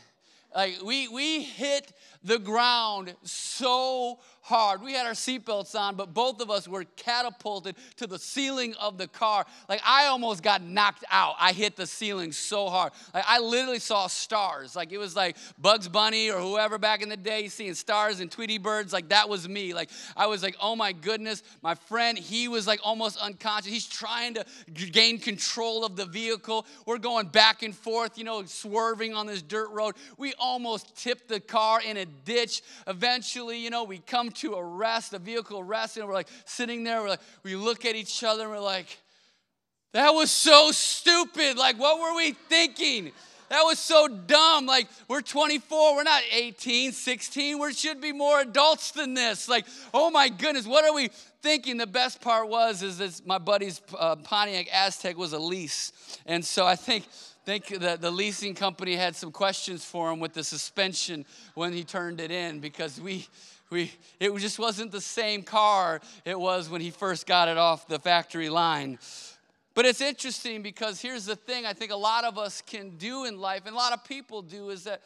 Like 0.55 0.81
we 0.83 1.07
we 1.07 1.43
hit 1.43 1.93
the 2.23 2.39
ground 2.39 3.15
so 3.23 4.19
hard. 4.49 4.81
We 4.81 4.93
had 4.93 5.05
our 5.05 5.13
seatbelts 5.13 5.79
on, 5.79 5.95
but 5.95 6.13
both 6.13 6.41
of 6.41 6.49
us 6.49 6.67
were 6.67 6.83
catapulted 6.95 7.75
to 7.97 8.07
the 8.07 8.19
ceiling 8.19 8.73
of 8.79 8.97
the 8.97 9.07
car. 9.07 9.45
Like 9.69 9.81
I 9.85 10.07
almost 10.07 10.43
got 10.43 10.63
knocked 10.63 11.05
out. 11.09 11.35
I 11.39 11.53
hit 11.53 11.75
the 11.75 11.85
ceiling 11.85 12.31
so 12.31 12.67
hard. 12.67 12.91
Like 13.13 13.23
I 13.27 13.39
literally 13.39 13.79
saw 13.79 14.07
stars. 14.07 14.75
Like 14.75 14.91
it 14.91 14.97
was 14.97 15.15
like 15.15 15.37
Bugs 15.59 15.87
Bunny 15.87 16.31
or 16.31 16.39
whoever 16.39 16.77
back 16.77 17.03
in 17.03 17.09
the 17.09 17.17
day 17.17 17.47
seeing 17.47 17.75
stars 17.75 18.19
and 18.19 18.31
Tweety 18.31 18.57
birds. 18.57 18.91
Like 18.91 19.09
that 19.09 19.29
was 19.29 19.47
me. 19.47 19.73
Like 19.73 19.91
I 20.17 20.25
was 20.25 20.41
like, 20.41 20.55
oh 20.61 20.75
my 20.75 20.91
goodness. 20.91 21.43
My 21.61 21.75
friend, 21.75 22.17
he 22.17 22.47
was 22.47 22.65
like 22.65 22.79
almost 22.83 23.17
unconscious. 23.17 23.71
He's 23.71 23.87
trying 23.87 24.33
to 24.33 24.45
gain 24.73 25.19
control 25.19 25.85
of 25.85 25.95
the 25.95 26.05
vehicle. 26.05 26.65
We're 26.87 26.97
going 26.97 27.27
back 27.27 27.61
and 27.61 27.75
forth, 27.75 28.17
you 28.17 28.23
know, 28.23 28.43
swerving 28.45 29.13
on 29.13 29.27
this 29.27 29.43
dirt 29.43 29.69
road. 29.69 29.93
We 30.17 30.33
almost 30.39 30.95
tipped 30.95 31.27
the 31.27 31.39
car 31.39 31.81
in 31.81 31.97
a 31.97 32.05
ditch. 32.05 32.63
Eventually, 32.87 33.59
you 33.59 33.69
know, 33.69 33.83
we 33.83 33.99
come 33.99 34.31
to 34.41 34.55
a 34.55 34.63
rest, 34.63 35.13
a 35.13 35.19
vehicle 35.19 35.63
rest, 35.63 35.97
and 35.97 36.07
we're 36.07 36.13
like 36.13 36.27
sitting 36.45 36.83
there, 36.83 37.01
we're 37.01 37.09
like, 37.09 37.21
we 37.43 37.55
look 37.55 37.85
at 37.85 37.95
each 37.95 38.23
other 38.23 38.43
and 38.43 38.51
we're 38.51 38.59
like, 38.59 38.97
that 39.93 40.11
was 40.11 40.31
so 40.31 40.71
stupid. 40.71 41.57
Like, 41.57 41.79
what 41.79 41.99
were 41.99 42.15
we 42.15 42.33
thinking? 42.33 43.11
That 43.49 43.63
was 43.63 43.79
so 43.79 44.07
dumb. 44.07 44.67
Like, 44.67 44.87
we're 45.07 45.21
24, 45.21 45.95
we're 45.95 46.03
not 46.03 46.21
18, 46.31 46.91
16. 46.91 47.59
We 47.59 47.73
should 47.73 47.99
be 47.99 48.11
more 48.11 48.41
adults 48.41 48.91
than 48.91 49.15
this. 49.15 49.49
Like, 49.49 49.65
oh 49.93 50.11
my 50.11 50.29
goodness, 50.29 50.67
what 50.67 50.85
are 50.85 50.93
we 50.93 51.09
thinking? 51.41 51.77
The 51.77 51.87
best 51.87 52.21
part 52.21 52.47
was, 52.47 52.83
is 52.83 52.99
that 52.99 53.25
my 53.25 53.39
buddy's 53.39 53.81
uh, 53.97 54.17
Pontiac 54.17 54.67
Aztek 54.67 55.15
was 55.15 55.33
a 55.33 55.39
lease. 55.39 55.91
And 56.27 56.45
so 56.45 56.67
I 56.67 56.75
think 56.75 57.05
think 57.45 57.67
the, 57.67 57.97
the 57.99 58.11
leasing 58.11 58.53
company 58.53 58.95
had 58.95 59.15
some 59.15 59.31
questions 59.31 59.83
for 59.83 60.11
him 60.11 60.19
with 60.19 60.33
the 60.33 60.43
suspension 60.43 61.25
when 61.55 61.73
he 61.73 61.83
turned 61.83 62.19
it 62.19 62.29
in 62.29 62.59
because 62.59 63.01
we 63.01 63.27
we, 63.69 63.91
it 64.19 64.35
just 64.37 64.59
wasn't 64.59 64.91
the 64.91 65.01
same 65.01 65.43
car 65.43 66.01
it 66.25 66.39
was 66.39 66.69
when 66.69 66.81
he 66.81 66.89
first 66.89 67.27
got 67.27 67.47
it 67.47 67.57
off 67.57 67.87
the 67.87 67.99
factory 67.99 68.49
line. 68.49 68.97
But 69.75 69.85
it's 69.85 70.01
interesting 70.01 70.61
because 70.61 70.99
here's 70.99 71.25
the 71.25 71.35
thing 71.35 71.65
I 71.65 71.73
think 71.73 71.91
a 71.91 71.95
lot 71.95 72.23
of 72.25 72.37
us 72.37 72.61
can 72.61 72.97
do 72.97 73.25
in 73.25 73.39
life, 73.39 73.61
and 73.65 73.73
a 73.73 73.77
lot 73.77 73.93
of 73.93 74.03
people 74.03 74.41
do, 74.41 74.69
is 74.69 74.83
that 74.85 75.01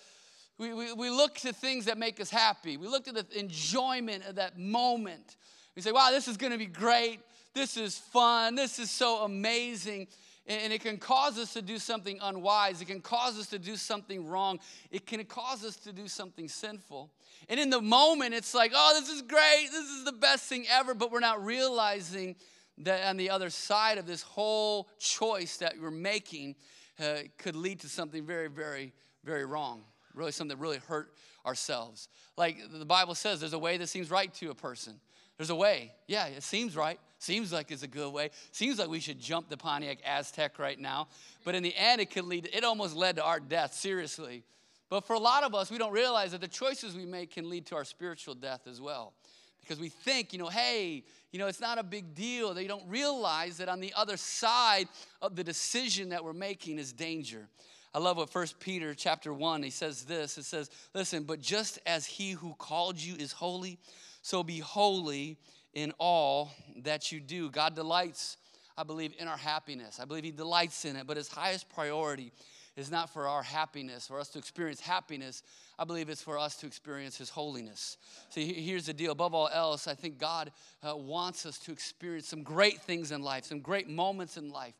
we, 0.57 0.73
we, 0.73 0.93
we 0.93 1.09
look 1.09 1.35
to 1.39 1.51
things 1.51 1.85
that 1.85 1.97
make 1.97 2.19
us 2.19 2.29
happy. 2.29 2.77
We 2.77 2.87
look 2.87 3.07
at 3.07 3.15
the 3.15 3.39
enjoyment 3.39 4.25
of 4.25 4.35
that 4.35 4.57
moment. 4.57 5.35
We 5.75 5.81
say, 5.81 5.91
wow, 5.91 6.09
this 6.11 6.27
is 6.27 6.37
going 6.37 6.53
to 6.53 6.57
be 6.57 6.65
great. 6.65 7.19
This 7.53 7.77
is 7.77 7.97
fun. 7.97 8.55
This 8.55 8.79
is 8.79 8.89
so 8.89 9.23
amazing. 9.23 10.07
And 10.45 10.73
it 10.73 10.81
can 10.81 10.97
cause 10.97 11.37
us 11.37 11.53
to 11.53 11.61
do 11.61 11.77
something 11.77 12.19
unwise. 12.21 12.81
It 12.81 12.85
can 12.85 12.99
cause 12.99 13.39
us 13.39 13.47
to 13.47 13.59
do 13.59 13.77
something 13.77 14.27
wrong. 14.27 14.59
It 14.91 15.05
can 15.05 15.23
cause 15.23 15.63
us 15.63 15.77
to 15.77 15.93
do 15.93 16.07
something 16.09 16.49
sinful. 16.49 17.11
And 17.47 17.59
in 17.59 17.69
the 17.69 17.81
moment, 17.81 18.33
it's 18.33 18.53
like, 18.53 18.73
oh, 18.75 18.99
this 18.99 19.09
is 19.09 19.21
great. 19.21 19.67
This 19.71 19.89
is 19.89 20.03
the 20.03 20.11
best 20.11 20.43
thing 20.43 20.65
ever. 20.69 20.93
But 20.93 21.11
we're 21.11 21.21
not 21.21 21.43
realizing 21.45 22.35
that 22.79 23.07
on 23.07 23.15
the 23.15 23.29
other 23.29 23.49
side 23.49 23.97
of 23.97 24.05
this 24.05 24.21
whole 24.21 24.89
choice 24.99 25.57
that 25.57 25.75
we're 25.81 25.91
making 25.91 26.55
uh, 26.99 27.19
could 27.37 27.55
lead 27.55 27.79
to 27.81 27.87
something 27.87 28.25
very, 28.25 28.49
very, 28.49 28.91
very 29.23 29.45
wrong. 29.45 29.83
Really, 30.13 30.31
something 30.31 30.55
that 30.57 30.61
really 30.61 30.77
hurt 30.77 31.13
ourselves. 31.45 32.09
Like 32.37 32.57
the 32.71 32.85
Bible 32.85 33.15
says, 33.15 33.39
there's 33.39 33.53
a 33.53 33.59
way 33.59 33.77
that 33.77 33.87
seems 33.87 34.11
right 34.11 34.33
to 34.35 34.51
a 34.51 34.55
person. 34.55 34.99
There's 35.37 35.49
a 35.49 35.55
way. 35.55 35.93
Yeah, 36.07 36.27
it 36.27 36.43
seems 36.43 36.75
right. 36.75 36.99
Seems 37.17 37.53
like 37.53 37.71
it's 37.71 37.83
a 37.83 37.87
good 37.87 38.11
way. 38.11 38.29
Seems 38.51 38.79
like 38.79 38.89
we 38.89 38.99
should 38.99 39.19
jump 39.19 39.49
the 39.49 39.57
Pontiac 39.57 39.99
Aztek 40.03 40.59
right 40.59 40.79
now. 40.79 41.07
But 41.45 41.55
in 41.55 41.63
the 41.63 41.75
end, 41.75 42.01
it 42.01 42.11
could 42.11 42.25
lead, 42.25 42.49
it 42.53 42.63
almost 42.63 42.95
led 42.95 43.15
to 43.15 43.23
our 43.23 43.39
death, 43.39 43.73
seriously. 43.73 44.43
But 44.89 45.07
for 45.07 45.13
a 45.13 45.19
lot 45.19 45.43
of 45.43 45.55
us, 45.55 45.71
we 45.71 45.77
don't 45.77 45.93
realize 45.93 46.33
that 46.33 46.41
the 46.41 46.47
choices 46.47 46.95
we 46.95 47.05
make 47.05 47.31
can 47.31 47.49
lead 47.49 47.65
to 47.67 47.75
our 47.75 47.85
spiritual 47.85 48.35
death 48.35 48.67
as 48.67 48.79
well. 48.79 49.13
Because 49.61 49.79
we 49.79 49.89
think, 49.89 50.33
you 50.33 50.39
know, 50.39 50.49
hey, 50.49 51.03
you 51.31 51.39
know, 51.39 51.47
it's 51.47 51.61
not 51.61 51.79
a 51.79 51.83
big 51.83 52.13
deal. 52.13 52.53
They 52.53 52.67
don't 52.67 52.87
realize 52.87 53.57
that 53.57 53.69
on 53.69 53.79
the 53.79 53.93
other 53.95 54.17
side 54.17 54.87
of 55.21 55.35
the 55.35 55.43
decision 55.43 56.09
that 56.09 56.23
we're 56.23 56.33
making 56.33 56.77
is 56.77 56.91
danger. 56.91 57.47
I 57.93 57.99
love 57.99 58.17
what 58.17 58.29
First 58.29 58.59
Peter 58.59 58.93
chapter 58.93 59.33
1, 59.33 59.63
he 59.63 59.69
says 59.69 60.03
this. 60.03 60.37
It 60.37 60.43
says, 60.43 60.69
listen, 60.93 61.23
but 61.23 61.39
just 61.39 61.79
as 61.85 62.05
he 62.05 62.31
who 62.31 62.53
called 62.57 62.99
you 62.99 63.15
is 63.15 63.31
holy, 63.31 63.79
so 64.23 64.41
be 64.41 64.59
holy 64.59 65.37
in 65.73 65.93
all 65.99 66.51
that 66.77 67.11
you 67.11 67.19
do. 67.19 67.51
God 67.51 67.75
delights, 67.75 68.37
I 68.77 68.83
believe, 68.83 69.13
in 69.19 69.27
our 69.27 69.37
happiness. 69.37 69.99
I 69.99 70.05
believe 70.05 70.23
He 70.23 70.31
delights 70.31 70.85
in 70.85 70.95
it, 70.95 71.05
but 71.05 71.17
His 71.17 71.27
highest 71.27 71.69
priority 71.69 72.31
is 72.75 72.89
not 72.89 73.11
for 73.11 73.27
our 73.27 73.43
happiness, 73.43 74.07
for 74.07 74.19
us 74.19 74.29
to 74.29 74.39
experience 74.39 74.79
happiness. 74.79 75.43
I 75.77 75.83
believe 75.83 76.09
it's 76.09 76.23
for 76.23 76.39
us 76.39 76.55
to 76.57 76.65
experience 76.65 77.17
His 77.17 77.29
holiness. 77.29 77.97
See, 78.29 78.53
here's 78.53 78.85
the 78.85 78.93
deal. 78.93 79.11
Above 79.11 79.35
all 79.35 79.49
else, 79.53 79.87
I 79.87 79.93
think 79.93 80.17
God 80.17 80.51
uh, 80.81 80.95
wants 80.95 81.45
us 81.45 81.59
to 81.59 81.71
experience 81.73 82.27
some 82.27 82.43
great 82.43 82.81
things 82.81 83.11
in 83.11 83.21
life, 83.21 83.43
some 83.43 83.59
great 83.59 83.89
moments 83.89 84.37
in 84.37 84.51
life. 84.51 84.73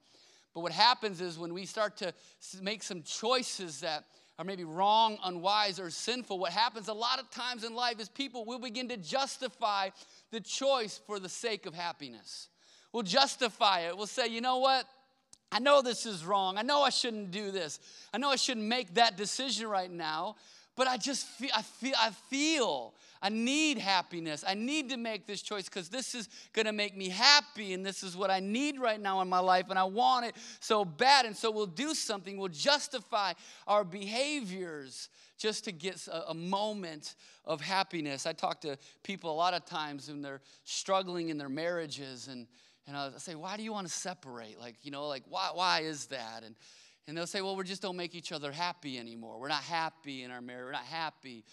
But 0.54 0.62
what 0.62 0.72
happens 0.72 1.20
is 1.20 1.38
when 1.38 1.54
we 1.54 1.66
start 1.66 1.98
to 1.98 2.14
make 2.62 2.82
some 2.82 3.04
choices 3.04 3.82
that 3.82 4.06
are 4.40 4.46
maybe 4.46 4.64
wrong, 4.64 5.18
unwise, 5.24 5.80
or 5.80 5.90
sinful, 5.90 6.40
what 6.40 6.52
happens 6.52 6.88
a 6.88 6.94
lot 6.94 7.20
of 7.20 7.30
times 7.30 7.64
in 7.64 7.76
life 7.76 8.00
is 8.00 8.10
people 8.10 8.46
will 8.46 8.60
begin 8.60 8.90
to 8.90 8.98
justify 8.98 9.90
the 10.32 10.40
choice 10.40 11.00
for 11.06 11.20
the 11.20 11.30
sake 11.30 11.66
of 11.66 11.74
happiness. 11.74 12.50
We'll 12.92 13.04
justify 13.04 13.82
it. 13.82 13.98
We'll 13.98 14.08
say, 14.08 14.28
you 14.28 14.42
know 14.42 14.58
what? 14.58 14.86
I 15.52 15.60
know 15.60 15.84
this 15.84 16.08
is 16.08 16.26
wrong. 16.26 16.58
I 16.58 16.64
know 16.64 16.82
I 16.82 16.90
shouldn't 16.90 17.30
do 17.30 17.52
this. 17.52 17.80
I 18.12 18.18
know 18.18 18.30
I 18.30 18.38
shouldn't 18.38 18.66
make 18.66 18.96
that 18.96 19.18
decision 19.18 19.68
right 19.68 19.92
now, 19.92 20.36
but 20.76 20.88
I 20.88 20.98
just 20.98 21.28
feel, 21.28 21.52
I 21.56 21.62
feel, 21.62 21.94
I 22.00 22.10
feel 22.30 22.94
I 23.24 23.30
need 23.30 23.78
happiness. 23.78 24.44
I 24.46 24.54
need 24.54 24.90
to 24.90 24.98
make 24.98 25.26
this 25.26 25.42
choice 25.42 25.70
because 25.70 25.88
this 25.88 26.14
is 26.14 26.28
going 26.52 26.66
to 26.66 26.74
make 26.74 26.98
me 26.98 27.08
happy 27.08 27.74
and 27.74 27.86
this 27.86 28.04
is 28.04 28.18
what 28.18 28.30
I 28.30 28.42
need 28.42 28.78
right 28.80 29.00
now 29.00 29.22
in 29.22 29.30
my 29.30 29.40
life 29.40 29.68
and 29.70 29.80
I 29.80 29.86
want 29.86 30.26
it 30.26 30.36
so 30.60 30.84
bad. 30.84 31.26
And 31.26 31.36
so 31.36 31.50
we'll 31.50 31.66
do 31.66 31.94
something, 31.94 32.38
we'll 32.38 32.50
justify 32.50 33.32
our 33.66 33.86
behaviors 33.86 35.08
just 35.38 35.64
to 35.66 35.72
get 35.72 36.06
a, 36.08 36.32
a 36.32 36.34
moment 36.34 37.16
of 37.46 37.62
happiness. 37.62 38.26
I 38.26 38.34
talk 38.34 38.60
to 38.62 38.78
people 39.04 39.32
a 39.32 39.38
lot 39.38 39.54
of 39.54 39.66
times 39.66 40.10
when 40.10 40.22
they're 40.22 40.42
struggling 40.66 41.30
in 41.30 41.38
their 41.38 41.50
marriages 41.50 42.28
and 42.28 42.46
and 42.86 42.98
I 42.98 43.12
say, 43.16 43.36
why 43.36 43.56
do 43.56 43.64
you 43.64 43.72
want 43.72 43.88
to 43.88 43.94
separate? 43.94 44.60
Like, 44.60 44.76
you 44.84 44.92
know, 44.92 45.08
like 45.08 45.24
why 45.30 45.52
why 45.54 45.82
is 45.82 46.08
that? 46.08 46.44
And 46.44 46.56
and 47.08 47.18
they'll 47.18 47.28
say, 47.28 47.42
well, 47.42 47.56
we 47.56 47.64
just 47.64 47.82
don't 47.82 47.98
make 47.98 48.16
each 48.16 48.32
other 48.32 48.52
happy 48.52 48.98
anymore. 48.98 49.40
We're 49.40 49.50
not 49.50 49.64
happy 49.64 50.24
in 50.24 50.32
our 50.32 50.42
marriage. 50.42 50.66
We're 50.66 50.72
not 50.72 50.86
happy. 50.86 51.44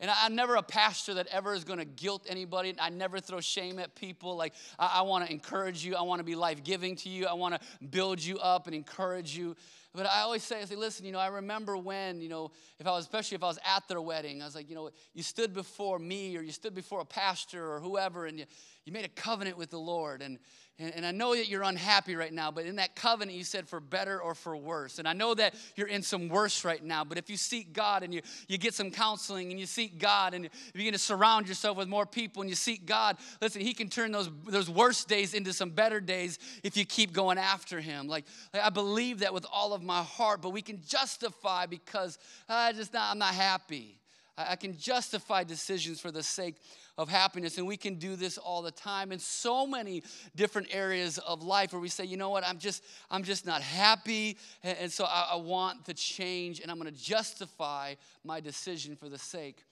And 0.00 0.10
I'm 0.10 0.34
never 0.34 0.56
a 0.56 0.62
pastor 0.62 1.14
that 1.14 1.26
ever 1.26 1.52
is 1.52 1.64
going 1.64 1.78
to 1.78 1.84
guilt 1.84 2.24
anybody. 2.26 2.74
I 2.80 2.88
never 2.88 3.20
throw 3.20 3.40
shame 3.40 3.78
at 3.78 3.94
people. 3.94 4.34
Like, 4.34 4.54
I, 4.78 5.00
I 5.00 5.02
want 5.02 5.26
to 5.26 5.32
encourage 5.32 5.84
you. 5.84 5.94
I 5.94 6.02
want 6.02 6.20
to 6.20 6.24
be 6.24 6.34
life 6.34 6.64
giving 6.64 6.96
to 6.96 7.10
you. 7.10 7.26
I 7.26 7.34
want 7.34 7.54
to 7.54 7.86
build 7.86 8.22
you 8.22 8.38
up 8.38 8.66
and 8.66 8.74
encourage 8.74 9.36
you. 9.36 9.56
But 9.92 10.06
I 10.06 10.20
always 10.20 10.42
say, 10.42 10.62
I 10.62 10.64
say, 10.64 10.76
listen, 10.76 11.04
you 11.04 11.12
know, 11.12 11.18
I 11.18 11.26
remember 11.26 11.76
when, 11.76 12.20
you 12.20 12.28
know, 12.28 12.52
if 12.78 12.86
I 12.86 12.92
was, 12.92 13.04
especially 13.04 13.34
if 13.34 13.42
I 13.42 13.48
was 13.48 13.58
at 13.64 13.86
their 13.88 14.00
wedding, 14.00 14.40
I 14.40 14.44
was 14.46 14.54
like, 14.54 14.70
you 14.70 14.76
know, 14.76 14.90
you 15.12 15.22
stood 15.22 15.52
before 15.52 15.98
me 15.98 16.36
or 16.36 16.42
you 16.42 16.52
stood 16.52 16.74
before 16.74 17.00
a 17.00 17.04
pastor 17.04 17.72
or 17.72 17.80
whoever 17.80 18.26
and 18.26 18.38
you, 18.38 18.46
you 18.86 18.92
made 18.92 19.04
a 19.04 19.08
covenant 19.08 19.58
with 19.58 19.70
the 19.70 19.78
Lord. 19.78 20.22
And, 20.22 20.38
and, 20.78 20.94
and 20.94 21.04
I 21.04 21.10
know 21.10 21.36
that 21.36 21.48
you're 21.48 21.62
unhappy 21.62 22.16
right 22.16 22.32
now, 22.32 22.50
but 22.50 22.64
in 22.64 22.76
that 22.76 22.96
covenant, 22.96 23.36
you 23.36 23.44
said 23.44 23.68
for 23.68 23.78
better 23.78 24.20
or 24.20 24.34
for 24.34 24.56
worse. 24.56 24.98
And 24.98 25.06
I 25.06 25.12
know 25.12 25.34
that 25.34 25.54
you're 25.76 25.86
in 25.86 26.02
some 26.02 26.28
worse 26.28 26.64
right 26.64 26.82
now, 26.82 27.04
but 27.04 27.18
if 27.18 27.28
you 27.28 27.36
seek 27.36 27.74
God 27.74 28.02
and 28.02 28.14
you, 28.14 28.22
you 28.48 28.56
get 28.56 28.72
some 28.72 28.90
counseling 28.90 29.50
and 29.50 29.60
you 29.60 29.66
seek 29.66 29.98
God 29.98 30.32
and 30.32 30.44
you 30.44 30.50
begin 30.72 30.94
to 30.94 30.98
surround 30.98 31.46
yourself 31.46 31.76
with 31.76 31.88
more 31.88 32.06
people 32.06 32.40
and 32.40 32.48
you 32.48 32.56
seek 32.56 32.86
God, 32.86 33.18
listen, 33.42 33.60
He 33.60 33.74
can 33.74 33.90
turn 33.90 34.12
those, 34.12 34.30
those 34.46 34.70
worst 34.70 35.08
days 35.08 35.34
into 35.34 35.52
some 35.52 35.70
better 35.70 36.00
days 36.00 36.38
if 36.64 36.76
you 36.76 36.86
keep 36.86 37.12
going 37.12 37.36
after 37.36 37.80
Him. 37.80 38.08
Like, 38.08 38.24
like 38.54 38.64
I 38.64 38.70
believe 38.70 39.18
that 39.20 39.34
with 39.34 39.44
all 39.52 39.74
of 39.74 39.82
my 39.82 40.02
heart, 40.02 40.40
but 40.40 40.50
we 40.50 40.62
can 40.62 40.80
justify 40.86 41.66
because 41.66 42.18
I 42.48 42.72
just 42.72 42.94
not, 42.94 43.12
I'm 43.12 43.18
not 43.18 43.34
happy. 43.34 43.99
I, 44.48 44.56
can 44.56 44.76
justify 44.76 45.44
decisions 45.44 46.00
for 46.00 46.10
the 46.10 46.22
sake 46.22 46.56
of 46.98 47.08
happiness. 47.08 47.58
And 47.58 47.66
we 47.66 47.76
can 47.76 47.94
do 47.96 48.16
this 48.16 48.38
all 48.38 48.62
the 48.62 48.70
time 48.70 49.12
in 49.12 49.18
so 49.18 49.66
many 49.66 50.02
different 50.36 50.68
areas 50.70 51.18
of 51.18 51.42
life 51.42 51.72
where 51.72 51.80
we 51.80 51.88
say, 51.88 52.04
you 52.04 52.16
know 52.16 52.30
what, 52.30 52.44
I'm 52.46 52.58
just, 52.58 52.84
I'm 53.10 53.22
just 53.22 53.46
not 53.46 53.62
happy. 53.62 54.36
And, 54.62 54.78
and 54.78 54.92
so 54.92 55.04
I, 55.04 55.30
I 55.32 55.36
want 55.36 55.84
to 55.86 55.94
change 55.94 56.60
and 56.60 56.70
I'm 56.70 56.78
going 56.78 56.92
to 56.92 57.02
justify 57.02 57.94
my 58.24 58.40
decision 58.40 58.96
for 58.96 59.08
the 59.08 59.18
sake 59.18 59.64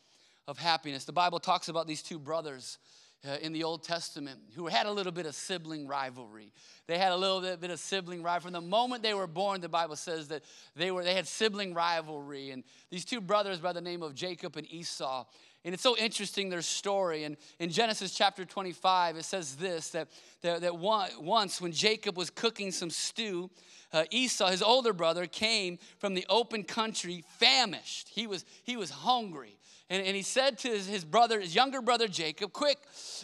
of 0.46 0.58
happiness. 0.58 1.04
The 1.04 1.12
Bible 1.12 1.38
talks 1.38 1.68
about 1.68 1.86
these 1.86 2.02
two 2.02 2.18
brothers. 2.18 2.78
Uh, 3.26 3.36
in 3.42 3.52
the 3.52 3.64
Old 3.64 3.82
Testament 3.82 4.38
who 4.54 4.68
had 4.68 4.86
a 4.86 4.92
little 4.92 5.10
bit 5.10 5.26
of 5.26 5.34
sibling 5.34 5.88
rivalry. 5.88 6.52
They 6.86 6.98
had 6.98 7.10
a 7.10 7.16
little 7.16 7.40
bit, 7.56 7.68
of 7.68 7.80
sibling 7.80 8.22
rivalry. 8.22 8.52
From 8.52 8.52
the 8.52 8.68
moment 8.68 9.02
they 9.02 9.12
were 9.12 9.26
born, 9.26 9.60
the 9.60 9.68
Bible 9.68 9.96
says 9.96 10.28
that 10.28 10.44
they, 10.76 10.92
were, 10.92 11.02
they 11.02 11.14
had 11.14 11.26
sibling 11.26 11.74
rivalry. 11.74 12.52
And 12.52 12.62
these 12.90 13.04
two 13.04 13.20
brothers 13.20 13.58
by 13.58 13.72
the 13.72 13.80
name 13.80 14.04
of 14.04 14.14
Jacob 14.14 14.56
and 14.56 14.72
Esau, 14.72 15.24
and 15.64 15.74
it's 15.74 15.82
so 15.82 15.96
interesting, 15.96 16.48
their 16.48 16.62
story. 16.62 17.24
And 17.24 17.36
in 17.58 17.70
Genesis 17.70 18.14
chapter 18.14 18.44
25, 18.44 19.16
it 19.16 19.24
says 19.24 19.56
this 19.56 19.90
that, 19.90 20.08
that, 20.42 20.60
that 20.60 20.78
one, 20.78 21.10
once 21.20 21.60
when 21.60 21.72
Jacob 21.72 22.16
was 22.16 22.30
cooking 22.30 22.70
some 22.70 22.90
stew, 22.90 23.50
uh, 23.92 24.04
Esau, 24.10 24.48
his 24.48 24.62
older 24.62 24.92
brother, 24.92 25.26
came 25.26 25.78
from 25.98 26.14
the 26.14 26.24
open 26.28 26.62
country 26.62 27.24
famished. 27.38 28.08
He 28.08 28.26
was, 28.26 28.44
he 28.62 28.76
was 28.76 28.90
hungry. 28.90 29.57
And, 29.90 30.04
and 30.04 30.14
he 30.14 30.20
said 30.22 30.58
to 30.58 30.68
his, 30.68 30.86
his 30.86 31.02
brother, 31.02 31.40
his 31.40 31.54
younger 31.54 31.80
brother 31.80 32.08
Jacob, 32.08 32.52
quick, 32.52 32.76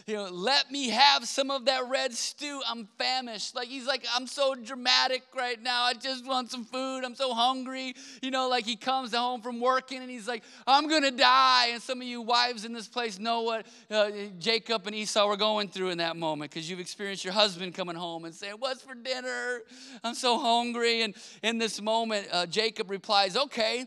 you 0.06 0.14
know, 0.14 0.30
let 0.30 0.70
me 0.70 0.88
have 0.88 1.26
some 1.26 1.50
of 1.50 1.66
that 1.66 1.90
red 1.90 2.14
stew. 2.14 2.62
I'm 2.66 2.88
famished. 2.98 3.54
Like 3.54 3.68
he's 3.68 3.86
like, 3.86 4.06
I'm 4.14 4.26
so 4.26 4.54
dramatic 4.54 5.24
right 5.36 5.62
now. 5.62 5.82
I 5.82 5.92
just 5.92 6.26
want 6.26 6.50
some 6.50 6.64
food. 6.64 7.04
I'm 7.04 7.16
so 7.16 7.34
hungry. 7.34 7.94
You 8.22 8.30
know, 8.30 8.48
like 8.48 8.64
he 8.64 8.76
comes 8.76 9.14
home 9.14 9.42
from 9.42 9.60
working 9.60 10.00
and 10.00 10.10
he's 10.10 10.26
like, 10.26 10.42
I'm 10.66 10.88
gonna 10.88 11.10
die. 11.10 11.68
And 11.72 11.82
some 11.82 12.00
of 12.00 12.06
you 12.06 12.22
wives 12.22 12.64
in 12.64 12.72
this 12.72 12.88
place 12.88 13.18
know 13.18 13.42
what 13.42 13.66
uh, 13.90 14.10
Jacob 14.38 14.86
and 14.86 14.96
Esau 14.96 15.28
were 15.28 15.36
going 15.36 15.68
through 15.68 15.90
in 15.90 15.98
that 15.98 16.16
moment 16.16 16.50
because 16.50 16.70
you've 16.70 16.80
experienced 16.80 17.24
your 17.24 17.34
husband 17.34 17.74
coming 17.74 17.96
home 17.96 18.24
and 18.24 18.34
saying, 18.34 18.54
What's 18.58 18.80
for 18.80 18.94
dinner? 18.94 19.60
I'm 20.02 20.14
so 20.14 20.38
hungry. 20.38 21.02
And 21.02 21.14
in 21.42 21.58
this 21.58 21.82
moment, 21.82 22.26
uh, 22.32 22.46
Jacob 22.46 22.90
replies, 22.90 23.36
Okay, 23.36 23.84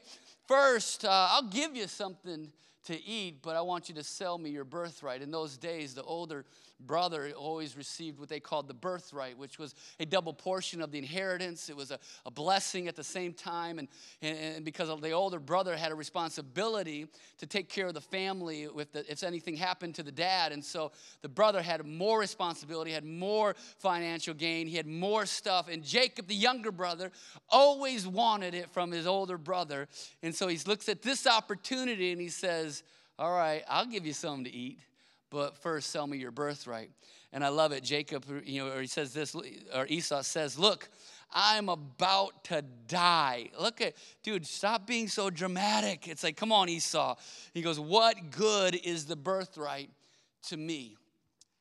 first, 0.47 1.05
uh, 1.05 1.29
I'll 1.31 1.49
give 1.49 1.75
you 1.75 1.87
something 1.87 2.51
to 2.87 3.05
eat, 3.05 3.41
but 3.41 3.55
I 3.55 3.61
want 3.61 3.89
you 3.89 3.95
to 3.95 4.03
sell 4.03 4.37
me 4.37 4.49
your 4.49 4.63
birthright. 4.63 5.21
In 5.21 5.31
those 5.31 5.57
days, 5.57 5.93
the 5.93 6.03
older 6.03 6.45
brother 6.79 7.31
always 7.35 7.75
received 7.75 8.19
what 8.19 8.29
they 8.29 8.39
called 8.39 8.67
the 8.67 8.73
birthright, 8.73 9.37
which 9.37 9.57
was 9.57 9.73
a 9.99 10.05
double 10.05 10.33
portion 10.33 10.81
of 10.81 10.91
the 10.91 10.97
inheritance. 10.97 11.69
It 11.69 11.75
was 11.75 11.91
a, 11.91 11.99
a 12.25 12.31
blessing 12.31 12.87
at 12.87 12.95
the 12.95 13.03
same 13.03 13.33
time. 13.33 13.79
And, 13.79 13.87
and, 14.21 14.65
because 14.65 14.89
the 15.01 15.11
older 15.11 15.39
brother 15.39 15.75
had 15.75 15.91
a 15.91 15.95
responsibility 15.95 17.07
to 17.39 17.45
take 17.45 17.69
care 17.69 17.87
of 17.87 17.93
the 17.93 18.01
family 18.01 18.67
with 18.67 18.91
the, 18.93 19.09
if 19.11 19.23
anything 19.23 19.55
happened 19.55 19.95
to 19.95 20.03
the 20.03 20.11
dad. 20.11 20.51
And 20.51 20.63
so 20.63 20.91
the 21.21 21.29
brother 21.29 21.61
had 21.61 21.85
more 21.85 22.19
responsibility, 22.19 22.91
had 22.91 23.05
more 23.05 23.55
financial 23.79 24.33
gain, 24.33 24.67
he 24.67 24.75
had 24.75 24.87
more 24.87 25.25
stuff. 25.25 25.67
And 25.69 25.83
Jacob, 25.83 26.27
the 26.27 26.35
younger 26.35 26.71
brother, 26.71 27.11
always 27.49 28.07
wanted 28.07 28.53
it 28.53 28.69
from 28.69 28.91
his 28.91 29.07
older 29.07 29.37
brother. 29.37 29.87
And 30.21 30.33
so 30.35 30.47
he 30.47 30.57
looks 30.65 30.89
at 30.89 31.01
this 31.01 31.25
opportunity 31.25 32.11
and 32.11 32.21
he 32.21 32.29
says, 32.29 32.83
All 33.17 33.31
right, 33.31 33.63
I'll 33.67 33.85
give 33.85 34.05
you 34.05 34.13
something 34.13 34.45
to 34.45 34.53
eat 34.53 34.79
but 35.29 35.57
first 35.57 35.91
sell 35.91 36.07
me 36.07 36.17
your 36.17 36.31
birthright. 36.31 36.89
And 37.33 37.43
I 37.43 37.49
love 37.49 37.71
it. 37.71 37.83
Jacob, 37.83 38.25
you 38.45 38.63
know, 38.63 38.71
or 38.71 38.81
he 38.81 38.87
says 38.87 39.13
this, 39.13 39.35
or 39.75 39.85
Esau 39.87 40.21
says, 40.21 40.57
Look, 40.57 40.89
I'm 41.31 41.69
about 41.69 42.45
to 42.45 42.63
die. 42.87 43.49
Look 43.59 43.81
at, 43.81 43.95
dude, 44.23 44.45
stop 44.45 44.87
being 44.87 45.07
so 45.07 45.29
dramatic. 45.29 46.07
It's 46.07 46.23
like, 46.23 46.37
come 46.37 46.51
on, 46.51 46.69
Esau. 46.69 47.15
He 47.53 47.61
goes, 47.61 47.79
What 47.79 48.31
good 48.31 48.75
is 48.75 49.05
the 49.05 49.15
birthright 49.15 49.89
to 50.47 50.57
me? 50.57 50.95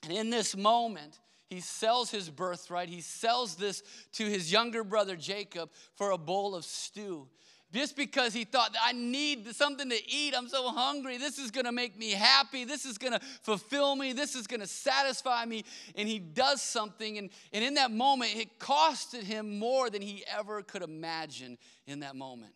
And 0.05 0.13
in 0.13 0.31
this 0.31 0.57
moment, 0.57 1.19
he 1.49 1.61
sells 1.61 2.11
his 2.11 2.31
birthright. 2.31 2.89
He 2.89 3.01
sells 3.01 3.57
this 3.57 3.83
to 4.13 4.25
his 4.25 4.51
younger 4.51 4.85
brother 4.85 5.17
Jacob 5.17 5.71
for 5.95 6.11
a 6.11 6.19
bowl 6.19 6.55
of 6.55 6.65
stew. 6.65 7.29
Just 7.73 7.97
because 7.97 8.33
he 8.33 8.45
thought, 8.45 8.75
I 8.83 8.93
need 8.93 9.55
something 9.55 9.91
to 9.91 10.11
eat. 10.11 10.35
I'm 10.37 10.49
so 10.49 10.69
hungry. 10.69 11.19
This 11.19 11.39
is 11.39 11.51
going 11.51 11.65
to 11.65 11.73
make 11.73 11.99
me 11.99 12.13
happy. 12.13 12.65
This 12.65 12.85
is 12.85 12.97
going 12.97 13.13
to 13.13 13.21
fulfill 13.43 13.97
me. 13.97 14.13
This 14.13 14.35
is 14.35 14.47
going 14.47 14.61
to 14.61 14.67
satisfy 14.67 15.45
me. 15.45 15.65
And 15.97 16.09
he 16.09 16.19
does 16.19 16.63
something. 16.63 17.19
And, 17.19 17.31
and 17.53 17.65
in 17.65 17.75
that 17.75 17.91
moment, 17.91 18.37
it 18.37 18.59
costed 18.59 19.25
him 19.25 19.59
more 19.59 19.91
than 19.91 20.01
he 20.01 20.25
ever 20.33 20.63
could 20.63 20.83
imagine 20.83 21.59
in 21.87 22.01
that 22.01 22.15
moment. 22.15 22.53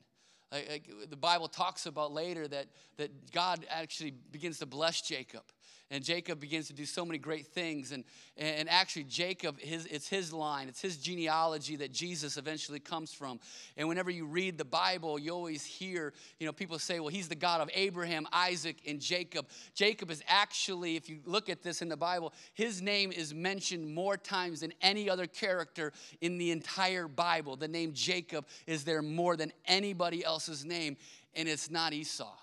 Like, 0.52 0.68
like 0.68 1.10
the 1.10 1.16
Bible 1.16 1.48
talks 1.48 1.86
about 1.86 2.12
later 2.12 2.46
that, 2.48 2.66
that 2.96 3.32
God 3.32 3.66
actually 3.68 4.12
begins 4.12 4.58
to 4.60 4.66
bless 4.66 5.00
Jacob 5.00 5.42
and 5.90 6.04
Jacob 6.04 6.38
begins 6.38 6.68
to 6.68 6.72
do 6.72 6.86
so 6.86 7.04
many 7.04 7.18
great 7.18 7.48
things. 7.48 7.90
And, 7.90 8.04
and 8.36 8.68
actually, 8.68 9.04
Jacob, 9.04 9.58
his, 9.58 9.86
it's 9.86 10.08
his 10.08 10.32
line, 10.32 10.68
it's 10.68 10.80
his 10.80 10.96
genealogy 10.96 11.76
that 11.76 11.92
Jesus 11.92 12.36
eventually 12.36 12.78
comes 12.78 13.12
from. 13.12 13.40
And 13.76 13.88
whenever 13.88 14.10
you 14.10 14.24
read 14.24 14.56
the 14.56 14.64
Bible, 14.64 15.18
you 15.18 15.32
always 15.32 15.64
hear, 15.64 16.12
you 16.38 16.46
know, 16.46 16.52
people 16.52 16.78
say, 16.78 17.00
well, 17.00 17.08
he's 17.08 17.28
the 17.28 17.34
God 17.34 17.60
of 17.60 17.68
Abraham, 17.74 18.28
Isaac, 18.32 18.76
and 18.86 19.00
Jacob. 19.00 19.48
Jacob 19.74 20.10
is 20.12 20.22
actually, 20.28 20.94
if 20.94 21.08
you 21.08 21.18
look 21.24 21.48
at 21.48 21.62
this 21.62 21.82
in 21.82 21.88
the 21.88 21.96
Bible, 21.96 22.32
his 22.54 22.80
name 22.80 23.10
is 23.10 23.34
mentioned 23.34 23.92
more 23.92 24.16
times 24.16 24.60
than 24.60 24.72
any 24.80 25.10
other 25.10 25.26
character 25.26 25.92
in 26.20 26.38
the 26.38 26.52
entire 26.52 27.08
Bible. 27.08 27.56
The 27.56 27.68
name 27.68 27.92
Jacob 27.94 28.46
is 28.66 28.84
there 28.84 29.02
more 29.02 29.36
than 29.36 29.52
anybody 29.66 30.24
else's 30.24 30.64
name, 30.64 30.96
and 31.34 31.48
it's 31.48 31.68
not 31.68 31.92
Esau. 31.92 32.36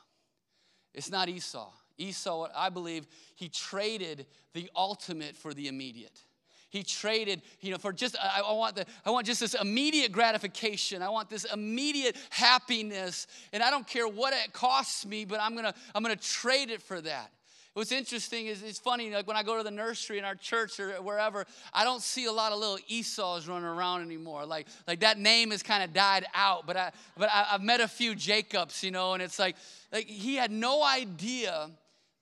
It's 0.94 1.10
not 1.10 1.30
Esau. 1.30 1.72
Esau, 1.98 2.48
I 2.56 2.70
believe, 2.70 3.08
he 3.36 3.50
traded 3.50 4.26
the 4.54 4.70
ultimate 4.76 5.36
for 5.36 5.54
the 5.54 5.68
immediate. 5.68 6.20
He 6.70 6.84
traded, 6.84 7.42
you 7.62 7.72
know, 7.72 7.78
for 7.78 7.94
just 7.94 8.18
I, 8.22 8.42
I, 8.46 8.52
want 8.52 8.76
the 8.76 8.86
I 9.06 9.10
want 9.10 9.26
just 9.26 9.40
this 9.40 9.54
immediate 9.54 10.12
gratification. 10.12 11.02
I 11.02 11.10
want 11.10 11.30
this 11.30 11.46
immediate 11.46 12.18
happiness, 12.30 13.28
and 13.54 13.64
I 13.64 13.70
don't 13.70 13.88
care 13.88 14.08
what 14.08 14.34
it 14.34 14.52
costs 14.52 15.06
me, 15.06 15.24
but 15.24 15.40
I'm 15.40 15.56
gonna 15.56 15.74
I'm 15.96 16.04
gonna 16.04 16.18
trade 16.18 16.70
it 16.70 16.82
for 16.82 17.00
that. 17.02 17.32
What's 17.78 17.92
interesting 17.92 18.48
is 18.48 18.64
it's 18.64 18.80
funny, 18.80 19.12
like 19.12 19.28
when 19.28 19.38
I 19.38 19.44
go 19.44 19.56
to 19.56 19.64
the 19.64 19.70
nursery 19.70 20.18
in 20.18 20.26
our 20.26 20.34
church 20.34 20.80
or 20.80 20.94
wherever, 20.94 21.46
I 21.72 21.84
don't 21.84 22.02
see 22.02 22.26
a 22.26 22.32
lot 22.32 22.52
of 22.52 22.58
little 22.58 22.80
Esau's 22.88 23.48
running 23.48 23.66
around 23.66 24.02
anymore. 24.02 24.48
Like, 24.48 24.66
like 24.88 25.02
that 25.02 25.20
name 25.20 25.52
has 25.52 25.62
kind 25.62 25.84
of 25.84 25.94
died 25.94 26.26
out. 26.34 26.66
But 26.66 26.76
I 26.76 26.92
but 27.16 27.30
I, 27.32 27.50
I've 27.52 27.62
met 27.62 27.80
a 27.80 27.88
few 27.88 28.16
Jacobs, 28.16 28.84
you 28.84 28.90
know, 28.90 29.14
and 29.14 29.22
it's 29.22 29.38
like 29.38 29.56
like 29.94 30.08
he 30.08 30.36
had 30.36 30.50
no 30.52 30.84
idea 30.84 31.70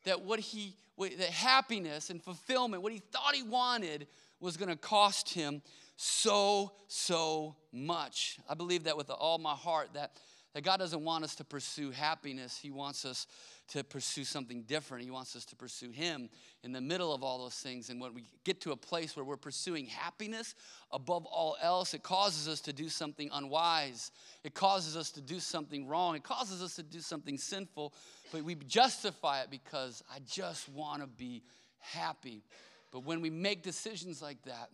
that 0.05 0.21
what 0.21 0.39
he, 0.39 0.75
that 0.97 1.29
happiness 1.29 2.09
and 2.09 2.23
fulfillment, 2.23 2.81
what 2.81 2.93
he 2.93 2.99
thought 2.99 3.35
he 3.35 3.43
wanted, 3.43 4.07
was 4.39 4.57
going 4.57 4.69
to 4.69 4.75
cost 4.75 5.33
him 5.33 5.61
so, 5.97 6.71
so 6.87 7.55
much. 7.71 8.39
I 8.49 8.53
believe 8.53 8.85
that 8.85 8.97
with 8.97 9.09
all 9.09 9.37
my 9.37 9.53
heart 9.53 9.89
that, 9.93 10.11
that 10.53 10.63
God 10.63 10.77
doesn't 10.77 11.03
want 11.03 11.23
us 11.23 11.35
to 11.35 11.43
pursue 11.43 11.91
happiness. 11.91 12.57
He 12.57 12.71
wants 12.71 13.05
us 13.05 13.27
to 13.67 13.83
pursue 13.83 14.23
something 14.23 14.63
different. 14.63 15.03
He 15.03 15.11
wants 15.11 15.35
us 15.35 15.45
to 15.45 15.55
pursue 15.55 15.89
Him 15.89 16.29
in 16.63 16.71
the 16.71 16.81
middle 16.81 17.13
of 17.13 17.23
all 17.23 17.39
those 17.39 17.55
things. 17.55 17.89
And 17.89 17.99
when 17.99 18.13
we 18.13 18.23
get 18.43 18.61
to 18.61 18.71
a 18.71 18.75
place 18.75 19.15
where 19.15 19.25
we're 19.25 19.37
pursuing 19.37 19.87
happiness 19.87 20.55
above 20.91 21.25
all 21.25 21.57
else, 21.61 21.93
it 21.93 22.03
causes 22.03 22.47
us 22.47 22.61
to 22.61 22.73
do 22.73 22.89
something 22.89 23.29
unwise. 23.33 24.11
It 24.43 24.53
causes 24.53 24.95
us 24.95 25.09
to 25.11 25.21
do 25.21 25.39
something 25.39 25.87
wrong. 25.87 26.15
It 26.15 26.23
causes 26.23 26.61
us 26.61 26.75
to 26.75 26.83
do 26.83 26.99
something 26.99 27.37
sinful, 27.37 27.93
but 28.31 28.43
we 28.43 28.55
justify 28.55 29.41
it 29.41 29.49
because 29.49 30.03
I 30.13 30.19
just 30.27 30.69
want 30.69 31.01
to 31.01 31.07
be 31.07 31.43
happy. 31.79 32.43
But 32.91 33.03
when 33.03 33.21
we 33.21 33.29
make 33.29 33.63
decisions 33.63 34.21
like 34.21 34.43
that, 34.43 34.69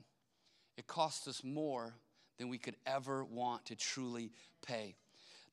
it 0.77 0.87
costs 0.87 1.27
us 1.27 1.43
more 1.43 1.93
than 2.37 2.49
we 2.49 2.57
could 2.57 2.75
ever 2.85 3.23
want 3.23 3.65
to 3.67 3.75
truly 3.75 4.31
pay. 4.65 4.95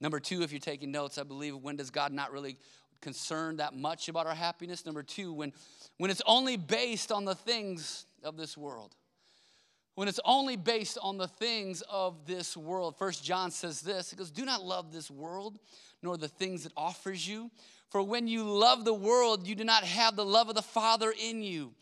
Number 0.01 0.21
two, 0.21 0.43
if 0.43 0.53
you're 0.53 0.61
taking 0.61 0.93
notes, 0.93 1.19
I 1.19 1.25
believe 1.25 1.57
when 1.57 1.77
does 1.77 1.91
God 1.91 2.13
not 2.13 2.33
really 2.33 2.57
concerned 3.01 3.59
that 3.61 3.75
much 3.75 4.09
about 4.09 4.27
our 4.27 4.35
happiness. 4.35 4.85
Number 4.85 5.03
two, 5.03 5.33
when, 5.33 5.53
when 5.99 6.11
it's 6.11 6.23
only 6.27 6.57
based 6.57 7.13
on 7.13 7.25
the 7.25 7.35
things 7.35 8.07
of 8.23 8.37
this 8.37 8.57
world. 8.57 8.95
When 9.95 10.07
it's 10.07 10.21
only 10.25 10.57
based 10.57 10.97
on 11.03 11.19
the 11.19 11.27
things 11.27 11.83
of 11.91 12.25
this 12.25 12.57
world. 12.57 12.97
First 12.97 13.25
John 13.25 13.51
says 13.51 13.81
this. 13.81 14.11
He 14.11 14.17
goes, 14.17 14.31
Do 14.31 14.45
not 14.45 14.63
love 14.63 14.93
this 14.93 15.11
world, 15.11 15.59
nor 16.03 16.17
the 16.17 16.29
things 16.29 16.67
it 16.67 16.73
offers 16.77 17.27
you. 17.27 17.51
For 17.91 18.03
when 18.03 18.29
you 18.29 18.45
love 18.45 18.85
the 18.85 18.95
world, 18.95 19.47
you 19.47 19.55
do 19.55 19.65
not 19.65 19.83
have 19.83 20.15
the 20.15 20.25
love 20.25 20.49
of 20.49 20.55
the 20.55 20.63
Father 20.63 21.13
in 21.19 21.43
you. 21.43 21.73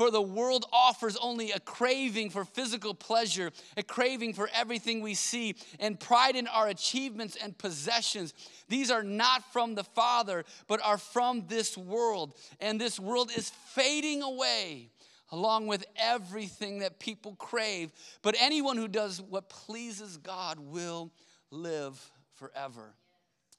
For 0.00 0.10
the 0.10 0.22
world 0.22 0.64
offers 0.72 1.18
only 1.18 1.50
a 1.50 1.60
craving 1.60 2.30
for 2.30 2.46
physical 2.46 2.94
pleasure, 2.94 3.50
a 3.76 3.82
craving 3.82 4.32
for 4.32 4.48
everything 4.54 5.02
we 5.02 5.12
see, 5.12 5.56
and 5.78 6.00
pride 6.00 6.36
in 6.36 6.46
our 6.46 6.68
achievements 6.68 7.36
and 7.36 7.58
possessions. 7.58 8.32
These 8.66 8.90
are 8.90 9.02
not 9.02 9.52
from 9.52 9.74
the 9.74 9.84
Father, 9.84 10.46
but 10.68 10.80
are 10.82 10.96
from 10.96 11.44
this 11.48 11.76
world. 11.76 12.32
And 12.60 12.80
this 12.80 12.98
world 12.98 13.30
is 13.36 13.50
fading 13.50 14.22
away 14.22 14.88
along 15.32 15.66
with 15.66 15.84
everything 15.96 16.78
that 16.78 16.98
people 16.98 17.34
crave. 17.34 17.92
But 18.22 18.36
anyone 18.40 18.78
who 18.78 18.88
does 18.88 19.20
what 19.20 19.50
pleases 19.50 20.16
God 20.16 20.58
will 20.58 21.10
live 21.50 22.02
forever. 22.36 22.94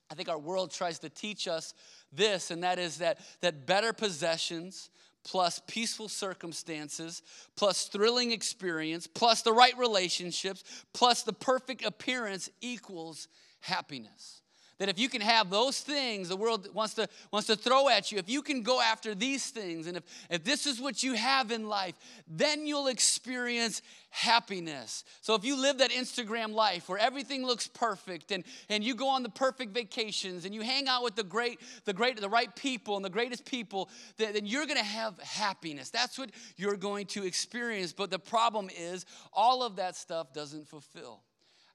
I 0.10 0.16
think 0.16 0.28
our 0.28 0.40
world 0.40 0.72
tries 0.72 0.98
to 1.00 1.10
teach 1.10 1.48
us 1.48 1.76
this, 2.12 2.50
and 2.50 2.64
that 2.64 2.80
is 2.80 2.98
that, 2.98 3.20
that 3.42 3.68
better 3.68 3.94
possessions, 3.94 4.90
plus 5.24 5.62
peaceful 5.68 6.10
circumstances, 6.10 7.22
plus 7.56 7.88
thrilling 7.88 8.32
experience, 8.32 9.08
plus 9.08 9.42
the 9.42 9.54
right 9.54 9.78
relationships, 9.78 10.64
plus 10.94 11.24
the 11.24 11.34
perfect 11.34 11.86
appearance 11.86 12.50
equals 12.62 13.28
happiness. 13.62 14.41
That 14.82 14.90
if 14.90 14.98
you 14.98 15.10
can 15.10 15.22
have 15.22 15.52
those 15.52 15.80
things 15.80 16.28
the 16.28 16.36
world 16.36 16.68
wants 16.74 16.96
to, 16.96 17.08
wants 17.30 17.46
to 17.50 17.56
throw 17.56 17.88
at 17.88 18.12
you, 18.12 18.18
if 18.18 18.28
you 18.28 18.42
can 18.42 18.64
go 18.64 18.82
after 18.82 19.14
these 19.14 19.52
things, 19.52 19.86
and 19.86 19.96
if, 19.96 20.04
if 20.32 20.44
this 20.44 20.66
is 20.66 20.82
what 20.82 21.04
you 21.04 21.14
have 21.14 21.52
in 21.52 21.68
life, 21.68 21.94
then 22.28 22.66
you'll 22.66 22.88
experience 22.88 23.84
happiness. 24.10 25.04
So 25.22 25.36
if 25.36 25.46
you 25.46 25.56
live 25.56 25.78
that 25.78 25.92
Instagram 25.92 26.56
life 26.56 26.90
where 26.90 26.98
everything 26.98 27.46
looks 27.46 27.68
perfect 27.68 28.32
and, 28.32 28.44
and 28.70 28.84
you 28.84 28.96
go 28.96 29.08
on 29.08 29.22
the 29.22 29.30
perfect 29.30 29.72
vacations 29.72 30.46
and 30.46 30.56
you 30.56 30.62
hang 30.62 30.88
out 30.88 31.04
with 31.04 31.16
the 31.16 31.22
great, 31.26 31.60
the 31.86 31.94
great, 31.94 32.20
the 32.20 32.28
right 32.28 32.54
people 32.56 32.96
and 32.96 33.06
the 33.06 33.10
greatest 33.12 33.46
people, 33.46 33.88
then, 34.18 34.34
then 34.34 34.48
you're 34.48 34.66
gonna 34.66 34.82
have 34.82 35.16
happiness. 35.20 35.92
That's 35.92 36.18
what 36.18 36.32
you're 36.58 36.76
going 36.76 37.06
to 37.06 37.24
experience. 37.24 37.94
But 37.94 38.10
the 38.10 38.18
problem 38.18 38.72
is 38.76 39.06
all 39.32 39.62
of 39.62 39.76
that 39.76 39.96
stuff 39.96 40.34
doesn't 40.34 40.68
fulfill. 40.68 41.22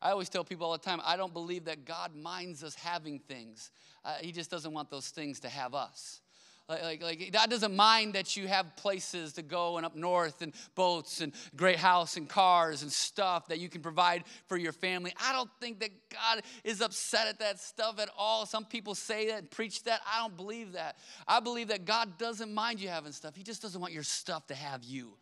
I 0.00 0.10
always 0.10 0.28
tell 0.28 0.44
people 0.44 0.66
all 0.66 0.72
the 0.72 0.78
time, 0.78 1.00
I 1.04 1.16
don't 1.16 1.32
believe 1.32 1.64
that 1.64 1.84
God 1.84 2.14
minds 2.14 2.62
us 2.62 2.74
having 2.74 3.18
things. 3.18 3.70
Uh, 4.04 4.14
he 4.20 4.32
just 4.32 4.50
doesn't 4.50 4.72
want 4.72 4.90
those 4.90 5.08
things 5.08 5.40
to 5.40 5.48
have 5.48 5.74
us. 5.74 6.20
Like, 6.68 6.82
like, 6.82 7.02
like, 7.02 7.32
God 7.32 7.48
doesn't 7.48 7.76
mind 7.76 8.14
that 8.14 8.36
you 8.36 8.48
have 8.48 8.74
places 8.74 9.34
to 9.34 9.42
go 9.42 9.76
and 9.76 9.86
up 9.86 9.94
north 9.94 10.42
and 10.42 10.52
boats 10.74 11.20
and 11.20 11.32
great 11.54 11.76
house 11.76 12.16
and 12.16 12.28
cars 12.28 12.82
and 12.82 12.90
stuff 12.90 13.46
that 13.48 13.60
you 13.60 13.68
can 13.68 13.82
provide 13.82 14.24
for 14.48 14.56
your 14.56 14.72
family. 14.72 15.14
I 15.24 15.32
don't 15.32 15.50
think 15.60 15.78
that 15.78 15.90
God 16.10 16.42
is 16.64 16.80
upset 16.80 17.28
at 17.28 17.38
that 17.38 17.60
stuff 17.60 18.00
at 18.00 18.08
all. 18.18 18.46
Some 18.46 18.64
people 18.64 18.96
say 18.96 19.28
that 19.28 19.38
and 19.38 19.50
preach 19.50 19.84
that. 19.84 20.00
I 20.12 20.20
don't 20.20 20.36
believe 20.36 20.72
that. 20.72 20.96
I 21.28 21.38
believe 21.38 21.68
that 21.68 21.84
God 21.84 22.18
doesn't 22.18 22.52
mind 22.52 22.80
you 22.80 22.88
having 22.88 23.12
stuff. 23.12 23.36
He 23.36 23.44
just 23.44 23.62
doesn't 23.62 23.80
want 23.80 23.92
your 23.92 24.02
stuff 24.02 24.48
to 24.48 24.54
have 24.56 24.82
you. 24.82 25.12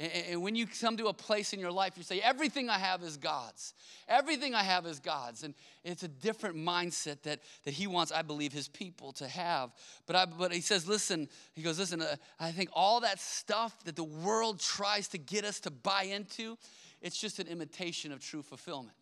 And, 0.00 0.40
when 0.40 0.54
you 0.54 0.66
come 0.66 0.96
to 0.96 1.08
a 1.08 1.12
place 1.12 1.52
in 1.52 1.60
your 1.60 1.70
life, 1.70 1.92
you 1.98 2.02
say, 2.02 2.20
Everything 2.20 2.70
I 2.70 2.78
have 2.78 3.02
is 3.02 3.18
God's. 3.18 3.74
Everything 4.08 4.54
I 4.54 4.62
have 4.62 4.86
is 4.86 4.98
God's. 4.98 5.42
And 5.42 5.54
it's 5.84 6.02
a 6.02 6.08
different 6.08 6.56
mindset 6.56 7.22
that, 7.24 7.40
that 7.64 7.74
He 7.74 7.86
wants, 7.86 8.10
I 8.10 8.22
believe, 8.22 8.52
His 8.52 8.66
people 8.66 9.12
to 9.14 9.28
have. 9.28 9.74
But, 10.06 10.16
I, 10.16 10.24
but 10.24 10.52
He 10.52 10.62
says, 10.62 10.88
Listen, 10.88 11.28
He 11.52 11.62
goes, 11.62 11.78
Listen, 11.78 12.00
uh, 12.00 12.16
I 12.38 12.50
think 12.50 12.70
all 12.72 13.00
that 13.00 13.20
stuff 13.20 13.84
that 13.84 13.94
the 13.94 14.04
world 14.04 14.58
tries 14.58 15.06
to 15.08 15.18
get 15.18 15.44
us 15.44 15.60
to 15.60 15.70
buy 15.70 16.04
into, 16.04 16.56
it's 17.02 17.18
just 17.18 17.38
an 17.38 17.46
imitation 17.46 18.10
of 18.10 18.20
true 18.20 18.42
fulfillment. 18.42 18.96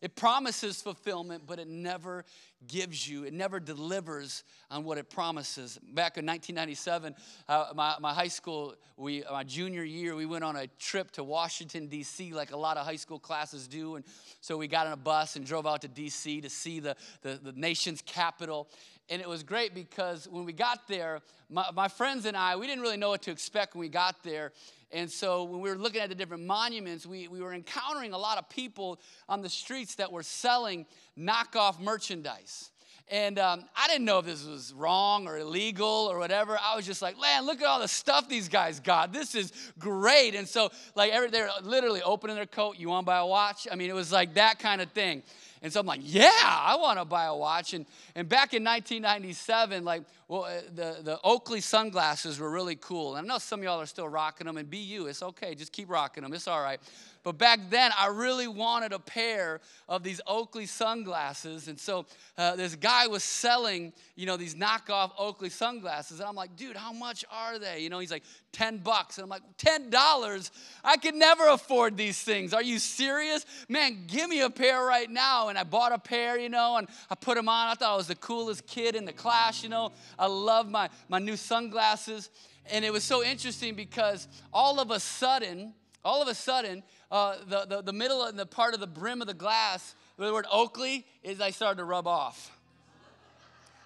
It 0.00 0.16
promises 0.16 0.80
fulfillment, 0.80 1.42
but 1.46 1.58
it 1.58 1.68
never 1.68 2.24
gives 2.66 3.08
you, 3.08 3.24
it 3.24 3.34
never 3.34 3.60
delivers 3.60 4.44
on 4.70 4.84
what 4.84 4.96
it 4.96 5.10
promises. 5.10 5.78
Back 5.82 6.16
in 6.16 6.24
1997, 6.24 7.14
uh, 7.48 7.66
my, 7.74 7.96
my 8.00 8.14
high 8.14 8.28
school, 8.28 8.74
we, 8.96 9.22
my 9.30 9.44
junior 9.44 9.84
year, 9.84 10.14
we 10.14 10.24
went 10.24 10.42
on 10.42 10.56
a 10.56 10.66
trip 10.78 11.10
to 11.12 11.24
Washington, 11.24 11.86
D.C., 11.86 12.32
like 12.32 12.52
a 12.52 12.56
lot 12.56 12.78
of 12.78 12.86
high 12.86 12.96
school 12.96 13.18
classes 13.18 13.68
do. 13.68 13.96
And 13.96 14.04
so 14.40 14.56
we 14.56 14.68
got 14.68 14.86
on 14.86 14.94
a 14.94 14.96
bus 14.96 15.36
and 15.36 15.44
drove 15.44 15.66
out 15.66 15.82
to 15.82 15.88
D.C. 15.88 16.40
to 16.40 16.50
see 16.50 16.80
the, 16.80 16.96
the, 17.20 17.38
the 17.42 17.52
nation's 17.52 18.02
capital. 18.02 18.68
And 19.10 19.20
it 19.20 19.28
was 19.28 19.42
great 19.42 19.74
because 19.74 20.28
when 20.28 20.44
we 20.44 20.52
got 20.52 20.86
there, 20.86 21.20
my, 21.50 21.66
my 21.74 21.88
friends 21.88 22.26
and 22.26 22.36
I, 22.36 22.56
we 22.56 22.66
didn't 22.66 22.82
really 22.82 22.96
know 22.96 23.10
what 23.10 23.22
to 23.22 23.30
expect 23.30 23.74
when 23.74 23.80
we 23.80 23.88
got 23.88 24.22
there. 24.22 24.52
And 24.92 25.10
so 25.10 25.44
when 25.44 25.60
we 25.60 25.70
were 25.70 25.76
looking 25.76 26.00
at 26.00 26.08
the 26.08 26.14
different 26.14 26.44
monuments, 26.44 27.06
we, 27.06 27.28
we 27.28 27.40
were 27.40 27.54
encountering 27.54 28.12
a 28.12 28.18
lot 28.18 28.38
of 28.38 28.48
people 28.48 29.00
on 29.28 29.40
the 29.40 29.48
streets 29.48 29.94
that 29.96 30.10
were 30.10 30.22
selling 30.22 30.86
knockoff 31.16 31.78
merchandise. 31.78 32.70
And 33.10 33.40
um, 33.40 33.64
I 33.74 33.88
didn't 33.88 34.04
know 34.04 34.20
if 34.20 34.26
this 34.26 34.46
was 34.46 34.72
wrong 34.72 35.26
or 35.26 35.38
illegal 35.38 36.08
or 36.08 36.16
whatever. 36.16 36.56
I 36.62 36.76
was 36.76 36.86
just 36.86 37.02
like, 37.02 37.20
man, 37.20 37.44
look 37.44 37.60
at 37.60 37.66
all 37.66 37.80
the 37.80 37.88
stuff 37.88 38.28
these 38.28 38.48
guys 38.48 38.78
got. 38.78 39.12
This 39.12 39.34
is 39.34 39.52
great. 39.80 40.36
And 40.36 40.46
so, 40.46 40.70
like, 40.94 41.10
every, 41.10 41.28
they're 41.28 41.50
literally 41.62 42.02
opening 42.02 42.36
their 42.36 42.46
coat. 42.46 42.76
You 42.78 42.88
want 42.88 43.04
to 43.04 43.06
buy 43.06 43.18
a 43.18 43.26
watch? 43.26 43.66
I 43.70 43.74
mean, 43.74 43.90
it 43.90 43.94
was 43.94 44.12
like 44.12 44.34
that 44.34 44.60
kind 44.60 44.80
of 44.80 44.92
thing. 44.92 45.24
And 45.60 45.72
so 45.72 45.80
I'm 45.80 45.86
like, 45.86 46.02
yeah, 46.04 46.30
I 46.40 46.76
want 46.80 47.00
to 47.00 47.04
buy 47.04 47.24
a 47.24 47.34
watch. 47.34 47.74
And, 47.74 47.84
and 48.14 48.28
back 48.28 48.54
in 48.54 48.62
1997, 48.62 49.84
like, 49.84 50.04
well, 50.30 50.44
uh, 50.44 50.60
the, 50.76 50.98
the 51.02 51.20
Oakley 51.24 51.60
sunglasses 51.60 52.38
were 52.38 52.52
really 52.52 52.76
cool. 52.76 53.16
And 53.16 53.28
I 53.28 53.34
know 53.34 53.38
some 53.38 53.58
of 53.58 53.64
y'all 53.64 53.80
are 53.80 53.86
still 53.86 54.08
rocking 54.08 54.46
them, 54.46 54.58
and 54.58 54.70
be 54.70 54.78
you, 54.78 55.08
it's 55.08 55.24
okay. 55.24 55.56
Just 55.56 55.72
keep 55.72 55.90
rocking 55.90 56.22
them, 56.22 56.32
it's 56.32 56.46
all 56.46 56.62
right. 56.62 56.78
But 57.22 57.36
back 57.36 57.60
then, 57.68 57.90
I 57.98 58.06
really 58.06 58.48
wanted 58.48 58.92
a 58.92 58.98
pair 58.98 59.60
of 59.88 60.02
these 60.02 60.20
Oakley 60.26 60.64
sunglasses. 60.64 61.68
And 61.68 61.78
so 61.78 62.06
uh, 62.38 62.56
this 62.56 62.74
guy 62.74 63.08
was 63.08 63.22
selling, 63.22 63.92
you 64.16 64.24
know, 64.24 64.38
these 64.38 64.54
knockoff 64.54 65.10
Oakley 65.18 65.50
sunglasses. 65.50 66.20
And 66.20 66.28
I'm 66.28 66.34
like, 66.34 66.56
dude, 66.56 66.76
how 66.76 66.92
much 66.92 67.24
are 67.30 67.58
they? 67.58 67.80
You 67.80 67.90
know, 67.90 67.98
he's 67.98 68.10
like, 68.10 68.22
10 68.52 68.78
bucks. 68.78 69.18
And 69.18 69.24
I'm 69.24 69.28
like, 69.28 69.42
$10? 69.58 70.50
I 70.82 70.96
could 70.96 71.14
never 71.14 71.48
afford 71.48 71.98
these 71.98 72.20
things. 72.22 72.54
Are 72.54 72.62
you 72.62 72.78
serious? 72.78 73.44
Man, 73.68 74.04
give 74.06 74.30
me 74.30 74.40
a 74.40 74.50
pair 74.50 74.82
right 74.82 75.10
now. 75.10 75.48
And 75.48 75.58
I 75.58 75.64
bought 75.64 75.92
a 75.92 75.98
pair, 75.98 76.38
you 76.38 76.48
know, 76.48 76.78
and 76.78 76.88
I 77.10 77.16
put 77.16 77.36
them 77.36 77.50
on. 77.50 77.68
I 77.68 77.74
thought 77.74 77.92
I 77.92 77.96
was 77.96 78.08
the 78.08 78.14
coolest 78.14 78.66
kid 78.66 78.94
in 78.94 79.04
the 79.04 79.12
class, 79.12 79.62
you 79.62 79.68
know. 79.68 79.92
I 80.20 80.26
love 80.26 80.70
my, 80.70 80.90
my 81.08 81.18
new 81.18 81.36
sunglasses. 81.36 82.28
And 82.70 82.84
it 82.84 82.92
was 82.92 83.02
so 83.02 83.24
interesting 83.24 83.74
because 83.74 84.28
all 84.52 84.78
of 84.78 84.90
a 84.90 85.00
sudden, 85.00 85.72
all 86.04 86.20
of 86.20 86.28
a 86.28 86.34
sudden, 86.34 86.82
uh, 87.10 87.36
the, 87.48 87.64
the, 87.64 87.82
the 87.82 87.92
middle 87.92 88.24
and 88.24 88.38
the 88.38 88.46
part 88.46 88.74
of 88.74 88.80
the 88.80 88.86
brim 88.86 89.22
of 89.22 89.26
the 89.26 89.34
glass, 89.34 89.94
the 90.18 90.32
word 90.32 90.46
Oakley, 90.52 91.06
is 91.22 91.40
I 91.40 91.50
started 91.50 91.78
to 91.78 91.84
rub 91.84 92.06
off. 92.06 92.56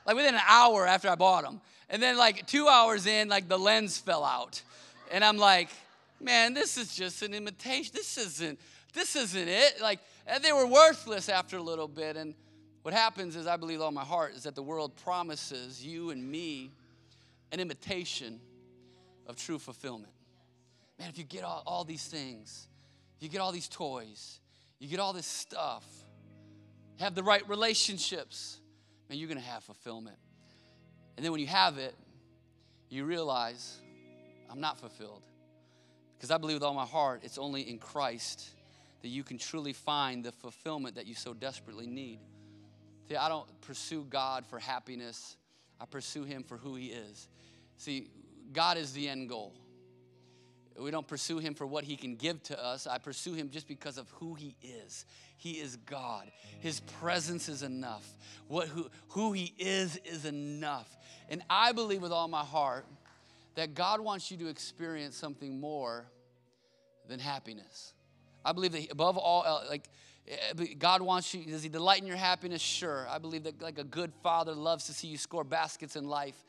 Like 0.04 0.16
within 0.16 0.34
an 0.34 0.40
hour 0.46 0.86
after 0.86 1.08
I 1.08 1.14
bought 1.14 1.44
them. 1.44 1.60
And 1.88 2.02
then 2.02 2.18
like 2.18 2.46
two 2.46 2.66
hours 2.68 3.06
in, 3.06 3.28
like 3.28 3.48
the 3.48 3.58
lens 3.58 3.96
fell 3.96 4.24
out. 4.24 4.60
And 5.12 5.24
I'm 5.24 5.38
like, 5.38 5.68
man, 6.20 6.52
this 6.52 6.76
is 6.76 6.94
just 6.94 7.22
an 7.22 7.32
imitation. 7.32 7.92
This 7.94 8.18
isn't, 8.18 8.58
this 8.92 9.14
isn't 9.14 9.48
it. 9.48 9.80
Like, 9.80 10.00
and 10.26 10.42
they 10.42 10.52
were 10.52 10.66
worthless 10.66 11.28
after 11.28 11.58
a 11.58 11.62
little 11.62 11.88
bit. 11.88 12.16
And 12.16 12.34
what 12.84 12.92
happens 12.92 13.34
is, 13.34 13.46
I 13.46 13.56
believe 13.56 13.80
all 13.80 13.90
my 13.90 14.04
heart, 14.04 14.34
is 14.34 14.42
that 14.42 14.54
the 14.54 14.62
world 14.62 14.94
promises 14.94 15.82
you 15.82 16.10
and 16.10 16.30
me 16.30 16.70
an 17.50 17.58
imitation 17.58 18.38
of 19.26 19.36
true 19.36 19.58
fulfillment. 19.58 20.12
Man, 20.98 21.08
if 21.08 21.16
you 21.16 21.24
get 21.24 21.44
all, 21.44 21.62
all 21.66 21.84
these 21.84 22.04
things, 22.04 22.68
you 23.20 23.30
get 23.30 23.40
all 23.40 23.52
these 23.52 23.68
toys, 23.68 24.38
you 24.78 24.86
get 24.86 25.00
all 25.00 25.14
this 25.14 25.26
stuff, 25.26 25.82
have 26.98 27.14
the 27.14 27.22
right 27.22 27.48
relationships, 27.48 28.60
man, 29.08 29.18
you're 29.18 29.28
gonna 29.28 29.40
have 29.40 29.64
fulfillment. 29.64 30.18
And 31.16 31.24
then 31.24 31.32
when 31.32 31.40
you 31.40 31.46
have 31.46 31.78
it, 31.78 31.94
you 32.90 33.06
realize, 33.06 33.78
I'm 34.50 34.60
not 34.60 34.78
fulfilled. 34.78 35.22
Because 36.18 36.30
I 36.30 36.36
believe 36.36 36.56
with 36.56 36.64
all 36.64 36.74
my 36.74 36.84
heart, 36.84 37.22
it's 37.24 37.38
only 37.38 37.62
in 37.62 37.78
Christ 37.78 38.50
that 39.00 39.08
you 39.08 39.24
can 39.24 39.38
truly 39.38 39.72
find 39.72 40.22
the 40.22 40.32
fulfillment 40.32 40.96
that 40.96 41.06
you 41.06 41.14
so 41.14 41.32
desperately 41.32 41.86
need. 41.86 42.18
See, 43.08 43.16
I 43.16 43.28
don't 43.28 43.46
pursue 43.60 44.06
God 44.08 44.46
for 44.46 44.58
happiness, 44.58 45.36
I 45.80 45.86
pursue 45.86 46.24
Him 46.24 46.42
for 46.42 46.56
who 46.56 46.74
He 46.74 46.86
is. 46.86 47.28
See, 47.76 48.08
God 48.52 48.78
is 48.78 48.92
the 48.92 49.08
end 49.08 49.28
goal. 49.28 49.54
We 50.78 50.90
don't 50.90 51.06
pursue 51.06 51.38
him 51.38 51.54
for 51.54 51.66
what 51.66 51.84
he 51.84 51.96
can 51.96 52.16
give 52.16 52.42
to 52.44 52.62
us. 52.62 52.86
I 52.86 52.98
pursue 52.98 53.34
him 53.34 53.50
just 53.50 53.68
because 53.68 53.96
of 53.96 54.10
who 54.10 54.34
he 54.34 54.56
is. 54.60 55.04
He 55.36 55.52
is 55.52 55.76
God. 55.76 56.30
His 56.60 56.80
presence 56.80 57.48
is 57.48 57.62
enough. 57.62 58.08
What, 58.48 58.68
who, 58.68 58.90
who 59.08 59.32
he 59.32 59.54
is 59.58 60.00
is 60.04 60.24
enough. 60.24 60.96
And 61.28 61.42
I 61.48 61.72
believe 61.72 62.02
with 62.02 62.12
all 62.12 62.28
my 62.28 62.42
heart 62.42 62.86
that 63.54 63.74
God 63.74 64.00
wants 64.00 64.30
you 64.30 64.36
to 64.38 64.48
experience 64.48 65.16
something 65.16 65.60
more 65.60 66.06
than 67.08 67.20
happiness. 67.20 67.92
I 68.44 68.52
believe 68.52 68.72
that 68.72 68.90
above 68.90 69.16
all, 69.16 69.62
like, 69.68 69.84
Eh, 70.28 70.74
God 70.78 71.02
wants 71.02 71.34
you, 71.34 71.44
does 71.44 71.62
He 71.62 71.68
delight 71.68 72.00
in 72.00 72.06
your 72.06 72.16
happiness? 72.16 72.62
Sure. 72.62 73.06
I 73.08 73.18
believe 73.18 73.44
that, 73.44 73.60
like 73.60 73.78
a 73.78 73.84
good 73.84 74.12
father 74.22 74.52
loves 74.52 74.86
to 74.86 74.92
see 74.92 75.08
you 75.08 75.18
score 75.18 75.44
baskets 75.44 75.96
in 75.96 76.08
life. 76.08 76.42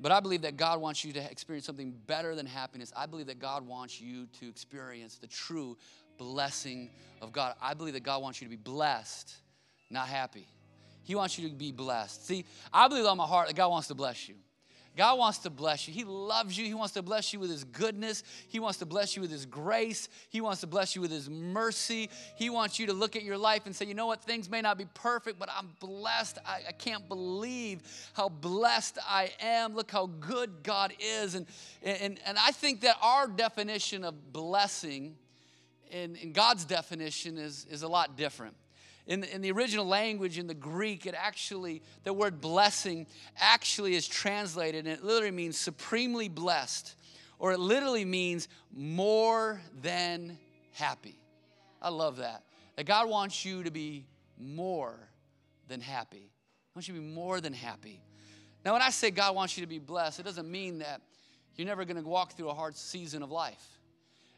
But 0.00 0.10
I 0.10 0.20
believe 0.20 0.42
that 0.42 0.56
God 0.56 0.80
wants 0.80 1.04
you 1.04 1.12
to 1.12 1.30
experience 1.30 1.66
something 1.66 1.94
better 2.06 2.34
than 2.34 2.46
happiness. 2.46 2.92
I 2.96 3.06
believe 3.06 3.26
that 3.26 3.38
God 3.38 3.66
wants 3.66 4.00
you 4.00 4.26
to 4.40 4.48
experience 4.48 5.16
the 5.16 5.28
true 5.28 5.76
blessing 6.18 6.90
of 7.20 7.32
God. 7.32 7.54
I 7.60 7.74
believe 7.74 7.94
that 7.94 8.02
God 8.02 8.20
wants 8.20 8.40
you 8.40 8.46
to 8.46 8.50
be 8.50 8.56
blessed, 8.56 9.32
not 9.90 10.08
happy. 10.08 10.46
He 11.04 11.14
wants 11.14 11.38
you 11.38 11.48
to 11.48 11.54
be 11.54 11.72
blessed. 11.72 12.26
See, 12.26 12.44
I 12.72 12.88
believe 12.88 13.04
on 13.06 13.16
my 13.16 13.26
heart 13.26 13.48
that 13.48 13.56
God 13.56 13.68
wants 13.68 13.88
to 13.88 13.94
bless 13.94 14.28
you. 14.28 14.34
God 14.96 15.18
wants 15.18 15.38
to 15.38 15.50
bless 15.50 15.88
you. 15.88 15.94
He 15.94 16.04
loves 16.04 16.58
you. 16.58 16.66
He 16.66 16.74
wants 16.74 16.94
to 16.94 17.02
bless 17.02 17.32
you 17.32 17.40
with 17.40 17.50
His 17.50 17.64
goodness. 17.64 18.22
He 18.48 18.60
wants 18.60 18.78
to 18.80 18.86
bless 18.86 19.16
you 19.16 19.22
with 19.22 19.30
His 19.30 19.46
grace. 19.46 20.08
He 20.28 20.40
wants 20.40 20.60
to 20.60 20.66
bless 20.66 20.94
you 20.94 21.00
with 21.00 21.10
His 21.10 21.30
mercy. 21.30 22.10
He 22.36 22.50
wants 22.50 22.78
you 22.78 22.86
to 22.86 22.92
look 22.92 23.16
at 23.16 23.22
your 23.22 23.38
life 23.38 23.62
and 23.64 23.74
say, 23.74 23.86
you 23.86 23.94
know 23.94 24.06
what, 24.06 24.22
things 24.22 24.50
may 24.50 24.60
not 24.60 24.76
be 24.76 24.86
perfect, 24.92 25.38
but 25.38 25.48
I'm 25.56 25.70
blessed. 25.80 26.38
I, 26.44 26.60
I 26.68 26.72
can't 26.72 27.08
believe 27.08 27.80
how 28.12 28.28
blessed 28.28 28.98
I 29.08 29.30
am. 29.40 29.74
Look 29.74 29.90
how 29.90 30.06
good 30.06 30.62
God 30.62 30.92
is. 30.98 31.34
And, 31.34 31.46
and, 31.82 32.18
and 32.26 32.36
I 32.38 32.50
think 32.52 32.82
that 32.82 32.96
our 33.00 33.26
definition 33.26 34.04
of 34.04 34.32
blessing 34.32 35.16
and, 35.90 36.16
and 36.16 36.34
God's 36.34 36.64
definition 36.64 37.38
is, 37.38 37.66
is 37.70 37.82
a 37.82 37.88
lot 37.88 38.16
different. 38.16 38.54
In 39.06 39.20
the, 39.20 39.34
in 39.34 39.40
the 39.42 39.50
original 39.50 39.84
language, 39.84 40.38
in 40.38 40.46
the 40.46 40.54
Greek, 40.54 41.06
it 41.06 41.14
actually, 41.16 41.82
the 42.04 42.12
word 42.12 42.40
blessing 42.40 43.06
actually 43.36 43.94
is 43.94 44.06
translated, 44.06 44.86
and 44.86 44.94
it 44.96 45.04
literally 45.04 45.32
means 45.32 45.58
supremely 45.58 46.28
blessed, 46.28 46.94
or 47.38 47.52
it 47.52 47.58
literally 47.58 48.04
means 48.04 48.46
more 48.72 49.60
than 49.80 50.38
happy. 50.72 51.18
I 51.80 51.88
love 51.88 52.18
that. 52.18 52.44
That 52.76 52.84
God 52.84 53.08
wants 53.08 53.44
you 53.44 53.64
to 53.64 53.70
be 53.70 54.06
more 54.38 54.94
than 55.66 55.80
happy. 55.80 56.18
He 56.18 56.70
wants 56.76 56.86
you 56.86 56.94
to 56.94 57.00
be 57.00 57.06
more 57.06 57.40
than 57.40 57.52
happy. 57.52 58.00
Now, 58.64 58.74
when 58.74 58.82
I 58.82 58.90
say 58.90 59.10
God 59.10 59.34
wants 59.34 59.56
you 59.56 59.62
to 59.62 59.68
be 59.68 59.80
blessed, 59.80 60.20
it 60.20 60.22
doesn't 60.22 60.48
mean 60.48 60.78
that 60.78 61.00
you're 61.56 61.66
never 61.66 61.84
going 61.84 62.00
to 62.00 62.08
walk 62.08 62.36
through 62.36 62.50
a 62.50 62.54
hard 62.54 62.76
season 62.76 63.22
of 63.22 63.30
life. 63.30 63.66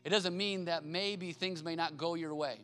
It 0.05 0.09
doesn't 0.09 0.37
mean 0.37 0.65
that 0.65 0.85
maybe 0.85 1.33
things 1.33 1.63
may 1.63 1.77
not 1.77 1.97
go 1.97 2.15
your 2.15 2.35
way. 2.35 2.61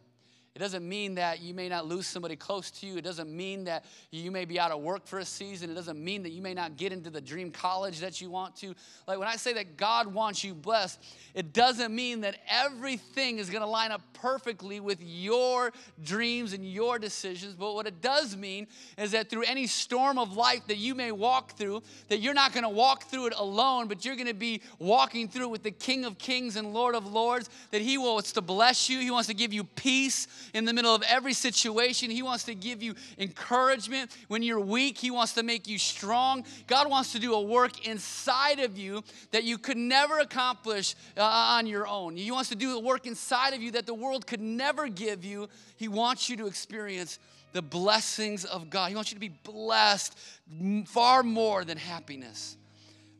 It 0.57 0.59
doesn't 0.59 0.87
mean 0.87 1.15
that 1.15 1.41
you 1.41 1.55
may 1.55 1.69
not 1.69 1.87
lose 1.87 2.09
somebody 2.09 2.35
close 2.35 2.73
to 2.73 2.87
you. 2.87 2.97
It 2.97 3.05
doesn't 3.05 3.31
mean 3.31 3.65
that 3.65 3.85
you 4.11 4.33
may 4.33 4.45
be 4.45 4.59
out 4.59 4.73
of 4.73 4.81
work 4.81 5.07
for 5.07 5.21
a 5.21 5.25
season. 5.25 5.71
It 5.71 5.75
doesn't 5.75 6.03
mean 6.03 6.25
that 6.25 6.31
you 6.31 6.43
may 6.43 6.55
not 6.55 6.77
get 6.77 6.93
into 6.93 7.09
the 7.09 7.21
dream 7.21 7.53
college 7.53 8.01
that 8.01 8.21
you 8.21 8.31
want 8.31 8.57
to. 8.57 8.75
Like 9.07 9.21
when 9.21 9.29
I 9.29 9.37
say 9.37 9.53
that 9.53 9.77
God 9.77 10.13
wants 10.13 10.43
you 10.43 10.55
blessed, 10.55 11.01
it 11.35 11.53
doesn't 11.53 11.95
mean 11.95 12.23
that 12.23 12.37
everything 12.49 13.39
is 13.39 13.49
going 13.49 13.63
to 13.63 13.69
line 13.69 13.93
up 13.93 14.03
perfectly 14.13 14.81
with 14.81 14.99
your 15.01 15.73
dreams 16.03 16.53
and 16.53 16.69
your 16.69 16.99
decisions. 16.99 17.55
But 17.55 17.75
what 17.75 17.87
it 17.87 18.01
does 18.01 18.37
mean 18.37 18.67
is 18.99 19.13
that 19.13 19.31
through 19.31 19.45
any 19.45 19.69
storm 19.69 20.19
of 20.19 20.37
life 20.37 20.67
that 20.67 20.79
you 20.79 20.97
may 20.97 21.13
walk 21.13 21.53
through, 21.53 21.85
that 22.09 22.19
you're 22.19 22.35
not 22.35 22.53
going 22.53 22.65
to 22.65 22.69
walk 22.69 23.05
through 23.05 23.29
it 23.29 23.35
alone, 23.37 23.87
but 23.87 24.05
you're 24.05 24.17
going 24.17 24.27
to 24.27 24.35
be 24.35 24.63
walking 24.81 25.29
through 25.29 25.45
it 25.45 25.51
with 25.51 25.63
the 25.63 25.71
King 25.71 26.05
of 26.05 26.19
Kings 26.19 26.57
and 26.57 26.75
Lord 26.75 26.97
of 26.97 27.07
Lords, 27.07 27.49
that 27.71 27.83
He 27.83 27.99
wants 27.99 28.33
to 28.33 28.41
bless 28.41 28.89
you. 28.89 28.99
He 28.99 29.13
wants 29.13 29.29
to 29.29 29.35
give 29.35 29.53
you 29.53 29.63
peace 29.63 30.27
in 30.55 30.65
the 30.65 30.73
middle 30.73 30.95
of 30.95 31.03
every 31.09 31.33
situation. 31.33 32.11
He 32.11 32.23
wants 32.23 32.45
to 32.45 32.55
give 32.55 32.83
you 32.83 32.95
encouragement. 33.19 34.11
When 34.29 34.43
you're 34.43 34.61
weak, 34.61 34.99
He 34.99 35.11
wants 35.11 35.35
to 35.35 35.43
make 35.43 35.67
you 35.67 35.79
strong. 35.79 36.45
God 36.67 36.89
wants 36.89 37.13
to 37.13 37.19
do 37.19 37.35
a 37.35 37.41
work 37.41 37.87
inside 37.87 38.61
of 38.61 38.79
you 38.79 39.03
that 39.33 39.45
you 39.45 39.59
could 39.59 39.77
never 39.77 40.19
accomplish 40.19 40.95
uh, 41.17 41.23
on 41.23 41.67
your 41.67 41.87
own. 41.87 42.17
He 42.17 42.31
wants 42.31 42.49
to 42.51 42.57
do 42.57 42.77
a 42.77 42.81
work 42.81 43.07
inside 43.07 43.55
of 43.55 43.63
you 43.63 43.71
that 43.73 43.87
the 43.87 43.95
world 43.95 44.27
could 44.27 44.41
never 44.41 44.89
give 44.89 45.25
you. 45.25 45.49
He 45.77 45.89
wants 45.89 46.29
you 46.29 46.37
to 46.39 46.47
experience 46.47 47.19
the 47.53 47.63
blessings 47.63 48.45
of 48.45 48.71
God. 48.71 48.91
He 48.91 48.95
wants 48.95 49.11
you 49.11 49.17
to 49.17 49.21
be 49.21 49.35
blessed 49.45 50.17
far 50.87 51.23
more 51.23 51.65
than 51.65 51.79
happiness. 51.79 52.57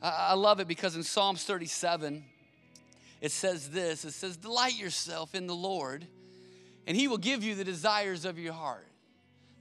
I 0.03 0.35
love 0.35 0.61
it 0.61 0.69
because 0.69 0.97
in 0.97 1.03
Psalms 1.03 1.45
37, 1.45 2.25
it 3.21 3.33
says 3.33 3.71
this 3.71 4.05
it 4.05 4.13
says, 4.13 4.37
Delight 4.37 4.79
yourself 4.79 5.35
in 5.35 5.47
the 5.47 5.55
Lord 5.55 6.07
and 6.87 6.97
He 6.97 7.09
will 7.09 7.19
give 7.19 7.43
you 7.43 7.55
the 7.55 7.65
desires 7.65 8.25
of 8.25 8.39
your 8.39 8.53
heart. 8.53 8.87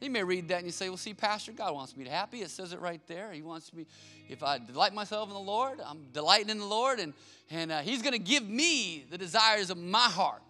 You 0.02 0.10
may 0.10 0.24
read 0.24 0.48
that 0.48 0.58
and 0.58 0.66
you 0.66 0.72
say, 0.72 0.88
Well, 0.88 0.98
see, 0.98 1.14
Pastor, 1.14 1.52
God 1.52 1.74
wants 1.74 1.98
me 1.98 2.06
to 2.06 2.10
happy. 2.10 2.42
It 2.42 2.50
says 2.50 2.72
it 2.72 2.80
right 2.80 3.02
there. 3.08 3.32
He 3.34 3.42
wants 3.42 3.74
me, 3.74 3.86
if 4.30 4.44
I 4.44 4.58
delight 4.58 4.94
myself 4.94 5.28
in 5.28 5.34
the 5.34 5.40
Lord, 5.40 5.82
I'm 5.86 6.06
delighting 6.14 6.50
in 6.50 6.60
the 6.60 6.66
Lord, 6.66 7.00
and, 7.00 7.14
and 7.50 7.72
uh, 7.72 7.80
He's 7.80 8.02
going 8.02 8.14
to 8.14 8.20
give 8.20 8.48
me 8.48 9.06
the 9.10 9.18
desires 9.18 9.70
of 9.70 9.78
my 9.78 10.00
heart. 10.00 10.42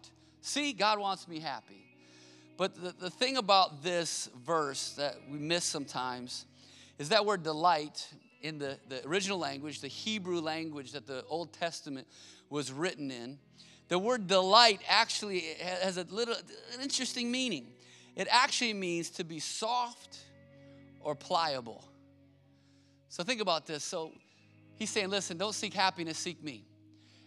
See, 0.41 0.73
God 0.73 0.99
wants 0.99 1.27
me 1.27 1.39
happy. 1.39 1.85
But 2.57 2.75
the, 2.75 2.93
the 2.99 3.09
thing 3.09 3.37
about 3.37 3.83
this 3.83 4.29
verse 4.45 4.91
that 4.91 5.15
we 5.31 5.39
miss 5.39 5.63
sometimes 5.63 6.45
is 6.97 7.09
that 7.09 7.25
word 7.25 7.41
delight 7.41 8.07
in 8.41 8.59
the, 8.59 8.77
the 8.89 9.05
original 9.07 9.37
language, 9.37 9.81
the 9.81 9.87
Hebrew 9.87 10.41
language 10.41 10.91
that 10.91 11.07
the 11.07 11.23
Old 11.29 11.53
Testament 11.53 12.07
was 12.49 12.71
written 12.71 13.11
in 13.11 13.37
the 13.89 13.99
word 13.99 14.27
delight 14.27 14.81
actually 14.87 15.43
has 15.61 15.97
a 15.97 16.03
little 16.03 16.35
an 16.35 16.81
interesting 16.81 17.31
meaning. 17.31 17.67
It 18.15 18.27
actually 18.31 18.73
means 18.73 19.09
to 19.11 19.23
be 19.23 19.39
soft 19.39 20.19
or 21.01 21.15
pliable. 21.15 21.83
So 23.09 23.23
think 23.23 23.41
about 23.41 23.65
this. 23.65 23.83
So 23.83 24.11
he's 24.77 24.89
saying, 24.89 25.09
listen, 25.09 25.37
don't 25.37 25.55
seek 25.55 25.73
happiness, 25.73 26.17
seek 26.17 26.43
me. 26.43 26.63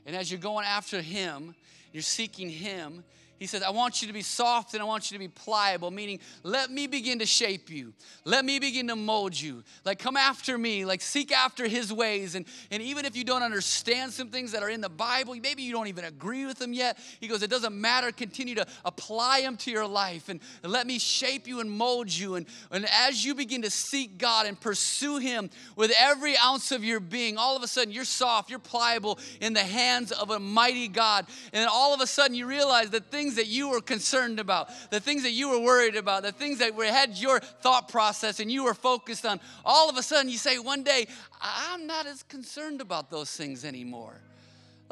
And 0.06 0.14
as 0.14 0.30
you're 0.30 0.40
going 0.40 0.64
after 0.64 1.00
him, 1.00 1.54
you're 1.92 2.02
seeking 2.02 2.48
him, 2.48 3.04
he 3.42 3.48
says, 3.48 3.64
I 3.64 3.70
want 3.70 4.02
you 4.02 4.06
to 4.06 4.14
be 4.14 4.22
soft 4.22 4.72
and 4.72 4.80
I 4.80 4.86
want 4.86 5.10
you 5.10 5.16
to 5.16 5.18
be 5.18 5.26
pliable, 5.26 5.90
meaning 5.90 6.20
let 6.44 6.70
me 6.70 6.86
begin 6.86 7.18
to 7.18 7.26
shape 7.26 7.70
you. 7.70 7.92
Let 8.24 8.44
me 8.44 8.60
begin 8.60 8.86
to 8.86 8.94
mold 8.94 9.38
you. 9.38 9.64
Like, 9.84 9.98
come 9.98 10.16
after 10.16 10.56
me, 10.56 10.84
like, 10.84 11.00
seek 11.00 11.32
after 11.32 11.66
his 11.66 11.92
ways. 11.92 12.36
And, 12.36 12.46
and 12.70 12.80
even 12.80 13.04
if 13.04 13.16
you 13.16 13.24
don't 13.24 13.42
understand 13.42 14.12
some 14.12 14.28
things 14.28 14.52
that 14.52 14.62
are 14.62 14.68
in 14.68 14.80
the 14.80 14.88
Bible, 14.88 15.34
maybe 15.34 15.62
you 15.62 15.72
don't 15.72 15.88
even 15.88 16.04
agree 16.04 16.46
with 16.46 16.60
them 16.60 16.72
yet, 16.72 16.96
he 17.18 17.26
goes, 17.26 17.42
It 17.42 17.50
doesn't 17.50 17.74
matter. 17.74 18.12
Continue 18.12 18.54
to 18.54 18.66
apply 18.84 19.40
them 19.40 19.56
to 19.56 19.72
your 19.72 19.88
life 19.88 20.28
and, 20.28 20.38
let 20.62 20.86
me 20.86 21.00
shape 21.00 21.48
you 21.48 21.58
and 21.58 21.68
mold 21.68 22.12
you. 22.12 22.36
And, 22.36 22.46
and 22.70 22.86
as 23.08 23.24
you 23.24 23.34
begin 23.34 23.62
to 23.62 23.70
seek 23.70 24.18
God 24.18 24.46
and 24.46 24.58
pursue 24.58 25.18
him 25.18 25.50
with 25.74 25.92
every 25.98 26.36
ounce 26.36 26.70
of 26.70 26.84
your 26.84 27.00
being, 27.00 27.36
all 27.36 27.56
of 27.56 27.64
a 27.64 27.66
sudden 27.66 27.92
you're 27.92 28.04
soft, 28.04 28.50
you're 28.50 28.60
pliable 28.60 29.18
in 29.40 29.52
the 29.52 29.60
hands 29.60 30.12
of 30.12 30.30
a 30.30 30.38
mighty 30.38 30.86
God. 30.86 31.26
And 31.52 31.68
all 31.68 31.92
of 31.92 32.00
a 32.00 32.06
sudden 32.06 32.36
you 32.36 32.46
realize 32.46 32.90
that 32.90 33.10
things 33.10 33.31
things 33.32 33.48
that 33.48 33.52
you 33.52 33.70
were 33.70 33.80
concerned 33.80 34.38
about, 34.38 34.68
the 34.90 35.00
things 35.00 35.22
that 35.22 35.32
you 35.32 35.48
were 35.48 35.60
worried 35.60 35.96
about, 35.96 36.22
the 36.22 36.32
things 36.32 36.58
that 36.58 36.74
had 36.74 37.16
your 37.16 37.40
thought 37.40 37.88
process 37.88 38.40
and 38.40 38.50
you 38.50 38.64
were 38.64 38.74
focused 38.74 39.24
on, 39.24 39.40
all 39.64 39.88
of 39.88 39.96
a 39.96 40.02
sudden 40.02 40.30
you 40.30 40.38
say, 40.38 40.58
one 40.58 40.82
day, 40.82 41.06
I'm 41.40 41.86
not 41.86 42.06
as 42.06 42.22
concerned 42.22 42.80
about 42.80 43.10
those 43.10 43.30
things 43.34 43.64
anymore. 43.64 44.20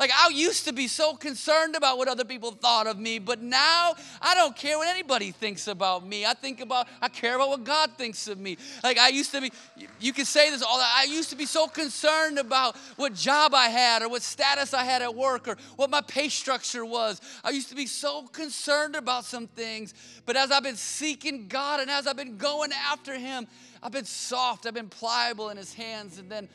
Like, 0.01 0.13
I 0.17 0.31
used 0.31 0.65
to 0.65 0.73
be 0.73 0.89
so 0.89 1.15
concerned 1.15 1.77
about 1.77 1.99
what 1.99 2.09
other 2.09 2.25
people 2.25 2.53
thought 2.53 2.87
of 2.87 2.99
me, 2.99 3.19
but 3.19 3.43
now 3.43 3.93
I 4.23 4.35
don't 4.35 4.57
care 4.57 4.79
what 4.79 4.89
anybody 4.89 5.31
thinks 5.31 5.69
about 5.69 6.07
me. 6.07 6.25
I 6.25 6.33
think 6.33 6.63
about, 6.63 6.89
I 7.03 7.11
care 7.11 7.37
about 7.37 7.51
what 7.51 7.65
God 7.65 7.91
thinks 7.99 8.27
of 8.27 8.39
me. 8.39 8.57
Like, 8.83 8.97
I 8.97 9.09
used 9.09 9.31
to 9.33 9.43
be, 9.43 9.53
you 10.01 10.15
can 10.15 10.25
say 10.25 10.49
this 10.49 10.63
all, 10.63 10.81
I 10.81 11.07
used 11.07 11.29
to 11.31 11.37
be 11.37 11.45
so 11.45 11.69
concerned 11.69 12.39
about 12.39 12.79
what 12.97 13.13
job 13.13 13.53
I 13.55 13.67
had 13.69 14.01
or 14.01 14.09
what 14.09 14.23
status 14.23 14.73
I 14.73 14.85
had 14.85 15.03
at 15.03 15.15
work 15.15 15.47
or 15.47 15.59
what 15.77 15.91
my 15.91 16.01
pay 16.01 16.31
structure 16.31 16.87
was. 16.87 17.21
I 17.45 17.51
used 17.51 17.69
to 17.69 17.77
be 17.77 17.87
so 17.87 18.23
concerned 18.23 18.97
about 18.97 19.27
some 19.27 19.49
things, 19.49 19.93
but 20.25 20.35
as 20.35 20.51
I've 20.51 20.63
been 20.63 20.77
seeking 20.77 21.47
God 21.47 21.79
and 21.79 21.91
as 21.91 22.07
I've 22.07 22.17
been 22.17 22.39
going 22.39 22.71
after 22.73 23.19
Him, 23.19 23.47
I've 23.83 23.93
been 23.93 24.07
soft, 24.07 24.65
I've 24.65 24.73
been 24.73 24.89
pliable 24.89 25.51
in 25.51 25.59
His 25.59 25.75
hands, 25.75 26.19
and 26.19 26.31
then 26.31 26.49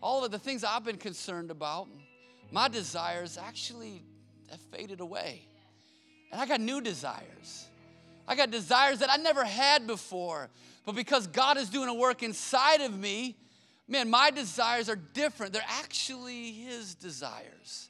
all 0.00 0.24
of 0.24 0.30
the 0.30 0.38
things 0.38 0.64
I've 0.64 0.84
been 0.84 0.96
concerned 0.96 1.50
about 1.50 1.88
my 2.50 2.68
desires 2.68 3.38
actually 3.40 4.02
have 4.50 4.60
faded 4.72 5.00
away. 5.00 5.46
And 6.32 6.40
I 6.40 6.46
got 6.46 6.60
new 6.60 6.80
desires. 6.80 7.66
I 8.28 8.34
got 8.34 8.50
desires 8.50 8.98
that 9.00 9.10
I 9.10 9.16
never 9.16 9.44
had 9.44 9.86
before. 9.86 10.48
But 10.84 10.94
because 10.94 11.26
God 11.26 11.56
is 11.56 11.68
doing 11.68 11.88
a 11.88 11.94
work 11.94 12.22
inside 12.22 12.80
of 12.80 12.96
me, 12.96 13.36
man, 13.88 14.10
my 14.10 14.30
desires 14.30 14.88
are 14.88 14.96
different. 14.96 15.52
They're 15.52 15.62
actually 15.66 16.52
His 16.52 16.94
desires, 16.94 17.88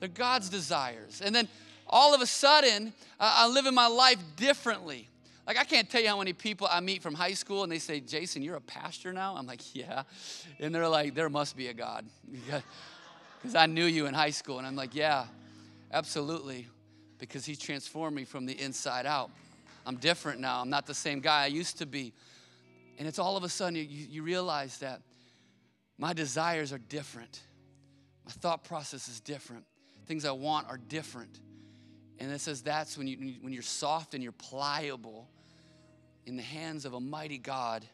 they're 0.00 0.08
God's 0.08 0.48
desires. 0.48 1.22
And 1.24 1.34
then 1.34 1.48
all 1.86 2.14
of 2.14 2.20
a 2.20 2.26
sudden, 2.26 2.92
I'm 3.18 3.54
living 3.54 3.74
my 3.74 3.86
life 3.86 4.18
differently. 4.36 5.08
Like, 5.46 5.56
I 5.56 5.64
can't 5.64 5.88
tell 5.88 6.02
you 6.02 6.08
how 6.08 6.18
many 6.18 6.34
people 6.34 6.68
I 6.70 6.80
meet 6.80 7.02
from 7.02 7.14
high 7.14 7.32
school 7.32 7.62
and 7.62 7.72
they 7.72 7.78
say, 7.78 8.00
Jason, 8.00 8.42
you're 8.42 8.56
a 8.56 8.60
pastor 8.60 9.14
now? 9.14 9.34
I'm 9.34 9.46
like, 9.46 9.74
yeah. 9.74 10.02
And 10.60 10.74
they're 10.74 10.88
like, 10.88 11.14
there 11.14 11.30
must 11.30 11.56
be 11.56 11.68
a 11.68 11.72
God. 11.72 12.04
because 13.40 13.54
I 13.54 13.66
knew 13.66 13.84
you 13.84 14.06
in 14.06 14.14
high 14.14 14.30
school. 14.30 14.58
And 14.58 14.66
I'm 14.66 14.76
like, 14.76 14.94
yeah, 14.94 15.26
absolutely, 15.92 16.66
because 17.18 17.44
he 17.44 17.56
transformed 17.56 18.16
me 18.16 18.24
from 18.24 18.46
the 18.46 18.60
inside 18.60 19.06
out. 19.06 19.30
I'm 19.86 19.96
different 19.96 20.40
now. 20.40 20.60
I'm 20.60 20.70
not 20.70 20.86
the 20.86 20.94
same 20.94 21.20
guy 21.20 21.44
I 21.44 21.46
used 21.46 21.78
to 21.78 21.86
be. 21.86 22.12
And 22.98 23.06
it's 23.06 23.18
all 23.18 23.36
of 23.36 23.44
a 23.44 23.48
sudden 23.48 23.76
you, 23.76 23.82
you 23.82 24.22
realize 24.22 24.78
that 24.78 25.00
my 25.98 26.12
desires 26.12 26.72
are 26.72 26.78
different. 26.78 27.40
My 28.26 28.32
thought 28.32 28.64
process 28.64 29.08
is 29.08 29.20
different. 29.20 29.64
Things 30.06 30.24
I 30.24 30.32
want 30.32 30.68
are 30.68 30.78
different. 30.78 31.40
And 32.18 32.32
it 32.32 32.40
says 32.40 32.62
that's 32.62 32.98
when, 32.98 33.06
you, 33.06 33.36
when 33.40 33.52
you're 33.52 33.62
soft 33.62 34.14
and 34.14 34.22
you're 34.22 34.32
pliable 34.32 35.28
in 36.26 36.36
the 36.36 36.42
hands 36.42 36.84
of 36.84 36.94
a 36.94 37.00
mighty 37.00 37.38
God, 37.38 37.84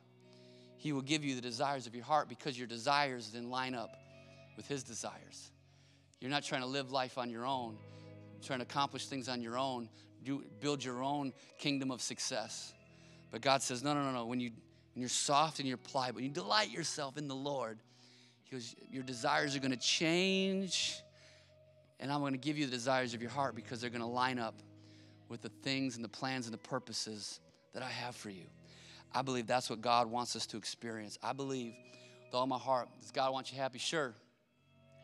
He 0.79 0.93
will 0.93 1.03
give 1.03 1.25
you 1.25 1.35
the 1.35 1.43
desires 1.43 1.87
of 1.87 1.95
your 1.95 2.05
heart 2.05 2.29
because 2.29 2.59
your 2.59 2.67
desires 2.67 3.31
then 3.31 3.51
line 3.51 3.75
up 3.75 3.95
with 4.57 4.67
His 4.69 4.83
desires. 4.83 5.51
You're 6.21 6.31
not 6.31 6.43
trying 6.43 6.63
to 6.63 6.67
live 6.67 6.93
life 6.93 7.19
on 7.19 7.31
your 7.31 7.47
own, 7.47 7.77
trying 8.43 8.61
to 8.61 8.65
accomplish 8.65 9.07
things 9.07 9.29
on 9.29 9.43
your 9.43 9.59
own, 9.59 9.89
do, 10.25 10.45
build 10.61 10.83
your 10.83 11.03
own 11.03 11.33
kingdom 11.59 11.91
of 11.91 12.01
success. 12.01 12.73
But 13.31 13.41
God 13.41 13.63
says, 13.63 13.83
no, 13.83 13.95
no, 13.95 14.03
no, 14.05 14.13
no. 14.13 14.27
When, 14.27 14.41
you, 14.41 14.51
when 14.95 15.01
you're 15.01 15.09
soft 15.09 15.59
and 15.59 15.69
you're 15.69 15.77
pliable, 15.77 16.21
you 16.21 16.29
delight 16.29 16.71
yourself 16.71 17.17
in 17.19 17.29
the 17.29 17.35
Lord, 17.35 17.79
He 18.45 18.57
goes, 18.57 18.75
your 18.91 19.03
desires 19.03 19.55
are 19.57 19.61
going 19.61 19.73
to 19.73 19.77
change, 19.77 20.97
and 22.01 22.11
I'm 22.11 22.21
going 22.21 22.33
to 22.33 22.39
give 22.39 22.57
you 22.57 22.67
the 22.67 22.73
desires 22.73 23.15
of 23.15 23.21
your 23.21 23.31
heart 23.31 23.55
because 23.55 23.81
they're 23.81 23.91
going 23.91 24.01
to 24.01 24.07
line 24.07 24.39
up 24.39 24.55
with 25.29 25.43
the 25.43 25.51
things 25.63 25.97
and 25.97 26.05
the 26.05 26.09
plans 26.09 26.47
and 26.47 26.55
the 26.55 26.59
purposes 26.59 27.41
that 27.73 27.83
I 27.83 27.89
have 27.89 28.15
for 28.15 28.31
you. 28.31 28.45
I 29.15 29.23
believe 29.23 29.47
that's 29.47 29.71
what 29.71 29.81
God 29.81 30.11
wants 30.11 30.37
us 30.37 30.47
to 30.47 30.57
experience. 30.57 31.19
I 31.23 31.33
believe 31.33 31.75
with 32.25 32.35
all 32.35 32.47
my 32.47 32.59
heart, 32.59 32.89
does 33.01 33.11
God 33.11 33.33
want 33.33 33.53
you 33.53 33.59
happy? 33.59 33.79
Sure. 33.79 34.15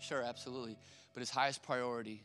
Sure, 0.01 0.23
absolutely. 0.23 0.77
But 1.15 1.21
his 1.21 1.31
highest 1.31 1.63
priority 1.63 2.23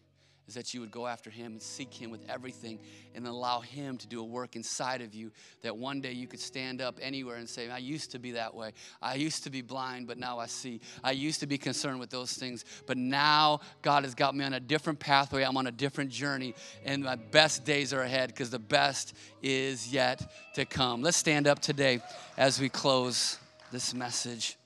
is 0.47 0.53
that 0.53 0.73
you 0.73 0.79
would 0.79 0.91
go 0.91 1.07
after 1.07 1.29
him 1.29 1.53
and 1.53 1.61
seek 1.61 1.93
him 1.93 2.11
with 2.11 2.21
everything 2.29 2.79
and 3.15 3.25
allow 3.25 3.61
him 3.61 3.97
to 3.97 4.07
do 4.07 4.19
a 4.19 4.23
work 4.23 4.55
inside 4.55 5.01
of 5.01 5.13
you 5.13 5.31
that 5.63 5.75
one 5.75 6.01
day 6.01 6.11
you 6.11 6.27
could 6.27 6.39
stand 6.39 6.81
up 6.81 6.99
anywhere 7.01 7.37
and 7.37 7.49
say, 7.49 7.69
I 7.69 7.79
used 7.79 8.11
to 8.11 8.19
be 8.19 8.31
that 8.31 8.53
way. 8.53 8.73
I 9.01 9.15
used 9.15 9.43
to 9.45 9.49
be 9.49 9.61
blind, 9.61 10.07
but 10.07 10.17
now 10.17 10.37
I 10.37 10.45
see. 10.45 10.81
I 11.03 11.11
used 11.11 11.39
to 11.39 11.47
be 11.47 11.57
concerned 11.57 11.99
with 11.99 12.11
those 12.11 12.33
things, 12.33 12.63
but 12.85 12.97
now 12.97 13.61
God 13.81 14.03
has 14.03 14.13
got 14.13 14.35
me 14.35 14.45
on 14.45 14.53
a 14.53 14.59
different 14.59 14.99
pathway. 14.99 15.43
I'm 15.43 15.57
on 15.57 15.67
a 15.67 15.71
different 15.71 16.11
journey, 16.11 16.53
and 16.85 17.03
my 17.03 17.15
best 17.15 17.65
days 17.65 17.91
are 17.91 18.01
ahead 18.01 18.29
because 18.29 18.51
the 18.51 18.59
best 18.59 19.15
is 19.41 19.91
yet 19.91 20.31
to 20.53 20.65
come. 20.65 21.01
Let's 21.01 21.17
stand 21.17 21.47
up 21.47 21.59
today 21.59 22.01
as 22.37 22.59
we 22.59 22.69
close 22.69 23.39
this 23.71 23.93
message. 23.93 24.57